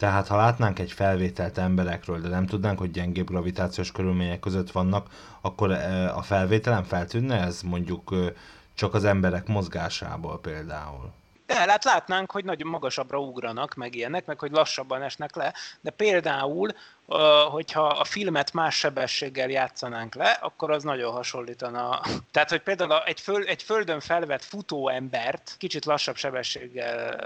Tehát 0.00 0.28
ha 0.28 0.36
látnánk 0.36 0.78
egy 0.78 0.92
felvételt 0.92 1.58
emberekről, 1.58 2.20
de 2.20 2.28
nem 2.28 2.46
tudnánk, 2.46 2.78
hogy 2.78 2.90
gyengébb 2.90 3.26
gravitációs 3.26 3.92
körülmények 3.92 4.40
között 4.40 4.70
vannak, 4.70 5.06
akkor 5.40 5.70
eh, 5.70 6.16
a 6.16 6.22
felvételen 6.22 6.84
feltűnne 6.84 7.40
ez 7.40 7.62
mondjuk 7.62 8.14
csak 8.74 8.94
az 8.94 9.04
emberek 9.04 9.46
mozgásából 9.46 10.40
például. 10.40 11.12
De 11.46 11.56
hát 11.56 11.84
látnánk, 11.84 12.30
hogy 12.30 12.44
nagyon 12.44 12.68
magasabbra 12.68 13.18
ugranak, 13.18 13.74
meg 13.74 13.94
ilyenek, 13.94 14.26
meg 14.26 14.38
hogy 14.38 14.50
lassabban 14.50 15.02
esnek 15.02 15.36
le, 15.36 15.54
de 15.80 15.90
például, 15.90 16.70
hogyha 17.50 17.86
a 17.86 18.04
filmet 18.04 18.52
más 18.52 18.78
sebességgel 18.78 19.48
játszanánk 19.48 20.14
le, 20.14 20.30
akkor 20.30 20.70
az 20.70 20.82
nagyon 20.82 21.12
hasonlítana. 21.12 22.00
Tehát, 22.32 22.50
hogy 22.50 22.60
például 22.60 23.02
egy, 23.04 23.20
föl, 23.20 23.44
egy 23.44 23.62
földön 23.62 24.00
felvett 24.00 24.44
futó 24.44 24.88
embert, 24.88 25.54
kicsit 25.58 25.84
lassabb 25.84 26.16
sebességgel 26.16 27.20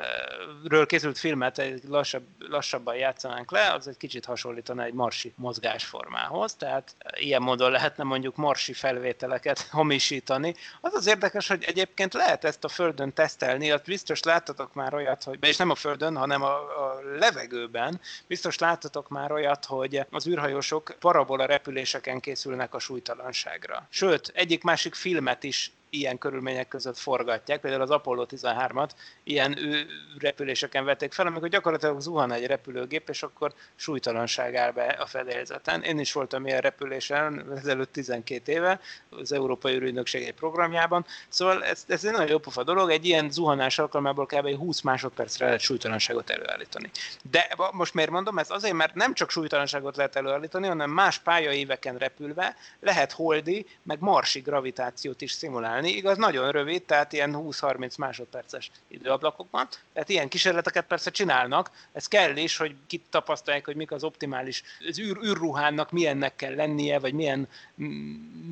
készült 0.86 1.18
filmet 1.18 1.58
egy 1.58 1.82
lassabb, 1.88 2.24
lassabban 2.38 2.96
játszanánk 2.96 3.50
le, 3.50 3.72
az 3.72 3.88
egy 3.88 3.96
kicsit 3.96 4.24
hasonlítana 4.24 4.82
egy 4.82 4.92
marsi 4.92 5.32
mozgásformához, 5.36 6.54
tehát 6.54 6.94
ilyen 7.14 7.42
módon 7.42 7.70
lehetne 7.70 8.04
mondjuk 8.04 8.36
marsi 8.36 8.72
felvételeket 8.72 9.66
hamisítani. 9.70 10.54
Az 10.80 10.94
az 10.94 11.06
érdekes, 11.06 11.48
hogy 11.48 11.64
egyébként 11.64 12.14
lehet 12.14 12.44
ezt 12.44 12.64
a 12.64 12.68
földön 12.68 13.12
tesztelni, 13.12 13.70
azt 13.70 13.84
biztos 13.84 14.22
láttatok 14.22 14.74
már 14.74 14.94
olyat, 14.94 15.22
hogy, 15.22 15.38
és 15.40 15.56
nem 15.56 15.70
a 15.70 15.74
földön, 15.74 16.16
hanem 16.16 16.42
a, 16.42 16.54
a 16.54 17.00
levegőben, 17.18 18.00
biztos 18.26 18.58
láttatok 18.58 19.08
már 19.08 19.32
olyat, 19.32 19.64
hogy 19.76 20.00
az 20.10 20.26
űrhajósok 20.26 20.96
parabola 20.98 21.44
repüléseken 21.46 22.20
készülnek 22.20 22.74
a 22.74 22.78
súlytalanságra. 22.78 23.86
Sőt, 23.90 24.32
egyik-másik 24.34 24.94
filmet 24.94 25.42
is 25.42 25.72
ilyen 25.94 26.18
körülmények 26.18 26.68
között 26.68 26.96
forgatják, 26.98 27.60
például 27.60 27.82
az 27.82 27.90
Apollo 27.90 28.26
13-at 28.30 28.90
ilyen 29.24 29.58
repüléseken 30.18 30.84
vették 30.84 31.12
fel, 31.12 31.26
amikor 31.26 31.48
gyakorlatilag 31.48 32.00
zuhan 32.00 32.32
egy 32.32 32.46
repülőgép, 32.46 33.08
és 33.08 33.22
akkor 33.22 33.52
súlytalanság 33.74 34.54
áll 34.54 34.70
be 34.70 34.84
a 34.84 35.06
fedélzeten. 35.06 35.82
Én 35.82 35.98
is 35.98 36.12
voltam 36.12 36.46
ilyen 36.46 36.60
repülésen 36.60 37.52
ezelőtt 37.56 37.92
12 37.92 38.52
éve, 38.52 38.80
az 39.10 39.32
Európai 39.32 39.74
űrügynökség 39.74 40.22
egy 40.22 40.34
programjában, 40.34 41.06
szóval 41.28 41.64
ez, 41.64 41.84
ez 41.88 42.04
egy 42.04 42.12
nagyon 42.12 42.28
jó 42.28 42.38
pofa 42.38 42.64
dolog, 42.64 42.90
egy 42.90 43.06
ilyen 43.06 43.30
zuhanás 43.30 43.78
alkalmából 43.78 44.26
kb. 44.26 44.56
20 44.56 44.80
másodpercre 44.80 45.44
lehet 45.44 45.60
súlytalanságot 45.60 46.30
előállítani. 46.30 46.90
De 47.30 47.56
most 47.72 47.94
miért 47.94 48.10
mondom, 48.10 48.38
ez 48.38 48.50
azért, 48.50 48.74
mert 48.74 48.94
nem 48.94 49.14
csak 49.14 49.30
súlytalanságot 49.30 49.96
lehet 49.96 50.16
előállítani, 50.16 50.66
hanem 50.66 50.90
más 50.90 51.18
pályaéveken 51.18 51.96
repülve 51.96 52.56
lehet 52.80 53.12
holdi, 53.12 53.66
meg 53.82 54.00
marsi 54.00 54.40
gravitációt 54.40 55.20
is 55.20 55.32
szimulálni, 55.32 55.83
csinálni, 55.84 55.98
igaz, 55.98 56.16
nagyon 56.16 56.50
rövid, 56.50 56.82
tehát 56.82 57.12
ilyen 57.12 57.34
20-30 57.36 57.98
másodperces 57.98 58.70
időablakokban, 58.88 59.68
tehát 59.92 60.08
ilyen 60.08 60.28
kísérleteket 60.28 60.86
persze 60.86 61.10
csinálnak, 61.10 61.70
ez 61.92 62.08
kell 62.08 62.36
is, 62.36 62.56
hogy 62.56 62.74
kit 62.86 63.04
tapasztalják, 63.10 63.64
hogy 63.64 63.76
mik 63.76 63.92
az 63.92 64.04
optimális, 64.04 64.62
az 64.88 64.98
űr, 64.98 65.18
űrruhának 65.24 65.90
milyennek 65.90 66.36
kell 66.36 66.54
lennie, 66.54 66.98
vagy 66.98 67.12
milyen, 67.12 67.48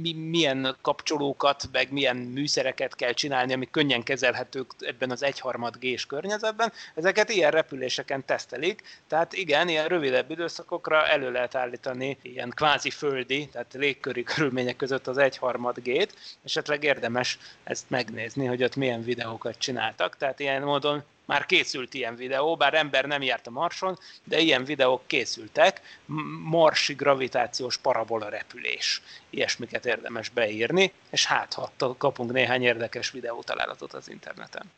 mi, 0.02 0.12
milyen 0.12 0.76
kapcsolókat, 0.82 1.68
meg 1.72 1.92
milyen 1.92 2.16
műszereket 2.16 2.94
kell 2.94 3.12
csinálni, 3.12 3.52
amik 3.52 3.70
könnyen 3.70 4.02
kezelhetők 4.02 4.70
ebben 4.78 5.10
az 5.10 5.22
egyharmad 5.22 5.76
G-s 5.78 6.06
környezetben, 6.06 6.72
ezeket 6.94 7.30
ilyen 7.30 7.50
repüléseken 7.50 8.24
tesztelik, 8.24 8.82
tehát 9.08 9.32
igen, 9.32 9.68
ilyen 9.68 9.86
rövidebb 9.86 10.30
időszakokra 10.30 11.06
elő 11.06 11.30
lehet 11.30 11.54
állítani 11.54 12.18
ilyen 12.22 12.50
kvázi 12.50 12.90
földi, 12.90 13.48
tehát 13.52 13.72
légköri 13.72 14.22
körülmények 14.22 14.76
között 14.76 15.06
az 15.06 15.18
egyharmad 15.18 15.78
G-t, 15.78 16.14
esetleg 16.44 16.84
érdemes 16.84 17.11
érdemes 17.12 17.38
ezt 17.64 17.90
megnézni, 17.90 18.46
hogy 18.46 18.62
ott 18.62 18.76
milyen 18.76 19.02
videókat 19.02 19.58
csináltak. 19.58 20.16
Tehát 20.16 20.40
ilyen 20.40 20.62
módon 20.62 21.02
már 21.24 21.46
készült 21.46 21.94
ilyen 21.94 22.16
videó, 22.16 22.56
bár 22.56 22.74
ember 22.74 23.04
nem 23.04 23.22
járt 23.22 23.46
a 23.46 23.50
Marson, 23.50 23.98
de 24.24 24.38
ilyen 24.38 24.64
videók 24.64 25.06
készültek, 25.06 25.80
marsi 26.44 26.94
gravitációs 26.94 27.76
parabola 27.76 28.28
repülés. 28.28 29.02
Ilyesmiket 29.30 29.86
érdemes 29.86 30.28
beírni, 30.28 30.92
és 31.10 31.26
hát 31.26 31.54
ha 31.54 31.72
kapunk 31.98 32.32
néhány 32.32 32.62
érdekes 32.62 33.10
videótalálatot 33.10 33.92
az 33.92 34.08
interneten 34.08 34.70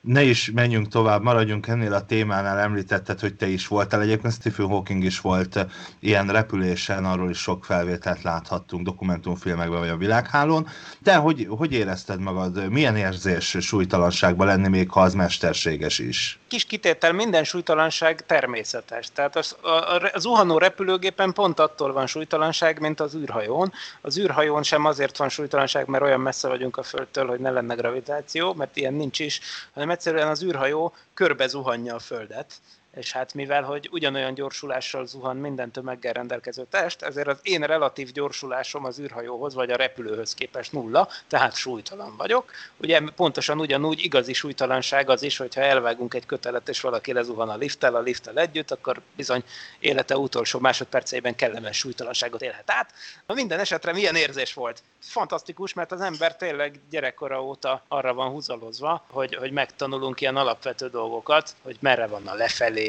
ne 0.00 0.22
is 0.22 0.50
menjünk 0.50 0.88
tovább, 0.88 1.22
maradjunk 1.22 1.66
ennél 1.66 1.92
a 1.92 2.04
témánál, 2.04 2.58
említetted, 2.58 3.20
hogy 3.20 3.34
te 3.34 3.46
is 3.46 3.66
voltál. 3.66 4.00
Egyébként 4.00 4.34
Stephen 4.34 4.66
Hawking 4.66 5.04
is 5.04 5.20
volt 5.20 5.56
eh, 5.56 5.64
ilyen 6.00 6.26
repülésen, 6.26 7.04
arról 7.04 7.30
is 7.30 7.38
sok 7.38 7.64
felvételt 7.64 8.22
láthattunk 8.22 8.84
dokumentumfilmekben 8.84 9.78
vagy 9.78 9.88
a 9.88 9.96
világhálón. 9.96 10.68
De 10.98 11.14
hogy, 11.14 11.46
hogy 11.48 11.72
érezted 11.72 12.20
magad? 12.20 12.68
Milyen 12.68 12.96
érzés 12.96 13.56
súlytalanságban 13.60 14.46
lenni, 14.46 14.68
még 14.68 14.90
ha 14.90 15.00
az 15.00 15.14
mesterséges 15.14 15.98
is? 15.98 16.38
Kis 16.48 16.64
kitétel, 16.64 17.12
minden 17.12 17.44
súlytalanság 17.44 18.26
természetes. 18.26 19.08
Tehát 19.12 19.36
az, 19.36 19.56
a, 19.60 19.68
a, 19.68 20.10
a 20.12 20.18
zuhanó 20.18 20.58
repülőgépen 20.58 21.32
pont 21.32 21.60
attól 21.60 21.92
van 21.92 22.06
súlytalanság, 22.06 22.80
mint 22.80 23.00
az 23.00 23.14
űrhajón. 23.14 23.72
Az 24.00 24.18
űrhajón 24.18 24.62
sem 24.62 24.84
azért 24.84 25.16
van 25.16 25.28
súlytalanság, 25.28 25.86
mert 25.86 26.04
olyan 26.04 26.20
messze 26.20 26.48
vagyunk 26.48 26.76
a 26.76 26.82
Földtől, 26.82 27.26
hogy 27.26 27.40
ne 27.40 27.50
lenne 27.50 27.74
gravitáció, 27.74 28.54
mert 28.54 28.76
ilyen 28.76 28.94
nincs 28.94 29.18
is, 29.18 29.40
hanem 29.74 29.89
egyszerűen 29.90 30.28
az 30.28 30.42
űrhajó 30.42 30.92
körbe 31.14 31.46
zuhanja 31.46 31.94
a 31.94 31.98
Földet, 31.98 32.60
és 32.94 33.12
hát 33.12 33.34
mivel, 33.34 33.62
hogy 33.62 33.88
ugyanolyan 33.92 34.34
gyorsulással 34.34 35.06
zuhan 35.06 35.36
minden 35.36 35.70
tömeggel 35.70 36.12
rendelkező 36.12 36.66
test, 36.70 37.02
ezért 37.02 37.28
az 37.28 37.38
én 37.42 37.60
relatív 37.60 38.12
gyorsulásom 38.12 38.84
az 38.84 38.98
űrhajóhoz 38.98 39.54
vagy 39.54 39.70
a 39.70 39.76
repülőhöz 39.76 40.34
képest 40.34 40.72
nulla, 40.72 41.08
tehát 41.28 41.54
súlytalan 41.54 42.16
vagyok. 42.16 42.50
Ugye 42.76 43.00
pontosan 43.16 43.60
ugyanúgy 43.60 44.04
igazi 44.04 44.32
súlytalanság 44.32 45.10
az 45.10 45.22
is, 45.22 45.36
hogyha 45.36 45.60
elvágunk 45.60 46.14
egy 46.14 46.26
kötelet, 46.26 46.68
és 46.68 46.80
valaki 46.80 47.12
lezuhan 47.12 47.48
a 47.48 47.56
lifttel, 47.56 47.94
a 47.94 48.00
lifttel 48.00 48.38
együtt, 48.38 48.70
akkor 48.70 49.00
bizony 49.16 49.44
élete 49.78 50.16
utolsó 50.16 50.58
másodperceiben 50.58 51.34
kellemes 51.34 51.76
súlytalanságot 51.76 52.42
élhet 52.42 52.70
át. 52.70 52.92
Na 53.26 53.34
minden 53.34 53.58
esetre 53.58 53.92
milyen 53.92 54.16
érzés 54.16 54.54
volt? 54.54 54.82
Fantasztikus, 55.00 55.72
mert 55.72 55.92
az 55.92 56.00
ember 56.00 56.36
tényleg 56.36 56.80
gyerekkora 56.90 57.42
óta 57.42 57.84
arra 57.88 58.14
van 58.14 58.30
húzalozva, 58.30 59.04
hogy, 59.10 59.34
hogy 59.34 59.50
megtanulunk 59.50 60.20
ilyen 60.20 60.36
alapvető 60.36 60.88
dolgokat, 60.88 61.54
hogy 61.62 61.76
merre 61.80 62.06
van 62.06 62.26
a 62.26 62.34
lefelé, 62.34 62.79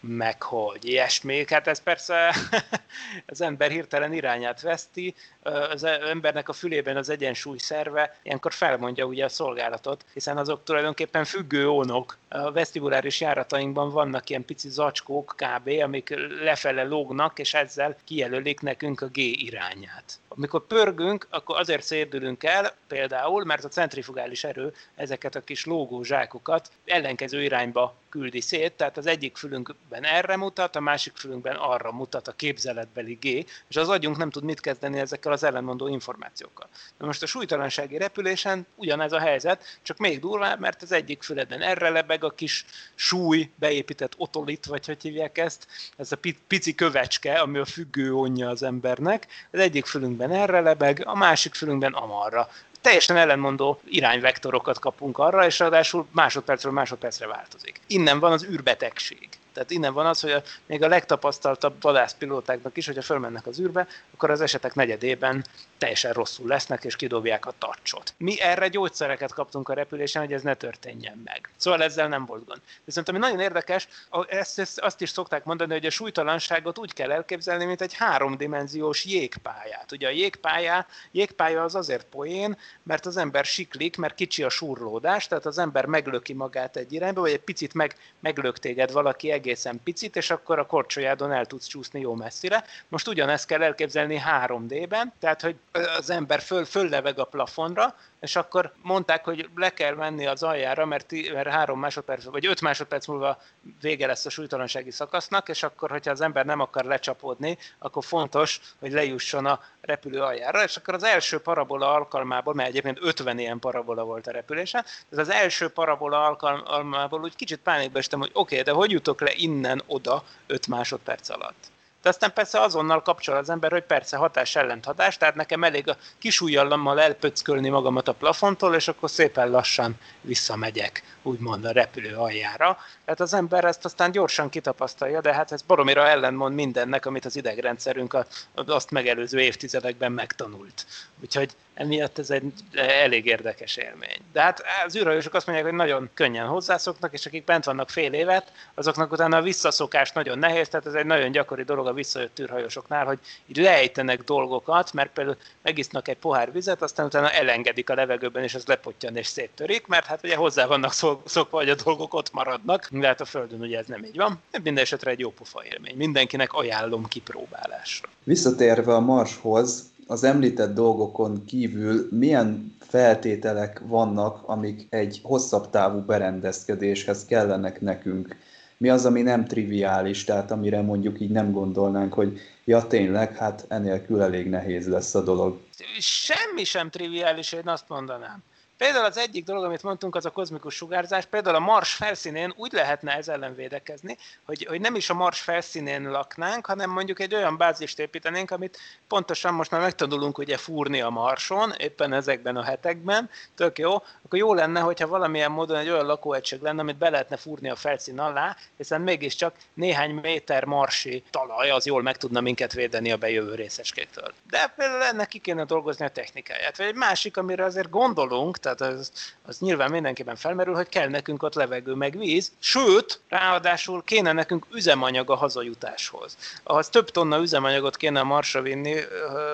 meg 0.00 0.42
hogy 0.42 0.84
ilyesmi. 0.84 1.44
Hát 1.48 1.66
ez 1.66 1.82
persze 1.82 2.34
az 3.26 3.40
ember 3.40 3.70
hirtelen 3.70 4.12
irányát 4.12 4.60
veszti, 4.60 5.14
az 5.42 5.84
embernek 5.84 6.48
a 6.48 6.52
fülében 6.52 6.96
az 6.96 7.08
egyensúly 7.08 7.58
szerve 7.58 8.18
ilyenkor 8.22 8.52
felmondja 8.52 9.04
ugye 9.04 9.24
a 9.24 9.28
szolgálatot, 9.28 10.04
hiszen 10.12 10.36
azok 10.36 10.64
tulajdonképpen 10.64 11.24
függő 11.24 11.68
ónok. 11.68 12.18
A 12.28 12.52
vesztibuláris 12.52 13.20
járatainkban 13.20 13.90
vannak 13.90 14.30
ilyen 14.30 14.44
pici 14.44 14.68
zacskók 14.68 15.36
kb., 15.36 15.68
amik 15.82 16.14
lefele 16.42 16.82
lógnak, 16.82 17.38
és 17.38 17.54
ezzel 17.54 17.96
kijelölik 18.04 18.60
nekünk 18.60 19.00
a 19.00 19.06
G 19.06 19.16
irányát. 19.16 20.18
Amikor 20.28 20.66
pörgünk, 20.66 21.26
akkor 21.30 21.58
azért 21.58 21.82
szédülünk 21.82 22.44
el, 22.44 22.72
például, 22.86 23.44
mert 23.44 23.64
a 23.64 23.68
centrifugális 23.68 24.44
erő 24.44 24.74
ezeket 24.94 25.34
a 25.34 25.40
kis 25.40 25.64
lógó 25.64 26.02
zsákokat 26.02 26.70
ellenkező 26.84 27.42
irányba 27.42 27.94
küldi 28.08 28.40
szét, 28.40 28.72
tehát 28.72 28.96
az 28.96 29.06
egyik 29.06 29.36
fülünkben 29.36 30.04
erre 30.04 30.36
mutat, 30.36 30.76
a 30.76 30.80
másik 30.80 31.16
fülünkben 31.16 31.56
arra 31.56 31.92
mutat 31.92 32.28
a 32.28 32.32
képzeletbeli 32.32 33.18
G, 33.20 33.24
és 33.68 33.76
az 33.76 33.88
agyunk 33.88 34.16
nem 34.16 34.30
tud 34.30 34.42
mit 34.42 34.60
kezdeni 34.60 34.98
ezekkel 34.98 35.32
az 35.32 35.42
ellenmondó 35.42 35.88
információkkal. 35.88 36.68
Na 36.98 37.06
most 37.06 37.22
a 37.22 37.26
súlytalansági 37.26 37.98
repülésen 37.98 38.66
ugyanez 38.74 39.12
a 39.12 39.18
helyzet, 39.18 39.78
csak 39.82 39.98
még 39.98 40.20
durvább, 40.20 40.60
mert 40.60 40.82
az 40.82 40.92
egyik 40.92 41.22
füledben 41.22 41.60
erre 41.60 41.88
lebeg 41.88 42.24
a 42.24 42.30
kis 42.30 42.64
súly, 42.94 43.50
beépített 43.54 44.14
otolit, 44.16 44.66
vagy 44.66 44.86
hogy 44.86 45.02
hívják 45.02 45.38
ezt, 45.38 45.66
ez 45.96 46.12
a 46.12 46.18
pici 46.46 46.74
kövecske, 46.74 47.38
ami 47.38 47.58
a 47.58 47.64
függő 47.64 48.14
onja 48.14 48.48
az 48.48 48.62
embernek, 48.62 49.26
az 49.50 49.58
egyik 49.58 49.86
fülünkben 49.86 50.27
erre 50.30 50.60
lebeg, 50.60 51.02
a 51.04 51.14
másik 51.14 51.54
fülünkben 51.54 51.92
amarra 51.92 52.48
teljesen 52.80 53.16
ellenmondó 53.16 53.80
irányvektorokat 53.84 54.78
kapunk 54.78 55.18
arra, 55.18 55.46
és 55.46 55.58
ráadásul 55.58 56.06
másodpercről 56.10 56.72
másodpercre 56.72 57.26
változik. 57.26 57.80
Innen 57.86 58.18
van 58.18 58.32
az 58.32 58.44
űrbetegség. 58.44 59.28
Tehát 59.58 59.72
innen 59.72 59.92
van 59.92 60.06
az, 60.06 60.20
hogy 60.20 60.30
a, 60.30 60.42
még 60.66 60.82
a 60.82 60.88
legtapasztaltabb 60.88 61.82
vadászpilótáknak 61.82 62.76
is, 62.76 62.86
hogyha 62.86 63.02
fölmennek 63.02 63.46
az 63.46 63.60
űrbe, 63.60 63.86
akkor 64.14 64.30
az 64.30 64.40
esetek 64.40 64.74
negyedében 64.74 65.44
teljesen 65.78 66.12
rosszul 66.12 66.46
lesznek, 66.46 66.84
és 66.84 66.96
kidobják 66.96 67.46
a 67.46 67.54
tartsot. 67.58 68.14
Mi 68.16 68.40
erre 68.40 68.68
gyógyszereket 68.68 69.32
kaptunk 69.32 69.68
a 69.68 69.74
repülésen, 69.74 70.22
hogy 70.22 70.32
ez 70.32 70.42
ne 70.42 70.54
történjen 70.54 71.22
meg. 71.24 71.50
Szóval 71.56 71.82
ezzel 71.82 72.08
nem 72.08 72.24
volt 72.24 72.44
gond. 72.44 72.60
Viszont 72.84 73.08
ami 73.08 73.18
nagyon 73.18 73.40
érdekes, 73.40 73.88
ezt, 74.28 74.58
ezt, 74.58 74.78
azt 74.78 75.00
is 75.00 75.08
szokták 75.08 75.44
mondani, 75.44 75.72
hogy 75.72 75.86
a 75.86 75.90
súlytalanságot 75.90 76.78
úgy 76.78 76.92
kell 76.92 77.12
elképzelni, 77.12 77.64
mint 77.64 77.80
egy 77.80 77.94
háromdimenziós 77.94 79.04
jégpályát. 79.04 79.92
Ugye 79.92 80.06
a 80.06 80.10
jégpálya, 80.10 80.86
jégpálya 81.10 81.62
az 81.62 81.74
azért 81.74 82.04
poén, 82.04 82.58
mert 82.82 83.06
az 83.06 83.16
ember 83.16 83.44
siklik, 83.44 83.96
mert 83.96 84.14
kicsi 84.14 84.42
a 84.42 84.48
surlódás, 84.48 85.26
tehát 85.26 85.46
az 85.46 85.58
ember 85.58 85.86
meglöki 85.86 86.32
magát 86.32 86.76
egy 86.76 86.92
irányba, 86.92 87.20
vagy 87.20 87.32
egy 87.32 87.40
picit 87.40 87.74
meg, 87.74 87.94
meglök 88.20 88.58
téged 88.58 88.92
valaki 88.92 89.30
egészen 89.48 89.80
picit, 89.84 90.16
és 90.16 90.30
akkor 90.30 90.58
a 90.58 90.66
korcsolyádon 90.66 91.32
el 91.32 91.46
tudsz 91.46 91.66
csúszni 91.66 92.00
jó 92.00 92.14
messzire. 92.14 92.64
Most 92.88 93.08
ugyanezt 93.08 93.46
kell 93.46 93.62
elképzelni 93.62 94.22
3D-ben, 94.26 95.12
tehát 95.20 95.40
hogy 95.40 95.56
az 95.98 96.10
ember 96.10 96.40
föl, 96.40 96.64
fölleveg 96.64 97.18
a 97.18 97.24
plafonra, 97.24 97.94
és 98.20 98.36
akkor 98.36 98.72
mondták, 98.82 99.24
hogy 99.24 99.48
le 99.54 99.70
kell 99.70 99.94
menni 99.94 100.26
az 100.26 100.42
aljára, 100.42 100.86
mert, 100.86 101.12
mert 101.32 101.48
három 101.48 101.78
másodperc, 101.78 102.24
vagy 102.24 102.46
öt 102.46 102.60
másodperc 102.60 103.06
múlva 103.06 103.40
vége 103.80 104.06
lesz 104.06 104.26
a 104.26 104.30
súlytalansági 104.30 104.90
szakasznak, 104.90 105.48
és 105.48 105.62
akkor, 105.62 105.90
hogyha 105.90 106.10
az 106.10 106.20
ember 106.20 106.44
nem 106.44 106.60
akar 106.60 106.84
lecsapódni, 106.84 107.58
akkor 107.78 108.04
fontos, 108.04 108.60
hogy 108.80 108.92
lejusson 108.92 109.46
a 109.46 109.60
repülő 109.80 110.20
aljára, 110.20 110.62
és 110.62 110.76
akkor 110.76 110.94
az 110.94 111.02
első 111.02 111.38
parabola 111.38 111.92
alkalmából, 111.92 112.54
mert 112.54 112.68
egyébként 112.68 112.98
50 113.00 113.38
ilyen 113.38 113.58
parabola 113.58 114.04
volt 114.04 114.26
a 114.26 114.30
repülésen, 114.30 114.84
ez 115.10 115.18
az 115.18 115.30
első 115.30 115.68
parabola 115.68 116.24
alkalmából 116.26 117.20
úgy 117.20 117.36
kicsit 117.36 117.60
pánikba 117.60 117.98
estem, 117.98 118.18
hogy 118.18 118.30
oké, 118.32 118.60
okay, 118.60 118.72
de 118.72 118.78
hogy 118.78 118.90
jutok 118.90 119.20
le 119.20 119.32
innen 119.34 119.82
oda 119.86 120.22
5 120.46 120.66
másodperc 120.66 121.28
alatt? 121.28 121.70
De 122.02 122.08
aztán 122.08 122.32
persze 122.32 122.60
azonnal 122.60 123.02
kapcsol 123.02 123.36
az 123.36 123.50
ember, 123.50 123.70
hogy 123.70 123.82
persze 123.82 124.16
hatás 124.16 124.56
ellenthatás, 124.56 125.16
tehát 125.16 125.34
nekem 125.34 125.64
elég 125.64 125.88
a 125.88 125.96
kis 126.18 126.40
ujjallammal 126.40 127.00
elpöckölni 127.00 127.68
magamat 127.68 128.08
a 128.08 128.12
plafontól, 128.12 128.74
és 128.74 128.88
akkor 128.88 129.10
szépen 129.10 129.50
lassan 129.50 129.96
visszamegyek, 130.20 131.02
úgymond 131.22 131.64
a 131.64 131.70
repülő 131.70 132.16
aljára. 132.16 132.78
Tehát 133.04 133.20
az 133.20 133.34
ember 133.34 133.64
ezt 133.64 133.84
aztán 133.84 134.10
gyorsan 134.10 134.48
kitapasztalja, 134.48 135.20
de 135.20 135.34
hát 135.34 135.52
ez 135.52 135.62
baromira 135.62 136.06
ellenmond 136.06 136.54
mindennek, 136.54 137.06
amit 137.06 137.24
az 137.24 137.36
idegrendszerünk 137.36 138.16
azt 138.54 138.90
megelőző 138.90 139.40
évtizedekben 139.40 140.12
megtanult. 140.12 140.86
Úgyhogy 141.20 141.50
emiatt 141.78 142.18
ez 142.18 142.30
egy 142.30 142.52
elég 142.74 143.26
érdekes 143.26 143.76
élmény. 143.76 144.18
De 144.32 144.42
hát 144.42 144.62
az 144.86 144.96
űrhajósok 144.96 145.34
azt 145.34 145.46
mondják, 145.46 145.68
hogy 145.68 145.76
nagyon 145.76 146.10
könnyen 146.14 146.46
hozzászoknak, 146.46 147.12
és 147.12 147.26
akik 147.26 147.44
bent 147.44 147.64
vannak 147.64 147.90
fél 147.90 148.12
évet, 148.12 148.52
azoknak 148.74 149.12
utána 149.12 149.36
a 149.36 149.42
visszaszokás 149.42 150.12
nagyon 150.12 150.38
nehéz, 150.38 150.68
tehát 150.68 150.86
ez 150.86 150.94
egy 150.94 151.06
nagyon 151.06 151.30
gyakori 151.30 151.62
dolog 151.62 151.86
a 151.86 151.92
visszajött 151.92 152.38
űrhajósoknál, 152.40 153.04
hogy 153.04 153.18
így 153.46 153.56
lejtenek 153.56 154.22
dolgokat, 154.22 154.92
mert 154.92 155.10
például 155.10 155.36
megisznak 155.62 156.08
egy 156.08 156.16
pohár 156.16 156.52
vizet, 156.52 156.82
aztán 156.82 157.06
utána 157.06 157.30
elengedik 157.30 157.90
a 157.90 157.94
levegőben, 157.94 158.42
és 158.42 158.54
az 158.54 158.66
lepottyan 158.66 159.16
és 159.16 159.26
széttörik, 159.26 159.86
mert 159.86 160.06
hát 160.06 160.24
ugye 160.24 160.36
hozzá 160.36 160.66
vannak 160.66 160.92
szokva, 161.24 161.56
hogy 161.58 161.70
a 161.70 161.74
dolgok 161.84 162.14
ott 162.14 162.32
maradnak, 162.32 162.88
de 162.90 163.06
hát 163.06 163.20
a 163.20 163.24
Földön 163.24 163.60
ugye 163.60 163.78
ez 163.78 163.86
nem 163.86 164.04
így 164.04 164.16
van. 164.16 164.42
Minden 164.62 164.82
esetre 164.84 165.10
egy 165.10 165.18
jó 165.18 165.30
pofa 165.30 165.64
élmény. 165.64 165.96
Mindenkinek 165.96 166.52
ajánlom 166.52 167.06
kipróbálásra. 167.06 168.08
Visszatérve 168.24 168.94
a 168.94 169.00
Marshoz, 169.00 169.96
az 170.10 170.24
említett 170.24 170.74
dolgokon 170.74 171.44
kívül 171.44 172.08
milyen 172.10 172.76
feltételek 172.80 173.82
vannak, 173.86 174.48
amik 174.48 174.86
egy 174.90 175.20
hosszabb 175.22 175.70
távú 175.70 176.00
berendezkedéshez 176.00 177.24
kellenek 177.24 177.80
nekünk? 177.80 178.36
Mi 178.76 178.88
az, 178.88 179.06
ami 179.06 179.22
nem 179.22 179.44
triviális, 179.44 180.24
tehát 180.24 180.50
amire 180.50 180.80
mondjuk 180.80 181.20
így 181.20 181.30
nem 181.30 181.52
gondolnánk, 181.52 182.12
hogy 182.12 182.40
ja 182.64 182.86
tényleg, 182.86 183.36
hát 183.36 183.64
enélkül 183.68 184.22
elég 184.22 184.48
nehéz 184.48 184.88
lesz 184.88 185.14
a 185.14 185.22
dolog. 185.22 185.60
Semmi 185.98 186.64
sem 186.64 186.90
triviális, 186.90 187.52
én 187.52 187.68
azt 187.68 187.88
mondanám. 187.88 188.42
Például 188.78 189.04
az 189.04 189.16
egyik 189.16 189.44
dolog, 189.44 189.64
amit 189.64 189.82
mondtunk, 189.82 190.16
az 190.16 190.24
a 190.24 190.30
kozmikus 190.30 190.74
sugárzás. 190.74 191.26
Például 191.26 191.56
a 191.56 191.58
Mars 191.58 191.94
felszínén 191.94 192.52
úgy 192.56 192.72
lehetne 192.72 193.16
ez 193.16 193.28
ellen 193.28 193.54
védekezni, 193.54 194.16
hogy, 194.44 194.66
hogy 194.68 194.80
nem 194.80 194.94
is 194.94 195.10
a 195.10 195.14
Mars 195.14 195.40
felszínén 195.40 196.10
laknánk, 196.10 196.66
hanem 196.66 196.90
mondjuk 196.90 197.20
egy 197.20 197.34
olyan 197.34 197.56
bázist 197.56 197.98
építenénk, 197.98 198.50
amit 198.50 198.78
pontosan 199.08 199.54
most 199.54 199.70
már 199.70 199.80
megtanulunk 199.80 200.38
ugye 200.38 200.56
fúrni 200.56 201.00
a 201.00 201.08
Marson, 201.08 201.72
éppen 201.78 202.12
ezekben 202.12 202.56
a 202.56 202.62
hetekben, 202.62 203.30
tök 203.54 203.78
jó, 203.78 203.94
akkor 203.94 204.38
jó 204.38 204.54
lenne, 204.54 204.80
hogyha 204.80 205.06
valamilyen 205.06 205.50
módon 205.50 205.76
egy 205.76 205.88
olyan 205.88 206.06
lakóegység 206.06 206.60
lenne, 206.60 206.80
amit 206.80 206.98
be 206.98 207.10
lehetne 207.10 207.36
fúrni 207.36 207.70
a 207.70 207.76
felszín 207.76 208.18
alá, 208.18 208.56
hiszen 208.76 209.00
mégiscsak 209.00 209.54
néhány 209.74 210.10
méter 210.10 210.64
marsi 210.64 211.22
talaj 211.30 211.70
az 211.70 211.86
jól 211.86 212.02
meg 212.02 212.16
tudna 212.16 212.40
minket 212.40 212.72
védeni 212.72 213.12
a 213.12 213.16
bejövő 213.16 213.54
részecskétől. 213.54 214.32
De 214.50 214.72
például 214.76 215.02
ennek 215.02 215.28
ki 215.28 215.38
kéne 215.38 215.64
dolgozni 215.64 216.04
a 216.04 216.08
technikáját. 216.08 216.76
Vagy 216.76 216.86
egy 216.86 216.94
másik, 216.94 217.36
amire 217.36 217.64
azért 217.64 217.90
gondolunk, 217.90 218.58
tehát 218.74 218.94
az, 218.94 219.12
az 219.46 219.58
nyilván 219.58 219.90
mindenképpen 219.90 220.36
felmerül, 220.36 220.74
hogy 220.74 220.88
kell 220.88 221.08
nekünk 221.08 221.42
ott 221.42 221.54
levegő 221.54 221.94
meg 221.94 222.18
víz, 222.18 222.52
sőt, 222.58 223.20
ráadásul 223.28 224.02
kéne 224.04 224.32
nekünk 224.32 224.66
üzemanyag 224.72 225.30
a 225.30 225.34
hazajutáshoz. 225.34 226.36
Ahhoz 226.62 226.88
több 226.88 227.10
tonna 227.10 227.38
üzemanyagot 227.38 227.96
kéne 227.96 228.20
a 228.20 228.24
Marsra 228.24 228.62
vinni, 228.62 228.94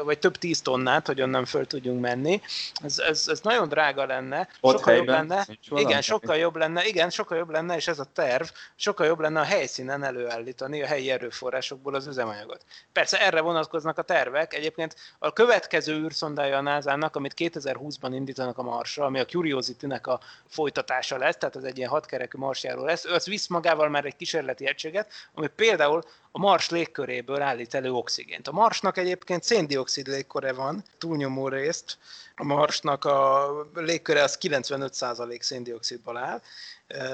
vagy 0.04 0.18
több 0.18 0.36
tíz 0.36 0.60
tonnát, 0.62 1.06
hogy 1.06 1.22
onnan 1.22 1.44
föl 1.44 1.66
tudjunk 1.66 2.00
menni. 2.00 2.40
Ez, 2.74 2.98
ez, 2.98 3.24
ez 3.28 3.40
nagyon 3.40 3.68
drága 3.68 4.06
lenne, 4.06 4.48
ott 4.60 4.76
sokkal 4.76 4.94
jobb 4.94 5.06
lenne, 5.06 5.46
igen, 5.70 6.02
sokkal 6.02 6.36
jobb 6.36 6.56
lenne, 6.56 6.84
igen, 6.84 7.10
sokkal 7.10 7.38
jobb 7.38 7.50
lenne, 7.50 7.76
és 7.76 7.88
ez 7.88 7.98
a 7.98 8.06
terv, 8.12 8.44
sokkal 8.76 9.06
jobb 9.06 9.20
lenne 9.20 9.40
a 9.40 9.44
helyszínen 9.44 10.02
előállítani 10.02 10.82
a 10.82 10.86
helyi 10.86 11.10
erőforrásokból 11.10 11.94
az 11.94 12.06
üzemanyagot. 12.06 12.64
Persze 12.92 13.20
erre 13.20 13.40
vonatkoznak 13.40 13.98
a 13.98 14.02
tervek, 14.02 14.54
egyébként 14.54 14.96
a 15.18 15.32
következő 15.32 15.94
űrszondája 15.94 16.56
a 16.56 16.60
NASA-nak, 16.60 17.16
amit 17.16 17.34
2020-ban 17.36 18.10
indítanak 18.12 18.58
a 18.58 18.62
Marsra, 18.62 19.03
ami 19.04 19.18
a 19.18 19.24
Curiosity-nek 19.24 20.06
a 20.06 20.20
folytatása 20.46 21.16
lesz, 21.18 21.36
tehát 21.36 21.56
az 21.56 21.64
egy 21.64 21.78
ilyen 21.78 21.90
hatkerekű 21.90 22.38
marsjáró 22.38 22.84
lesz, 22.84 23.04
az 23.04 23.26
visz 23.26 23.46
magával 23.46 23.88
már 23.88 24.04
egy 24.04 24.16
kísérleti 24.16 24.66
egységet, 24.66 25.12
ami 25.34 25.46
például 25.46 26.02
a 26.36 26.38
Mars 26.38 26.70
légköréből 26.70 27.42
állít 27.42 27.74
elő 27.74 27.92
oxigént. 27.92 28.48
A 28.48 28.52
Marsnak 28.52 28.96
egyébként 28.96 29.42
széndiokszid 29.42 30.06
légköre 30.06 30.52
van, 30.52 30.84
túlnyomó 30.98 31.48
részt. 31.48 31.98
A 32.36 32.44
Marsnak 32.44 33.04
a 33.04 33.48
légköre 33.74 34.22
az 34.22 34.38
95% 34.40 35.40
széndiokszidból 35.40 36.16
áll, 36.16 36.40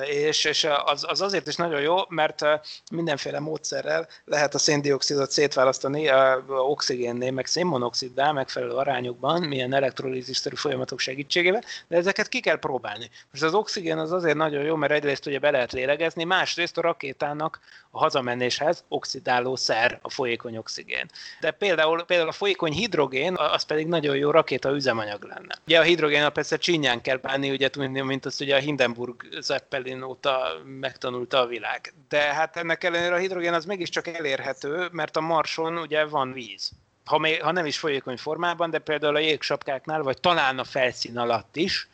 és, 0.04 0.44
és 0.44 0.66
az, 0.84 1.04
az 1.08 1.20
azért 1.20 1.46
is 1.46 1.56
nagyon 1.56 1.80
jó, 1.80 1.96
mert 2.08 2.44
mindenféle 2.90 3.40
módszerrel 3.40 4.08
lehet 4.24 4.54
a 4.54 4.58
széndiokszidot 4.58 5.30
szétválasztani 5.30 6.08
a 6.08 6.44
oxigénnél, 6.48 7.30
meg 7.30 7.46
szénmonoxiddá 7.46 8.32
megfelelő 8.32 8.72
arányokban, 8.72 9.42
milyen 9.42 9.72
elektrolízisszerű 9.72 10.56
folyamatok 10.56 10.98
segítségével, 10.98 11.62
de 11.88 11.96
ezeket 11.96 12.28
ki 12.28 12.40
kell 12.40 12.58
próbálni. 12.58 13.10
Most 13.30 13.42
az 13.42 13.54
oxigén 13.54 13.98
az 13.98 14.12
azért 14.12 14.36
nagyon 14.36 14.62
jó, 14.62 14.76
mert 14.76 14.92
egyrészt 14.92 15.26
ugye 15.26 15.38
be 15.38 15.50
lehet 15.50 15.72
lélegezni, 15.72 16.24
másrészt 16.24 16.78
a 16.78 16.80
rakétának 16.80 17.60
a 17.90 17.98
hazamenéshez 17.98 18.84
oxidáló 19.10 19.56
szer 19.56 19.98
a 20.02 20.10
folyékony 20.10 20.56
oxigén. 20.56 21.10
De 21.40 21.50
például, 21.50 22.04
például 22.04 22.28
a 22.28 22.32
folyékony 22.32 22.72
hidrogén, 22.72 23.36
az 23.36 23.62
pedig 23.62 23.86
nagyon 23.86 24.16
jó 24.16 24.30
rakéta 24.30 24.70
üzemanyag 24.70 25.24
lenne. 25.24 25.54
Ugye 25.66 25.78
a 25.78 25.82
hidrogén 25.82 26.32
persze 26.32 26.56
csinyán 26.56 27.00
kell 27.00 27.16
bánni, 27.16 27.50
ugye, 27.50 27.70
mint 27.76 28.26
azt 28.26 28.40
ugye 28.40 28.56
a 28.56 28.58
Hindenburg 28.58 29.14
Zeppelin 29.40 30.02
óta 30.02 30.60
megtanulta 30.64 31.40
a 31.40 31.46
világ. 31.46 31.92
De 32.08 32.20
hát 32.20 32.56
ennek 32.56 32.84
ellenére 32.84 33.14
a 33.14 33.18
hidrogén 33.18 33.54
az 33.54 33.64
mégiscsak 33.64 34.06
elérhető, 34.06 34.88
mert 34.92 35.16
a 35.16 35.20
Marson 35.20 35.78
ugye 35.78 36.04
van 36.04 36.32
víz 36.32 36.70
ha, 37.04 37.18
még, 37.18 37.42
ha 37.42 37.52
nem 37.52 37.66
is 37.66 37.78
folyékony 37.78 38.16
formában, 38.16 38.70
de 38.70 38.78
például 38.78 39.16
a 39.16 39.18
jégsapkáknál, 39.18 40.02
vagy 40.02 40.20
talán 40.20 40.58
a 40.58 40.64
felszín 40.64 41.18
alatt 41.18 41.56
is, 41.56 41.88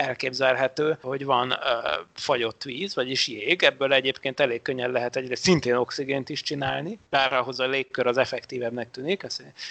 elképzelhető, 0.00 0.98
hogy 1.02 1.24
van 1.24 1.48
uh, 1.48 1.56
fagyott 2.14 2.62
víz, 2.62 2.94
vagyis 2.94 3.28
jég, 3.28 3.62
ebből 3.62 3.92
egyébként 3.92 4.40
elég 4.40 4.62
könnyen 4.62 4.90
lehet 4.90 5.16
egyre 5.16 5.36
szintén 5.36 5.74
oxigént 5.74 6.28
is 6.28 6.42
csinálni, 6.42 6.98
bár 7.10 7.32
ahhoz 7.32 7.60
a 7.60 7.66
légkör 7.66 8.06
az 8.06 8.16
effektívebbnek 8.16 8.90
tűnik, 8.90 9.26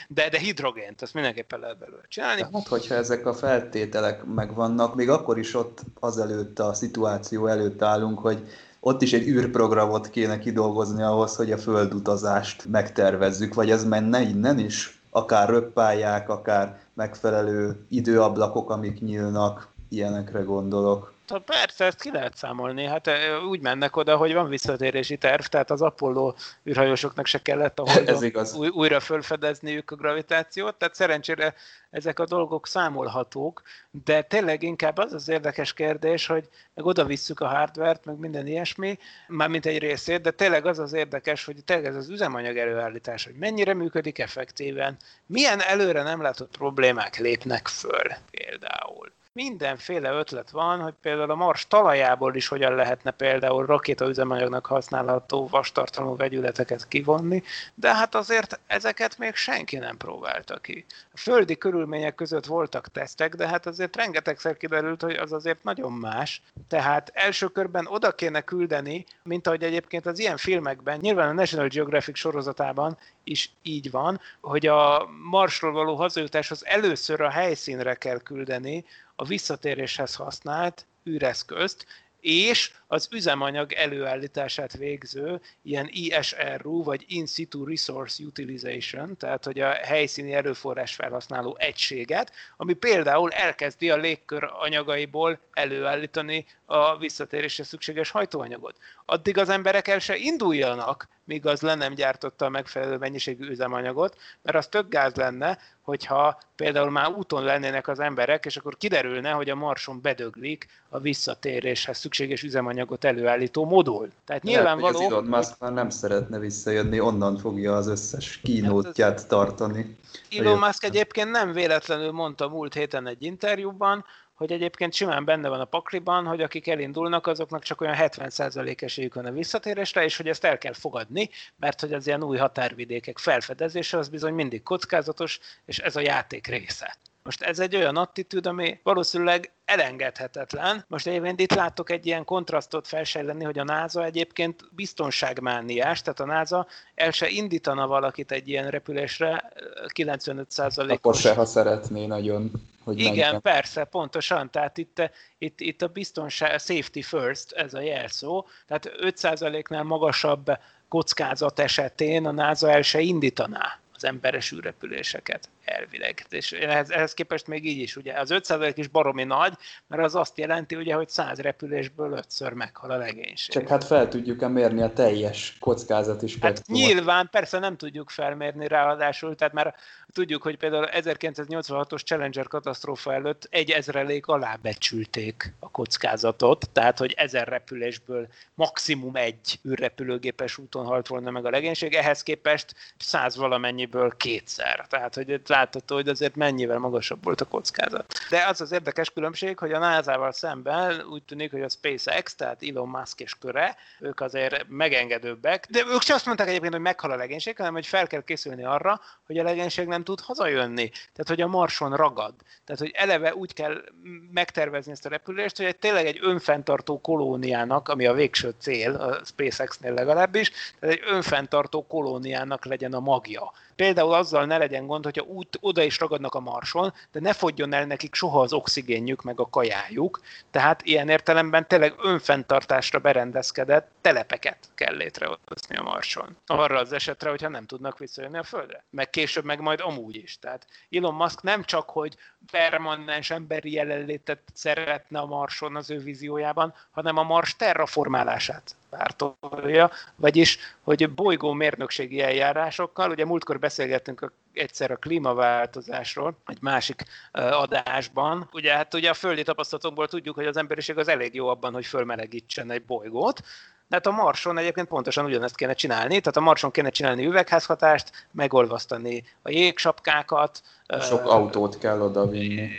de, 0.07 0.29
de 0.29 0.39
hidrogént, 0.39 1.01
ezt 1.01 1.13
mindenképpen 1.13 1.59
lehet 1.59 1.77
belőle 1.77 2.01
csinálni. 2.07 2.41
Hát, 2.41 2.67
hogyha 2.67 2.95
ezek 2.95 3.25
a 3.25 3.33
feltételek 3.33 4.23
megvannak, 4.23 4.95
még 4.95 5.09
akkor 5.09 5.37
is 5.37 5.55
ott 5.55 5.79
azelőtt 5.99 6.59
a 6.59 6.73
szituáció 6.73 7.47
előtt 7.47 7.81
állunk, 7.81 8.19
hogy 8.19 8.47
ott 8.79 9.01
is 9.01 9.13
egy 9.13 9.27
űrprogramot 9.27 10.09
kéne 10.09 10.39
kidolgozni 10.39 11.01
ahhoz, 11.01 11.35
hogy 11.35 11.51
a 11.51 11.57
földutazást 11.57 12.65
megtervezzük, 12.65 13.53
vagy 13.53 13.71
ez 13.71 13.85
menne 13.85 14.21
innen 14.21 14.59
is? 14.59 15.01
Akár 15.09 15.49
röppályák, 15.49 16.29
akár 16.29 16.79
megfelelő 16.93 17.85
időablakok, 17.89 18.69
amik 18.69 19.01
nyílnak, 19.01 19.67
ilyenekre 19.89 20.41
gondolok. 20.41 21.13
Persze, 21.45 21.85
ezt 21.85 22.01
ki 22.01 22.11
lehet 22.11 22.35
számolni. 22.35 22.85
Hát 22.85 23.09
úgy 23.49 23.61
mennek 23.61 23.95
oda, 23.95 24.17
hogy 24.17 24.33
van 24.33 24.49
visszatérési 24.49 25.17
terv, 25.17 25.41
tehát 25.41 25.71
az 25.71 25.81
Apollo 25.81 26.33
űrhajósoknak 26.65 27.25
se 27.25 27.41
kellett 27.41 27.79
a 27.79 27.83
Ez 28.05 28.21
igaz. 28.21 28.55
Új, 28.55 28.67
újra 28.67 28.99
fölfedezniük 28.99 29.91
a 29.91 29.95
gravitációt, 29.95 30.75
tehát 30.75 30.95
szerencsére 30.95 31.53
ezek 31.89 32.19
a 32.19 32.25
dolgok 32.25 32.67
számolhatók, 32.67 33.61
de 34.03 34.21
tényleg 34.21 34.63
inkább 34.63 34.97
az 34.97 35.13
az 35.13 35.29
érdekes 35.29 35.73
kérdés, 35.73 36.25
hogy 36.25 36.49
meg 36.73 36.85
oda 36.85 37.05
visszük 37.05 37.39
a 37.39 37.47
hardvert, 37.47 38.05
meg 38.05 38.17
minden 38.17 38.47
ilyesmi, 38.47 38.97
mármint 39.27 39.65
egy 39.65 39.79
részét, 39.79 40.21
de 40.21 40.31
tényleg 40.31 40.65
az 40.65 40.79
az 40.79 40.93
érdekes, 40.93 41.45
hogy 41.45 41.63
tényleg 41.65 41.85
ez 41.85 41.95
az 41.95 42.09
üzemanyag 42.09 42.57
előállítás, 42.57 43.25
hogy 43.25 43.35
mennyire 43.35 43.73
működik 43.73 44.19
effektíven, 44.19 44.97
milyen 45.25 45.61
előre 45.61 46.03
nem 46.03 46.21
látott 46.21 46.57
problémák 46.57 47.17
lépnek 47.17 47.67
föl 47.67 48.11
például 48.31 49.17
mindenféle 49.43 50.11
ötlet 50.11 50.49
van, 50.49 50.81
hogy 50.81 50.93
például 51.01 51.31
a 51.31 51.35
Mars 51.35 51.67
talajából 51.67 52.35
is 52.35 52.47
hogyan 52.47 52.75
lehetne 52.75 53.11
például 53.11 53.65
rakétaüzemanyagnak 53.65 54.65
használható 54.65 55.47
vastartalmú 55.47 56.15
vegyületeket 56.15 56.87
kivonni, 56.87 57.43
de 57.75 57.95
hát 57.95 58.15
azért 58.15 58.59
ezeket 58.67 59.17
még 59.17 59.35
senki 59.35 59.77
nem 59.77 59.97
próbálta 59.97 60.57
ki. 60.57 60.85
A 61.13 61.17
földi 61.17 61.57
körülmények 61.57 62.15
között 62.15 62.45
voltak 62.45 62.87
tesztek, 62.87 63.35
de 63.35 63.47
hát 63.47 63.65
azért 63.65 63.95
rengetegszer 63.95 64.57
kiderült, 64.57 65.01
hogy 65.01 65.15
az 65.15 65.31
azért 65.31 65.63
nagyon 65.63 65.91
más. 65.91 66.41
Tehát 66.67 67.11
első 67.13 67.47
körben 67.47 67.87
oda 67.87 68.11
kéne 68.11 68.41
küldeni, 68.41 69.05
mint 69.23 69.47
ahogy 69.47 69.63
egyébként 69.63 70.05
az 70.05 70.19
ilyen 70.19 70.37
filmekben, 70.37 70.99
nyilván 71.01 71.29
a 71.29 71.33
National 71.33 71.67
Geographic 71.67 72.17
sorozatában 72.17 72.97
is 73.23 73.51
így 73.61 73.91
van, 73.91 74.19
hogy 74.41 74.67
a 74.67 75.09
Marsról 75.23 75.71
való 75.71 75.95
hazajutáshoz 75.95 76.65
először 76.65 77.21
a 77.21 77.29
helyszínre 77.29 77.93
kell 77.93 78.19
küldeni 78.19 78.85
a 79.19 79.25
visszatéréshez 79.25 80.15
használt 80.15 80.85
űreszközt, 81.09 81.85
és 82.19 82.71
az 82.87 83.07
üzemanyag 83.11 83.71
előállítását 83.71 84.77
végző 84.77 85.41
ilyen 85.61 85.89
ISRU, 85.91 86.83
vagy 86.83 87.05
In 87.07 87.25
Situ 87.25 87.65
Resource 87.65 88.23
Utilization, 88.23 89.17
tehát 89.17 89.45
hogy 89.45 89.59
a 89.59 89.71
helyszíni 89.71 90.33
erőforrás 90.33 90.95
felhasználó 90.95 91.55
egységet, 91.59 92.31
ami 92.57 92.73
például 92.73 93.31
elkezdi 93.31 93.89
a 93.89 93.97
légkör 93.97 94.43
anyagaiból 94.43 95.39
előállítani 95.53 96.45
a 96.65 96.97
visszatérésre 96.97 97.63
szükséges 97.63 98.09
hajtóanyagot. 98.09 98.77
Addig 99.09 99.37
az 99.37 99.49
emberek 99.49 99.87
el 99.87 99.99
se 99.99 100.15
induljanak, 100.15 101.07
míg 101.23 101.45
az 101.45 101.61
le 101.61 101.75
nem 101.75 101.93
gyártotta 101.93 102.45
a 102.45 102.49
megfelelő 102.49 102.97
mennyiségű 102.97 103.49
üzemanyagot, 103.49 104.17
mert 104.41 104.57
az 104.57 104.67
tök 104.67 104.89
gáz 104.89 105.15
lenne, 105.15 105.57
hogyha 105.81 106.39
például 106.55 106.89
már 106.89 107.09
úton 107.09 107.43
lennének 107.43 107.87
az 107.87 107.99
emberek, 107.99 108.45
és 108.45 108.57
akkor 108.57 108.77
kiderülne, 108.77 109.31
hogy 109.31 109.49
a 109.49 109.55
Marson 109.55 110.01
bedöglik 110.01 110.67
a 110.89 110.99
visszatéréshez 110.99 111.97
szükséges 111.97 112.43
üzemanyagot 112.43 113.03
előállító 113.03 113.65
modul. 113.65 114.09
Tehát 114.25 114.43
nyilvánvaló... 114.43 114.97
Az 114.97 115.11
Elon 115.11 115.25
Musk 115.25 115.59
már 115.59 115.73
nem 115.73 115.89
szeretne 115.89 116.39
visszajönni, 116.39 116.99
onnan 116.99 117.37
fogja 117.37 117.75
az 117.75 117.87
összes 117.87 118.39
kínótját 118.43 119.19
hát 119.19 119.27
tartani. 119.27 119.97
Elon 120.37 120.57
Musk 120.57 120.83
egyébként 120.83 121.31
nem 121.31 121.51
véletlenül 121.51 122.11
mondta 122.11 122.47
múlt 122.47 122.73
héten 122.73 123.07
egy 123.07 123.23
interjúban, 123.23 124.05
hogy 124.39 124.51
egyébként 124.51 124.93
simán 124.93 125.25
benne 125.25 125.49
van 125.49 125.59
a 125.59 125.65
pakliban, 125.65 126.25
hogy 126.25 126.41
akik 126.41 126.67
elindulnak, 126.67 127.27
azoknak 127.27 127.63
csak 127.63 127.81
olyan 127.81 127.95
70% 127.97 128.81
esélyük 128.81 129.13
van 129.13 129.25
a 129.25 129.31
visszatérésre, 129.31 130.03
és 130.03 130.17
hogy 130.17 130.27
ezt 130.27 130.43
el 130.43 130.57
kell 130.57 130.73
fogadni, 130.73 131.29
mert 131.55 131.79
hogy 131.79 131.93
az 131.93 132.07
ilyen 132.07 132.23
új 132.23 132.37
határvidékek 132.37 133.17
felfedezése 133.17 133.97
az 133.97 134.09
bizony 134.09 134.33
mindig 134.33 134.63
kockázatos, 134.63 135.39
és 135.65 135.77
ez 135.79 135.95
a 135.95 135.99
játék 135.99 136.47
része. 136.47 136.97
Most 137.29 137.41
ez 137.41 137.59
egy 137.59 137.75
olyan 137.75 137.97
attitűd, 137.97 138.45
ami 138.45 138.79
valószínűleg 138.83 139.51
elengedhetetlen. 139.65 140.85
Most 140.87 141.07
egyébként 141.07 141.39
itt 141.39 141.53
látok 141.53 141.89
egy 141.89 142.05
ilyen 142.05 142.25
kontrasztot 142.25 142.87
felsejleni, 142.87 143.43
hogy 143.43 143.59
a 143.59 143.63
NASA 143.63 144.03
egyébként 144.05 144.63
biztonságmániás, 144.71 146.01
tehát 146.01 146.19
a 146.19 146.25
NASA 146.25 146.67
el 146.95 147.11
se 147.11 147.27
indítana 147.27 147.87
valakit 147.87 148.31
egy 148.31 148.47
ilyen 148.47 148.69
repülésre 148.69 149.51
95%-os. 149.95 150.89
Akkor 150.89 151.15
se, 151.15 151.33
ha 151.33 151.45
szeretné 151.45 152.05
nagyon. 152.05 152.51
Hogy 152.83 152.99
Igen, 152.99 153.13
menjen. 153.13 153.41
persze, 153.41 153.83
pontosan. 153.83 154.49
Tehát 154.51 154.77
itt, 154.77 155.11
itt, 155.37 155.59
itt 155.59 155.81
a 155.81 155.87
biztonság, 155.87 156.53
a 156.53 156.57
safety 156.57 157.01
first, 157.01 157.51
ez 157.51 157.73
a 157.73 157.81
jelszó. 157.81 158.45
Tehát 158.67 158.91
5%-nál 159.01 159.83
magasabb 159.83 160.51
kockázat 160.87 161.59
esetén 161.59 162.25
a 162.25 162.31
NASA 162.31 162.71
el 162.71 162.81
se 162.81 162.99
indítaná 162.99 163.79
az 163.93 164.03
emberes 164.03 164.51
űrrepüléseket 164.51 165.49
elvileg. 165.65 166.25
És 166.29 166.51
ehhez, 166.51 166.89
ehhez 166.89 167.13
képest 167.13 167.47
még 167.47 167.65
így 167.65 167.77
is, 167.77 167.95
ugye 167.95 168.19
az 168.19 168.29
5% 168.33 168.73
is 168.75 168.87
baromi 168.87 169.23
nagy, 169.23 169.53
mert 169.87 170.03
az 170.03 170.15
azt 170.15 170.37
jelenti, 170.37 170.75
ugye, 170.75 170.93
hogy 170.93 171.09
100 171.09 171.39
repülésből 171.39 172.11
ötször 172.11 172.53
meghal 172.53 172.91
a 172.91 172.97
legénység. 172.97 173.53
Csak 173.53 173.67
hát 173.67 173.83
fel 173.83 174.07
tudjuk-e 174.07 174.47
mérni 174.47 174.81
a 174.81 174.93
teljes 174.93 175.57
kockázati 175.59 176.27
spektrum? 176.27 176.77
Hát 176.77 176.85
nyilván, 176.85 177.29
persze 177.31 177.59
nem 177.59 177.77
tudjuk 177.77 178.09
felmérni 178.09 178.67
ráadásul, 178.67 179.35
tehát 179.35 179.53
már 179.53 179.75
tudjuk, 180.13 180.41
hogy 180.41 180.57
például 180.57 180.87
1986-os 180.91 182.05
Challenger 182.05 182.47
katasztrófa 182.47 183.13
előtt 183.13 183.47
egy 183.49 183.69
ezrelék 183.69 184.27
alá 184.27 184.55
becsülték 184.61 185.53
a 185.59 185.71
kockázatot, 185.71 186.69
tehát 186.69 186.97
hogy 186.97 187.13
ezer 187.17 187.47
repülésből 187.47 188.27
maximum 188.53 189.15
egy 189.15 189.59
űrrepülőgépes 189.67 190.57
úton 190.57 190.85
halt 190.85 191.07
volna 191.07 191.31
meg 191.31 191.45
a 191.45 191.49
legénység, 191.49 191.93
ehhez 191.93 192.23
képest 192.23 192.75
száz 192.97 193.35
valamennyiből 193.35 194.13
kétszer. 194.17 194.85
Tehát, 194.89 195.15
hogy 195.15 195.41
látható, 195.49 195.95
hogy 195.95 196.07
azért 196.07 196.35
mennyivel 196.35 196.77
magasabb 196.77 197.23
volt 197.23 197.41
a 197.41 197.45
kockázat. 197.45 198.13
De 198.29 198.45
az 198.47 198.61
az 198.61 198.71
érdekes 198.71 199.09
különbség, 199.09 199.57
hogy 199.59 199.71
a 199.71 199.79
NASA-val 199.79 200.31
szemben 200.31 201.01
úgy 201.01 201.23
tűnik, 201.23 201.51
hogy 201.51 201.61
a 201.61 201.69
SpaceX, 201.69 202.35
tehát 202.35 202.63
Elon 202.63 202.87
Musk 202.89 203.19
és 203.19 203.35
köre, 203.39 203.75
ők 203.99 204.19
azért 204.19 204.65
megengedőbbek, 204.67 205.67
de 205.69 205.83
ők 205.93 206.01
sem 206.01 206.15
azt 206.15 206.25
mondták 206.25 206.47
egyébként, 206.47 206.73
hogy 206.73 206.81
meghal 206.81 207.11
a 207.11 207.15
legénység, 207.15 207.57
hanem 207.57 207.73
hogy 207.73 207.87
fel 207.87 208.07
kell 208.07 208.23
készülni 208.23 208.63
arra, 208.63 209.01
hogy 209.25 209.37
a 209.37 209.43
legénység 209.43 209.87
nem 209.87 210.03
tud 210.03 210.19
hazajönni. 210.19 210.89
Tehát, 210.89 211.27
hogy 211.27 211.41
a 211.41 211.47
Marson 211.47 211.95
ragad. 211.95 212.33
Tehát, 212.65 212.81
hogy 212.81 212.91
eleve 212.95 213.35
úgy 213.35 213.53
kell 213.53 213.83
megtervezni 214.31 214.91
ezt 214.91 215.05
a 215.05 215.09
repülést, 215.09 215.57
hogy 215.57 215.65
egy 215.65 215.77
tényleg 215.77 216.05
egy 216.05 216.19
önfenntartó 216.21 217.01
kolóniának, 217.01 217.89
ami 217.89 218.05
a 218.05 218.13
végső 218.13 218.53
cél, 218.59 218.95
a 218.95 219.19
SpaceX-nél 219.25 219.93
legalábbis, 219.93 220.51
tehát 220.79 220.95
egy 220.95 221.03
önfenntartó 221.05 221.87
kolóniának 221.87 222.65
legyen 222.65 222.93
a 222.93 222.99
magja 222.99 223.51
például 223.79 224.13
azzal 224.13 224.45
ne 224.45 224.57
legyen 224.57 224.87
gond, 224.87 225.03
hogyha 225.03 225.23
út, 225.23 225.57
oda 225.61 225.83
is 225.83 225.99
ragadnak 225.99 226.33
a 226.33 226.39
marson, 226.39 226.93
de 227.11 227.19
ne 227.19 227.33
fogjon 227.33 227.73
el 227.73 227.85
nekik 227.85 228.15
soha 228.15 228.41
az 228.41 228.53
oxigénjük, 228.53 229.21
meg 229.21 229.39
a 229.39 229.49
kajájuk. 229.49 230.21
Tehát 230.51 230.81
ilyen 230.83 231.09
értelemben 231.09 231.67
tényleg 231.67 231.93
önfenntartásra 232.03 232.99
berendezkedett 232.99 233.91
telepeket 234.01 234.57
kell 234.75 234.95
létrehozni 234.95 235.75
a 235.75 235.83
marson. 235.83 236.37
Arra 236.45 236.79
az 236.79 236.93
esetre, 236.93 237.29
hogyha 237.29 237.49
nem 237.49 237.65
tudnak 237.65 237.97
visszajönni 237.97 238.37
a 238.37 238.43
Földre. 238.43 238.83
Meg 238.89 239.09
később, 239.09 239.43
meg 239.43 239.59
majd 239.59 239.79
amúgy 239.79 240.15
is. 240.15 240.39
Tehát 240.39 240.67
Elon 240.91 241.13
Musk 241.13 241.41
nem 241.41 241.63
csak, 241.63 241.89
hogy 241.89 242.15
permanens 242.51 243.31
emberi 243.31 243.71
jelenlétet 243.71 244.41
szeretne 244.53 245.19
a 245.19 245.25
marson 245.25 245.75
az 245.75 245.89
ő 245.89 245.99
víziójában, 245.99 246.73
hanem 246.91 247.17
a 247.17 247.23
mars 247.23 247.55
terraformálását 247.55 248.75
pártolja, 248.89 249.91
vagyis, 250.15 250.57
hogy 250.81 251.13
bolygó 251.13 251.53
mérnökségi 251.53 252.21
eljárásokkal, 252.21 253.09
ugye 253.09 253.25
múltkor 253.25 253.59
beszélgettünk 253.59 254.31
egyszer 254.53 254.91
a 254.91 254.95
klímaváltozásról, 254.95 256.37
egy 256.45 256.61
másik 256.61 257.03
adásban, 257.31 258.49
ugye 258.51 258.73
hát 258.73 258.93
ugye 258.93 259.09
a 259.09 259.13
földi 259.13 259.43
tapasztalatokból 259.43 260.07
tudjuk, 260.07 260.35
hogy 260.35 260.45
az 260.45 260.57
emberiség 260.57 260.97
az 260.97 261.07
elég 261.07 261.33
jó 261.33 261.47
abban, 261.47 261.73
hogy 261.73 261.85
fölmelegítsen 261.85 262.71
egy 262.71 262.85
bolygót, 262.85 263.41
de 263.89 263.95
hát 263.95 264.07
a 264.07 264.11
Marson 264.11 264.57
egyébként 264.57 264.87
pontosan 264.87 265.25
ugyanezt 265.25 265.55
kéne 265.55 265.73
csinálni, 265.73 266.19
tehát 266.19 266.37
a 266.37 266.41
Marson 266.41 266.71
kéne 266.71 266.89
csinálni 266.89 267.25
üvegházhatást, 267.25 268.27
megolvasztani 268.31 269.23
a 269.41 269.49
jégsapkákat, 269.49 270.61
sok 270.97 271.25
autót 271.25 271.77
kell 271.77 272.01
oda 272.01 272.27
vinni. 272.27 272.69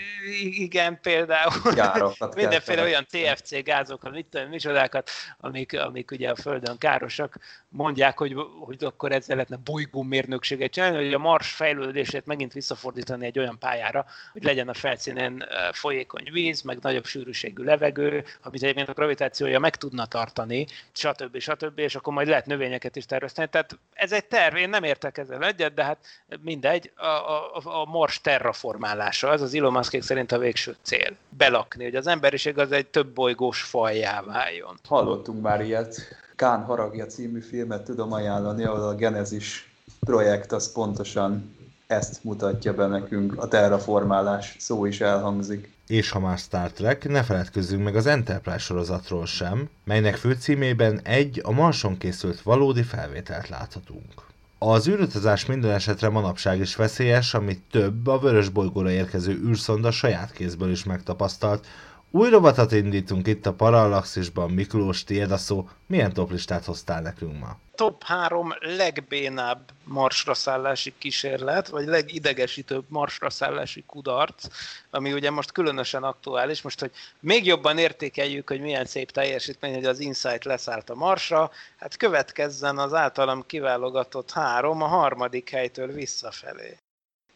Igen, 0.41 0.99
például. 1.03 1.53
Gárakat 1.75 2.35
Mindenféle 2.41 2.83
olyan 2.83 3.07
TFC 3.11 3.63
gázokat, 3.63 4.13
mit 4.13 4.27
tudom, 4.27 4.49
micsodákat, 4.49 5.11
amik, 5.41 5.81
amik 5.81 6.11
ugye 6.11 6.31
a 6.31 6.37
Földön 6.37 6.79
károsak. 6.79 7.39
Mondják, 7.69 8.19
hogy, 8.19 8.37
hogy 8.61 8.85
akkor 8.85 9.13
ezzel 9.13 9.37
lehetne 9.37 9.59
bolygómérnökséget 9.65 10.71
csinálni, 10.71 11.05
hogy 11.05 11.15
a 11.15 11.19
Mars 11.19 11.53
fejlődését 11.53 12.27
megint 12.27 12.53
visszafordítani 12.53 13.27
egy 13.27 13.39
olyan 13.39 13.59
pályára, 13.59 14.05
hogy 14.33 14.45
legyen 14.45 14.69
a 14.69 14.75
felszínen 14.75 15.45
folyékony 15.73 16.29
víz, 16.33 16.63
meg 16.63 16.79
nagyobb 16.81 17.07
sűrűségű 17.07 17.63
levegő, 17.63 18.25
amit 18.43 18.63
egyébként 18.63 18.89
a 18.89 18.93
gravitációja 18.93 19.59
meg 19.59 19.77
tudna 19.77 20.07
tartani, 20.07 20.67
stb. 20.93 21.39
stb. 21.39 21.79
és 21.79 21.95
akkor 21.95 22.13
majd 22.13 22.29
lehet 22.29 22.47
növényeket 22.47 22.97
is 22.97 23.07
termeszteni. 23.07 23.49
Tehát 23.49 23.79
ez 23.93 24.13
egy 24.13 24.25
terv, 24.25 24.57
én 24.57 24.69
nem 24.69 24.85
értek 24.85 25.19
ezzel 25.19 25.45
egyet, 25.45 25.75
de 25.75 25.85
hát 25.85 25.99
mindegy, 26.41 26.93
a, 26.97 27.07
a, 27.07 27.61
a 27.65 27.85
Mars 28.01 28.21
terraformálása, 28.21 29.29
az 29.29 29.41
az 29.41 29.55
Elon 29.55 29.73
Musk 29.73 30.03
szerint 30.03 30.33
a 30.33 30.39
végső 30.39 30.77
cél. 30.83 31.17
Belakni, 31.29 31.85
hogy 31.85 31.95
az 31.95 32.07
emberiség 32.07 32.59
az 32.59 32.73
egy 32.73 32.87
több 32.87 33.07
bolygós 33.07 33.63
fajjá 33.63 34.23
váljon. 34.23 34.79
Hallottunk 34.89 35.43
már 35.43 35.61
ilyet. 35.65 35.97
Kán 36.37 36.65
haragja 36.65 37.07
című 37.07 37.41
filmet 37.41 37.85
tudom 37.85 38.13
ajánlani, 38.13 38.65
ahol 38.65 38.89
a 38.89 38.95
Genesis 38.95 39.73
projekt 40.01 40.53
az 40.53 40.73
pontosan 40.73 41.57
ezt 41.87 42.25
mutatja 42.25 42.75
be 42.75 42.87
nekünk, 42.87 43.43
a 43.43 43.49
terraformálás 43.49 44.57
szó 44.59 44.85
is 44.85 45.01
elhangzik. 45.01 45.73
És 45.87 46.11
ha 46.11 46.21
már 46.21 46.39
Star 46.39 46.73
Trek, 46.73 47.09
ne 47.09 47.23
feledkezzünk 47.23 47.85
meg 47.85 47.97
az 47.97 48.07
Enterprise 48.07 48.59
sorozatról 48.59 49.27
sem, 49.27 49.69
melynek 49.85 50.17
főcímében 50.17 51.01
egy 51.03 51.41
a 51.45 51.51
Marson 51.51 51.99
készült 51.99 52.41
valódi 52.41 52.83
felvételt 52.83 53.49
láthatunk. 53.49 54.30
Az 54.63 54.89
űrutazás 54.89 55.47
minden 55.47 55.71
esetre 55.71 56.09
manapság 56.09 56.61
is 56.61 56.77
veszélyes, 56.77 57.35
amit 57.35 57.63
több 57.71 58.07
a 58.07 58.19
vörös 58.19 58.49
bolygóra 58.49 58.91
érkező 58.91 59.33
űrszonda 59.33 59.91
saját 59.91 60.33
kézből 60.33 60.71
is 60.71 60.85
megtapasztalt. 60.85 61.67
Új 62.11 62.31
rovatot 62.31 62.73
indítunk 62.73 63.27
itt 63.27 63.47
a 63.47 63.53
Parallaxisban, 63.53 64.51
Miklós, 64.51 65.05
tiéd 65.05 65.31
a 65.31 65.37
szó. 65.37 65.69
Milyen 65.87 66.13
toplistát 66.13 66.65
hoztál 66.65 67.03
nekünk 67.03 67.39
ma? 67.39 67.59
top 67.81 68.03
három 68.05 68.55
legbénább 68.59 69.71
marsra 69.85 70.35
szállási 70.35 70.95
kísérlet, 70.99 71.69
vagy 71.69 71.87
legidegesítőbb 71.87 72.85
marsra 72.89 73.31
szállási 73.31 73.85
kudarc, 73.87 74.47
ami 74.91 75.13
ugye 75.13 75.31
most 75.31 75.53
különösen 75.53 76.03
aktuális, 76.03 76.63
most, 76.63 76.81
hogy 76.81 76.91
még 77.21 77.47
jobban 77.47 77.79
értékeljük, 77.79 78.49
hogy 78.49 78.61
milyen 78.61 78.85
szép 78.85 79.11
teljesítmény, 79.11 79.75
hogy 79.75 79.85
az 79.85 80.01
Insight 80.01 80.45
leszállt 80.45 80.91
a 80.91 80.95
marsra, 80.95 81.51
hát 81.79 81.97
következzen 81.97 82.79
az 82.79 82.95
általam 82.95 83.47
kiválogatott 83.47 84.31
három 84.31 84.83
a 84.83 84.87
harmadik 84.87 85.51
helytől 85.51 85.93
visszafelé. 85.93 86.77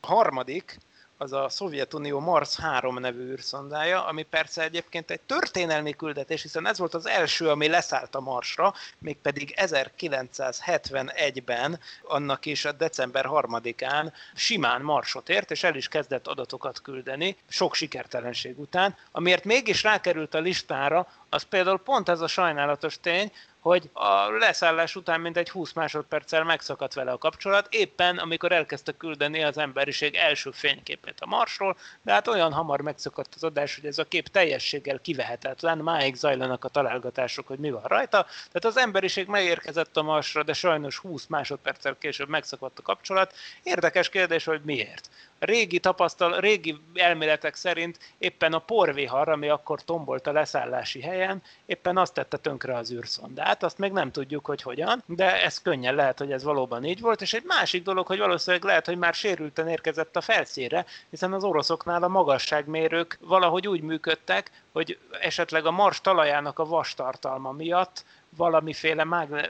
A 0.00 0.06
harmadik, 0.06 0.78
az 1.24 1.32
a 1.32 1.48
Szovjetunió 1.48 2.20
Mars 2.20 2.56
3 2.56 2.98
nevű 2.98 3.30
űrszondája, 3.30 4.06
ami 4.06 4.22
persze 4.22 4.62
egyébként 4.62 5.10
egy 5.10 5.20
történelmi 5.20 5.92
küldetés, 5.92 6.42
hiszen 6.42 6.66
ez 6.66 6.78
volt 6.78 6.94
az 6.94 7.06
első, 7.06 7.48
ami 7.48 7.68
leszállt 7.68 8.14
a 8.14 8.20
Marsra, 8.20 8.74
mégpedig 8.98 9.54
1971-ben, 9.56 11.80
annak 12.02 12.46
is 12.46 12.64
a 12.64 12.72
december 12.72 13.24
3-án 13.28 14.12
simán 14.34 14.82
Marsot 14.82 15.28
ért, 15.28 15.50
és 15.50 15.62
el 15.62 15.74
is 15.74 15.88
kezdett 15.88 16.26
adatokat 16.26 16.82
küldeni, 16.82 17.36
sok 17.48 17.74
sikertelenség 17.74 18.58
után, 18.58 18.96
amiért 19.12 19.44
mégis 19.44 19.82
rákerült 19.82 20.34
a 20.34 20.38
listára, 20.38 21.06
az 21.28 21.42
például 21.42 21.78
pont 21.78 22.08
ez 22.08 22.20
a 22.20 22.26
sajnálatos 22.26 23.00
tény, 23.00 23.32
hogy 23.64 23.90
a 23.92 24.30
leszállás 24.30 24.96
után 24.96 25.20
mindegy 25.20 25.50
20 25.50 25.72
másodperccel 25.72 26.44
megszakadt 26.44 26.94
vele 26.94 27.12
a 27.12 27.18
kapcsolat, 27.18 27.66
éppen 27.70 28.18
amikor 28.18 28.52
elkezdte 28.52 28.92
küldeni 28.92 29.42
az 29.42 29.58
emberiség 29.58 30.14
első 30.14 30.50
fényképét 30.50 31.20
a 31.20 31.26
Marsról, 31.26 31.76
de 32.02 32.12
hát 32.12 32.28
olyan 32.28 32.52
hamar 32.52 32.80
megszakadt 32.80 33.34
az 33.34 33.44
adás, 33.44 33.74
hogy 33.74 33.86
ez 33.86 33.98
a 33.98 34.04
kép 34.04 34.28
teljességgel 34.28 35.00
kivehetetlen, 35.00 35.78
máig 35.78 36.14
zajlanak 36.14 36.64
a 36.64 36.68
találgatások, 36.68 37.46
hogy 37.46 37.58
mi 37.58 37.70
van 37.70 37.82
rajta. 37.82 38.22
Tehát 38.22 38.64
az 38.64 38.76
emberiség 38.76 39.26
megérkezett 39.26 39.96
a 39.96 40.02
Marsra, 40.02 40.42
de 40.42 40.52
sajnos 40.52 40.98
20 40.98 41.26
másodperccel 41.26 41.96
később 41.98 42.28
megszakadt 42.28 42.78
a 42.78 42.82
kapcsolat. 42.82 43.34
Érdekes 43.62 44.08
kérdés, 44.08 44.44
hogy 44.44 44.60
miért 44.64 45.10
régi 45.39 45.78
tapasztal, 45.78 46.41
régi 46.41 46.80
elméletek 46.95 47.55
szerint 47.55 47.99
éppen 48.18 48.53
a 48.53 48.59
porvihar, 48.59 49.28
ami 49.28 49.49
akkor 49.49 49.82
tombolt 49.85 50.26
a 50.26 50.32
leszállási 50.32 51.01
helyen, 51.01 51.43
éppen 51.66 51.97
azt 51.97 52.14
tette 52.14 52.37
tönkre 52.37 52.76
az 52.76 52.93
űrszondát, 52.93 53.62
azt 53.62 53.78
még 53.78 53.93
nem 53.93 54.11
tudjuk, 54.11 54.47
hogy 54.47 54.62
hogyan, 54.62 55.03
de 55.07 55.43
ez 55.43 55.62
könnyen 55.62 55.95
lehet, 55.95 56.18
hogy 56.18 56.32
ez 56.32 56.43
valóban 56.43 56.85
így 56.85 57.01
volt, 57.01 57.20
és 57.20 57.35
egy 57.35 57.45
másik 57.47 57.82
dolog, 57.82 58.07
hogy 58.07 58.18
valószínűleg 58.18 58.64
lehet, 58.64 58.87
hogy 58.87 58.99
már 58.99 59.14
sérülten 59.14 59.68
érkezett 59.68 60.16
a 60.16 60.20
felszínre, 60.20 60.85
hiszen 61.11 61.32
az 61.32 61.45
oroszoknál 61.45 62.03
a 62.03 62.09
magasságmérők 62.09 63.18
valahogy 63.20 63.68
úgy 63.68 63.80
működtek, 63.80 64.51
hogy 64.72 64.99
esetleg 65.20 65.66
a 65.66 65.70
Mars 65.70 66.01
talajának 66.01 66.59
a 66.59 66.64
vastartalma 66.64 67.53
miatt 67.53 68.05
valamiféle 68.37 69.05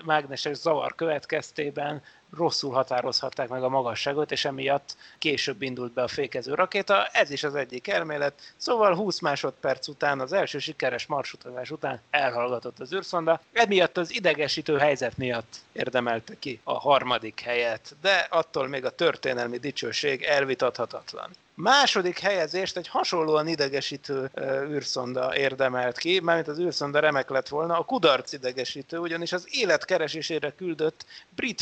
mágneses 0.05 0.57
zavar 0.57 0.95
következtében 0.95 2.03
rosszul 2.37 2.73
határozhatták 2.73 3.49
meg 3.49 3.63
a 3.63 3.69
magasságot, 3.69 4.31
és 4.31 4.45
emiatt 4.45 4.97
később 5.19 5.63
indult 5.63 5.93
be 5.93 6.03
a 6.03 6.09
fékező 6.09 6.55
rakéta. 6.55 7.07
Ez 7.07 7.31
is 7.31 7.45
az 7.45 7.55
egyik 7.55 7.89
elmélet. 7.89 8.53
Szóval 8.57 8.95
20 8.95 9.21
másodperc 9.21 9.89
után, 9.89 10.21
az 10.21 10.33
első 10.33 10.59
sikeres 10.59 11.07
marsutazás 11.07 11.71
után 11.71 12.01
elhallgatott 12.11 12.81
az 12.81 12.93
űrszonda. 12.93 13.41
Emiatt 13.53 13.97
az 13.97 14.15
idegesítő 14.15 14.79
helyzet 14.79 15.17
miatt 15.17 15.55
érdemelte 15.73 16.35
ki 16.39 16.61
a 16.65 16.79
harmadik 16.79 17.41
helyet, 17.41 17.97
de 18.01 18.27
attól 18.31 18.69
még 18.69 18.85
a 18.85 18.91
történelmi 18.91 19.59
dicsőség 19.59 20.23
elvitathatatlan. 20.23 21.31
Második 21.57 22.19
helyezést 22.19 22.77
egy 22.77 22.89
hasonlóan 22.89 23.49
idegesítő 23.49 24.31
űrszonda 24.69 25.37
érdemelt 25.37 25.99
ki, 25.99 26.21
mármint 26.21 26.49
az 26.49 26.59
űrszonda 26.59 26.99
remek 26.99 27.31
lett 27.31 27.49
volna, 27.49 27.79
a 27.79 27.85
kudarc 27.85 28.33
idegesítő, 28.33 28.99
ugyanis 28.99 29.33
az 29.33 29.47
élet 29.51 29.85
keresésére 29.85 30.51
küldött 30.51 31.05
brit 31.29 31.61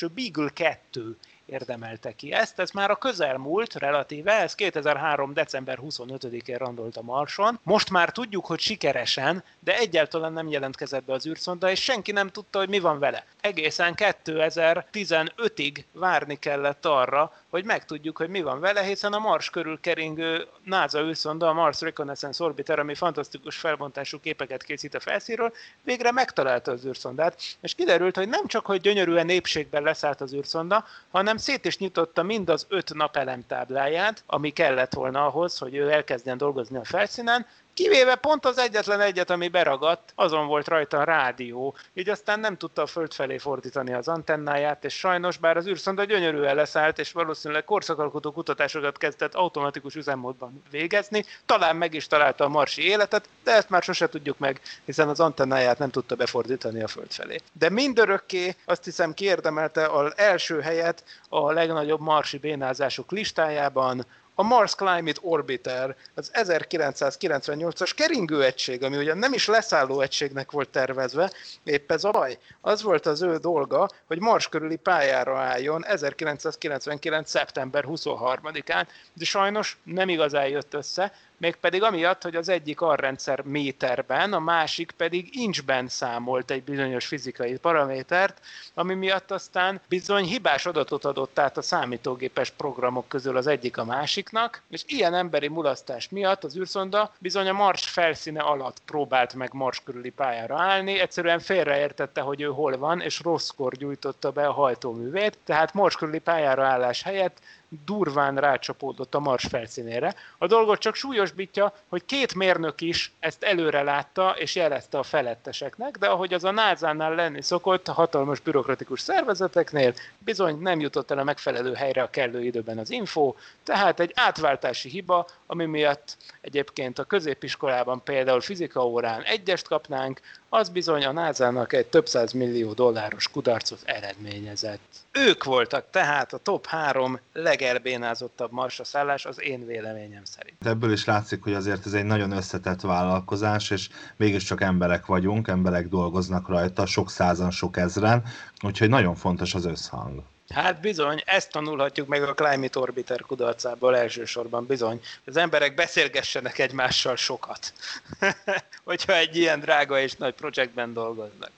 és 0.00 0.06
ő 0.06 0.08
Beagle 0.14 0.50
2 0.50 1.16
érdemelte 1.50 2.12
ki 2.12 2.32
ezt. 2.32 2.58
Ez 2.58 2.70
már 2.70 2.90
a 2.90 2.96
közelmúlt 2.96 3.74
relatíve, 3.74 4.32
ez 4.32 4.54
2003. 4.54 5.32
december 5.32 5.78
25-én 5.82 6.56
randolt 6.56 6.96
a 6.96 7.02
Marson. 7.02 7.60
Most 7.62 7.90
már 7.90 8.10
tudjuk, 8.10 8.46
hogy 8.46 8.60
sikeresen, 8.60 9.44
de 9.58 9.78
egyáltalán 9.78 10.32
nem 10.32 10.48
jelentkezett 10.48 11.04
be 11.04 11.12
az 11.12 11.26
űrszonda, 11.26 11.70
és 11.70 11.82
senki 11.82 12.12
nem 12.12 12.28
tudta, 12.28 12.58
hogy 12.58 12.68
mi 12.68 12.78
van 12.78 12.98
vele. 12.98 13.24
Egészen 13.40 13.94
2015-ig 13.96 15.84
várni 15.92 16.38
kellett 16.38 16.86
arra, 16.86 17.32
hogy 17.50 17.64
megtudjuk, 17.64 18.16
hogy 18.16 18.28
mi 18.28 18.42
van 18.42 18.60
vele, 18.60 18.82
hiszen 18.82 19.12
a 19.12 19.18
Mars 19.18 19.50
körül 19.50 19.80
keringő 19.80 20.46
NASA 20.64 21.00
űrszonda, 21.00 21.48
a 21.48 21.52
Mars 21.52 21.80
Reconnaissance 21.80 22.44
Orbiter, 22.44 22.78
ami 22.78 22.94
fantasztikus 22.94 23.56
felbontású 23.56 24.20
képeket 24.20 24.62
készít 24.62 24.94
a 24.94 25.00
felszínről, 25.00 25.52
végre 25.82 26.12
megtalálta 26.12 26.72
az 26.72 26.84
űrszondát, 26.84 27.40
és 27.60 27.74
kiderült, 27.74 28.16
hogy 28.16 28.28
nem 28.28 28.46
csak, 28.46 28.66
hogy 28.66 28.80
gyönyörűen 28.80 29.26
népségben 29.26 29.82
leszállt 29.82 30.20
az 30.20 30.34
űrszonda, 30.34 30.84
hanem 31.10 31.36
szét 31.40 31.64
is 31.64 31.78
nyitotta 31.78 32.22
mind 32.22 32.48
az 32.48 32.66
öt 32.68 32.94
napelem 32.94 33.46
tábláját, 33.46 34.22
ami 34.26 34.50
kellett 34.50 34.94
volna 34.94 35.26
ahhoz, 35.26 35.58
hogy 35.58 35.74
ő 35.74 35.90
elkezdjen 35.90 36.36
dolgozni 36.36 36.76
a 36.76 36.84
felszínen, 36.84 37.46
Kivéve 37.80 38.14
pont 38.14 38.44
az 38.44 38.58
egyetlen 38.58 39.00
egyet, 39.00 39.30
ami 39.30 39.48
beragadt, 39.48 40.12
azon 40.14 40.46
volt 40.46 40.68
rajta 40.68 40.98
a 40.98 41.04
rádió, 41.04 41.76
így 41.94 42.08
aztán 42.08 42.40
nem 42.40 42.56
tudta 42.56 42.82
a 42.82 42.86
föld 42.86 43.12
felé 43.12 43.38
fordítani 43.38 43.92
az 43.92 44.08
antennáját, 44.08 44.84
és 44.84 44.94
sajnos, 44.94 45.36
bár 45.36 45.56
az 45.56 45.66
űrszonda 45.66 46.04
gyönyörűen 46.04 46.54
leszállt, 46.54 46.98
és 46.98 47.12
valószínűleg 47.12 47.64
korszakalkotó 47.64 48.32
kutatásokat 48.32 48.98
kezdett 48.98 49.34
automatikus 49.34 49.94
üzemmódban 49.94 50.62
végezni, 50.70 51.24
talán 51.46 51.76
meg 51.76 51.94
is 51.94 52.06
találta 52.06 52.44
a 52.44 52.48
marsi 52.48 52.82
életet, 52.82 53.28
de 53.44 53.52
ezt 53.52 53.70
már 53.70 53.82
sose 53.82 54.08
tudjuk 54.08 54.38
meg, 54.38 54.60
hiszen 54.84 55.08
az 55.08 55.20
antennáját 55.20 55.78
nem 55.78 55.90
tudta 55.90 56.14
befordítani 56.14 56.82
a 56.82 56.88
föld 56.88 57.12
felé. 57.12 57.40
De 57.52 57.70
mindörökké 57.70 58.56
azt 58.64 58.84
hiszem 58.84 59.14
kiérdemelte 59.14 59.86
az 59.86 60.12
első 60.16 60.60
helyet 60.60 61.04
a 61.28 61.52
legnagyobb 61.52 62.00
marsi 62.00 62.38
bénázások 62.38 63.10
listájában, 63.10 64.06
a 64.40 64.42
Mars 64.42 64.74
Climate 64.74 65.20
Orbiter, 65.22 65.96
az 66.14 66.30
1998-as 66.34 67.92
keringőegység, 67.96 68.82
ami 68.82 68.96
ugyan 68.96 69.18
nem 69.18 69.32
is 69.32 69.46
leszálló 69.46 70.00
egységnek 70.00 70.50
volt 70.50 70.68
tervezve, 70.68 71.32
épp 71.64 71.92
ez 71.92 72.04
a 72.04 72.10
baj. 72.10 72.38
Az 72.60 72.82
volt 72.82 73.06
az 73.06 73.22
ő 73.22 73.36
dolga, 73.36 73.88
hogy 74.06 74.20
Mars 74.20 74.48
körüli 74.48 74.76
pályára 74.76 75.38
álljon 75.38 75.86
1999. 75.86 77.30
szeptember 77.30 77.84
23-án, 77.88 78.86
de 79.14 79.24
sajnos 79.24 79.78
nem 79.84 80.08
igazán 80.08 80.48
jött 80.48 80.74
össze, 80.74 81.12
mégpedig 81.40 81.82
amiatt, 81.82 82.22
hogy 82.22 82.36
az 82.36 82.48
egyik 82.48 82.80
arrendszer 82.80 83.42
méterben, 83.42 84.32
a 84.32 84.38
másik 84.38 84.90
pedig 84.90 85.28
incsben 85.36 85.88
számolt 85.88 86.50
egy 86.50 86.62
bizonyos 86.62 87.06
fizikai 87.06 87.58
paramétert, 87.58 88.40
ami 88.74 88.94
miatt 88.94 89.30
aztán 89.30 89.80
bizony 89.88 90.24
hibás 90.24 90.66
adatot 90.66 91.04
adott 91.04 91.38
át 91.38 91.56
a 91.56 91.62
számítógépes 91.62 92.50
programok 92.50 93.08
közül 93.08 93.36
az 93.36 93.46
egyik 93.46 93.78
a 93.78 93.84
másiknak, 93.84 94.62
és 94.70 94.82
ilyen 94.86 95.14
emberi 95.14 95.48
mulasztás 95.48 96.08
miatt 96.08 96.44
az 96.44 96.56
űrszonda 96.56 97.12
bizony 97.18 97.48
a 97.48 97.52
Mars 97.52 97.88
felszíne 97.88 98.40
alatt 98.40 98.82
próbált 98.84 99.34
meg 99.34 99.52
Mars 99.52 99.82
körüli 99.84 100.10
pályára 100.10 100.58
állni, 100.58 100.98
egyszerűen 100.98 101.38
félreértette, 101.38 102.20
hogy 102.20 102.40
ő 102.40 102.46
hol 102.46 102.78
van, 102.78 103.00
és 103.00 103.20
rosszkor 103.20 103.72
gyújtotta 103.74 104.30
be 104.30 104.46
a 104.46 104.52
hajtóművét, 104.52 105.38
tehát 105.44 105.74
Mars 105.74 105.96
körüli 105.96 106.18
pályára 106.18 106.66
állás 106.66 107.02
helyett 107.02 107.38
durván 107.84 108.36
rácsapódott 108.36 109.14
a 109.14 109.20
Mars 109.20 109.46
felszínére. 109.46 110.14
A 110.38 110.46
dolgot 110.46 110.78
csak 110.78 110.94
súlyosbítja, 110.94 111.72
hogy 111.88 112.04
két 112.04 112.34
mérnök 112.34 112.80
is 112.80 113.12
ezt 113.18 113.42
előre 113.42 113.82
látta 113.82 114.34
és 114.38 114.54
jelezte 114.54 114.98
a 114.98 115.02
feletteseknek, 115.02 115.98
de 115.98 116.06
ahogy 116.06 116.34
az 116.34 116.44
a 116.44 116.50
NASA-nál 116.50 117.14
lenni 117.14 117.42
szokott, 117.42 117.88
a 117.88 117.92
hatalmas 117.92 118.40
bürokratikus 118.40 119.00
szervezeteknél 119.00 119.94
bizony 120.18 120.58
nem 120.58 120.80
jutott 120.80 121.10
el 121.10 121.18
a 121.18 121.24
megfelelő 121.24 121.74
helyre 121.74 122.02
a 122.02 122.10
kellő 122.10 122.42
időben 122.42 122.78
az 122.78 122.90
info, 122.90 123.34
tehát 123.62 124.00
egy 124.00 124.12
átváltási 124.14 124.88
hiba, 124.88 125.26
ami 125.46 125.64
miatt 125.64 126.16
egyébként 126.40 126.98
a 126.98 127.04
középiskolában 127.04 128.02
például 128.02 128.40
fizika 128.40 128.86
órán 128.86 129.22
egyest 129.22 129.68
kapnánk, 129.68 130.20
az 130.52 130.68
bizony 130.68 131.04
a 131.04 131.12
NASA-nak 131.12 131.72
egy 131.72 131.86
több 131.86 132.08
száz 132.08 132.32
millió 132.32 132.72
dolláros 132.72 133.28
kudarcot 133.28 133.80
eredményezett. 133.84 134.80
Ők 135.12 135.44
voltak 135.44 135.84
tehát 135.90 136.32
a 136.32 136.38
top 136.38 136.66
három 136.66 137.18
legelbénázottabb 137.32 138.52
marsra 138.52 138.84
szállás 138.84 139.24
az 139.24 139.40
én 139.40 139.66
véleményem 139.66 140.24
szerint. 140.24 140.66
Ebből 140.66 140.92
is 140.92 141.04
látszik, 141.04 141.42
hogy 141.42 141.54
azért 141.54 141.86
ez 141.86 141.92
egy 141.92 142.04
nagyon 142.04 142.30
összetett 142.30 142.80
vállalkozás, 142.80 143.70
és 143.70 143.88
mégiscsak 144.16 144.60
emberek 144.60 145.06
vagyunk, 145.06 145.48
emberek 145.48 145.88
dolgoznak 145.88 146.48
rajta, 146.48 146.86
sok 146.86 147.10
százan, 147.10 147.50
sok 147.50 147.76
ezren, 147.76 148.22
úgyhogy 148.62 148.88
nagyon 148.88 149.14
fontos 149.14 149.54
az 149.54 149.64
összhang. 149.64 150.22
Hát 150.54 150.80
bizony, 150.80 151.22
ezt 151.26 151.50
tanulhatjuk 151.50 152.08
meg 152.08 152.22
a 152.22 152.34
Climate 152.34 152.78
Orbiter 152.78 153.20
kudarcából 153.20 153.96
elsősorban 153.96 154.66
bizony. 154.66 155.00
Az 155.24 155.36
emberek 155.36 155.74
beszélgessenek 155.74 156.58
egymással 156.58 157.16
sokat, 157.16 157.72
hogyha 158.90 159.16
egy 159.16 159.36
ilyen 159.36 159.60
drága 159.60 160.00
és 160.00 160.14
nagy 160.14 160.34
projektben 160.34 160.92
dolgoznak. 160.92 161.50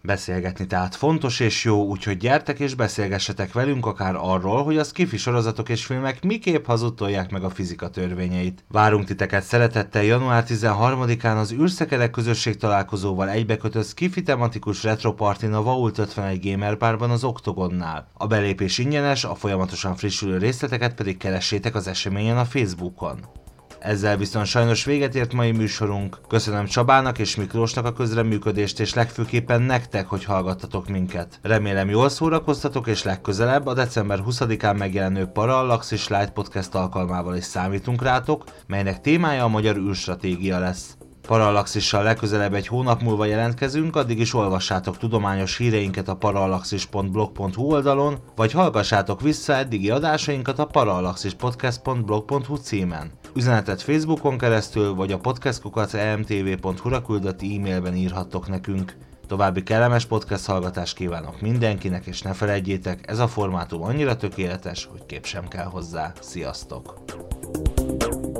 Beszélgetni 0.00 0.66
tehát 0.66 0.96
fontos 0.96 1.40
és 1.40 1.64
jó, 1.64 1.84
úgyhogy 1.84 2.16
gyertek 2.16 2.58
és 2.58 2.74
beszélgessetek 2.74 3.52
velünk 3.52 3.86
akár 3.86 4.14
arról, 4.14 4.64
hogy 4.64 4.78
a 4.78 4.84
skifi 4.84 5.16
sorozatok 5.16 5.68
és 5.68 5.84
filmek 5.84 6.22
miképp 6.22 6.66
hazudtolják 6.66 7.30
meg 7.30 7.44
a 7.44 7.50
fizika 7.50 7.90
törvényeit. 7.90 8.64
Várunk 8.68 9.04
titeket 9.04 9.42
szeretettel 9.42 10.02
január 10.02 10.44
13-án 10.48 11.36
az 11.36 11.52
űrszekerek 11.52 12.10
közösség 12.10 12.56
találkozóval 12.56 13.30
egybekötött 13.30 13.86
skifi 13.86 14.22
tematikus 14.22 14.82
retropartin 14.82 15.52
a 15.52 15.62
Vault 15.62 15.98
51 15.98 16.50
Gamer 16.50 16.76
Barban 16.76 17.10
az 17.10 17.24
Octogonnál. 17.24 18.08
A 18.12 18.26
belépés 18.26 18.78
ingyenes, 18.78 19.24
a 19.24 19.34
folyamatosan 19.34 19.96
frissülő 19.96 20.38
részleteket 20.38 20.94
pedig 20.94 21.16
keressétek 21.16 21.74
az 21.74 21.86
eseményen 21.86 22.38
a 22.38 22.44
Facebookon. 22.44 23.44
Ezzel 23.86 24.16
viszont 24.16 24.46
sajnos 24.46 24.84
véget 24.84 25.14
ért 25.14 25.32
mai 25.32 25.52
műsorunk. 25.52 26.18
Köszönöm 26.28 26.64
Csabának 26.64 27.18
és 27.18 27.36
Miklósnak 27.36 27.84
a 27.84 27.92
közreműködést, 27.92 28.80
és 28.80 28.94
legfőképpen 28.94 29.62
nektek, 29.62 30.06
hogy 30.06 30.24
hallgattatok 30.24 30.88
minket. 30.88 31.38
Remélem 31.42 31.88
jól 31.88 32.08
szórakoztatok, 32.08 32.86
és 32.86 33.02
legközelebb 33.02 33.66
a 33.66 33.74
december 33.74 34.18
20-án 34.26 34.76
megjelenő 34.76 35.26
Parallaxis 35.26 36.08
Light 36.08 36.30
Podcast 36.30 36.74
alkalmával 36.74 37.36
is 37.36 37.44
számítunk 37.44 38.02
rátok, 38.02 38.44
melynek 38.66 39.00
témája 39.00 39.44
a 39.44 39.48
magyar 39.48 39.76
űrstratégia 39.76 40.58
lesz. 40.58 40.95
Parallaxissal 41.26 42.02
legközelebb 42.02 42.54
egy 42.54 42.66
hónap 42.66 43.02
múlva 43.02 43.24
jelentkezünk, 43.24 43.96
addig 43.96 44.18
is 44.18 44.34
olvassátok 44.34 44.98
tudományos 44.98 45.56
híreinket 45.56 46.08
a 46.08 46.16
parallaxis.blog.hu 46.16 47.62
oldalon, 47.62 48.18
vagy 48.36 48.52
hallgassátok 48.52 49.20
vissza 49.20 49.54
eddigi 49.54 49.90
adásainkat 49.90 50.58
a 50.58 50.66
parallaxispodcast.blog.hu 50.66 52.56
címen. 52.56 53.10
Üzenetet 53.34 53.82
Facebookon 53.82 54.38
keresztül, 54.38 54.94
vagy 54.94 55.12
a 55.12 55.18
podcastkukat 55.18 55.94
emtv.hu-ra 55.94 57.02
küldött 57.02 57.42
e-mailben 57.42 57.94
írhattok 57.94 58.48
nekünk. 58.48 58.96
További 59.26 59.62
kellemes 59.62 60.04
podcast 60.04 60.46
hallgatást 60.46 60.96
kívánok 60.96 61.40
mindenkinek, 61.40 62.06
és 62.06 62.22
ne 62.22 62.32
felejtjétek, 62.32 63.10
ez 63.10 63.18
a 63.18 63.28
formátum 63.28 63.82
annyira 63.82 64.16
tökéletes, 64.16 64.88
hogy 64.90 65.06
kép 65.06 65.26
sem 65.26 65.48
kell 65.48 65.66
hozzá. 65.66 66.12
Sziasztok! 66.20 67.04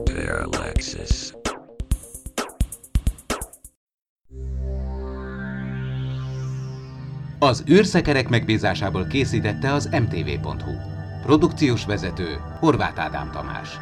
Parallaxis. 0.04 1.32
Az 7.38 7.64
űrszekerek 7.70 8.28
megbízásából 8.28 9.06
készítette 9.06 9.72
az 9.72 9.86
mtv.hu. 9.86 10.72
Produkciós 11.22 11.84
vezető 11.84 12.36
Horváth 12.58 13.00
Ádám 13.00 13.30
Tamás. 13.30 13.78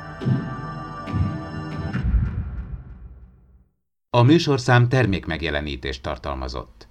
A 4.10 4.22
műsorszám 4.22 4.88
termék 4.88 5.26
megjelenítést 5.26 6.02
tartalmazott. 6.02 6.88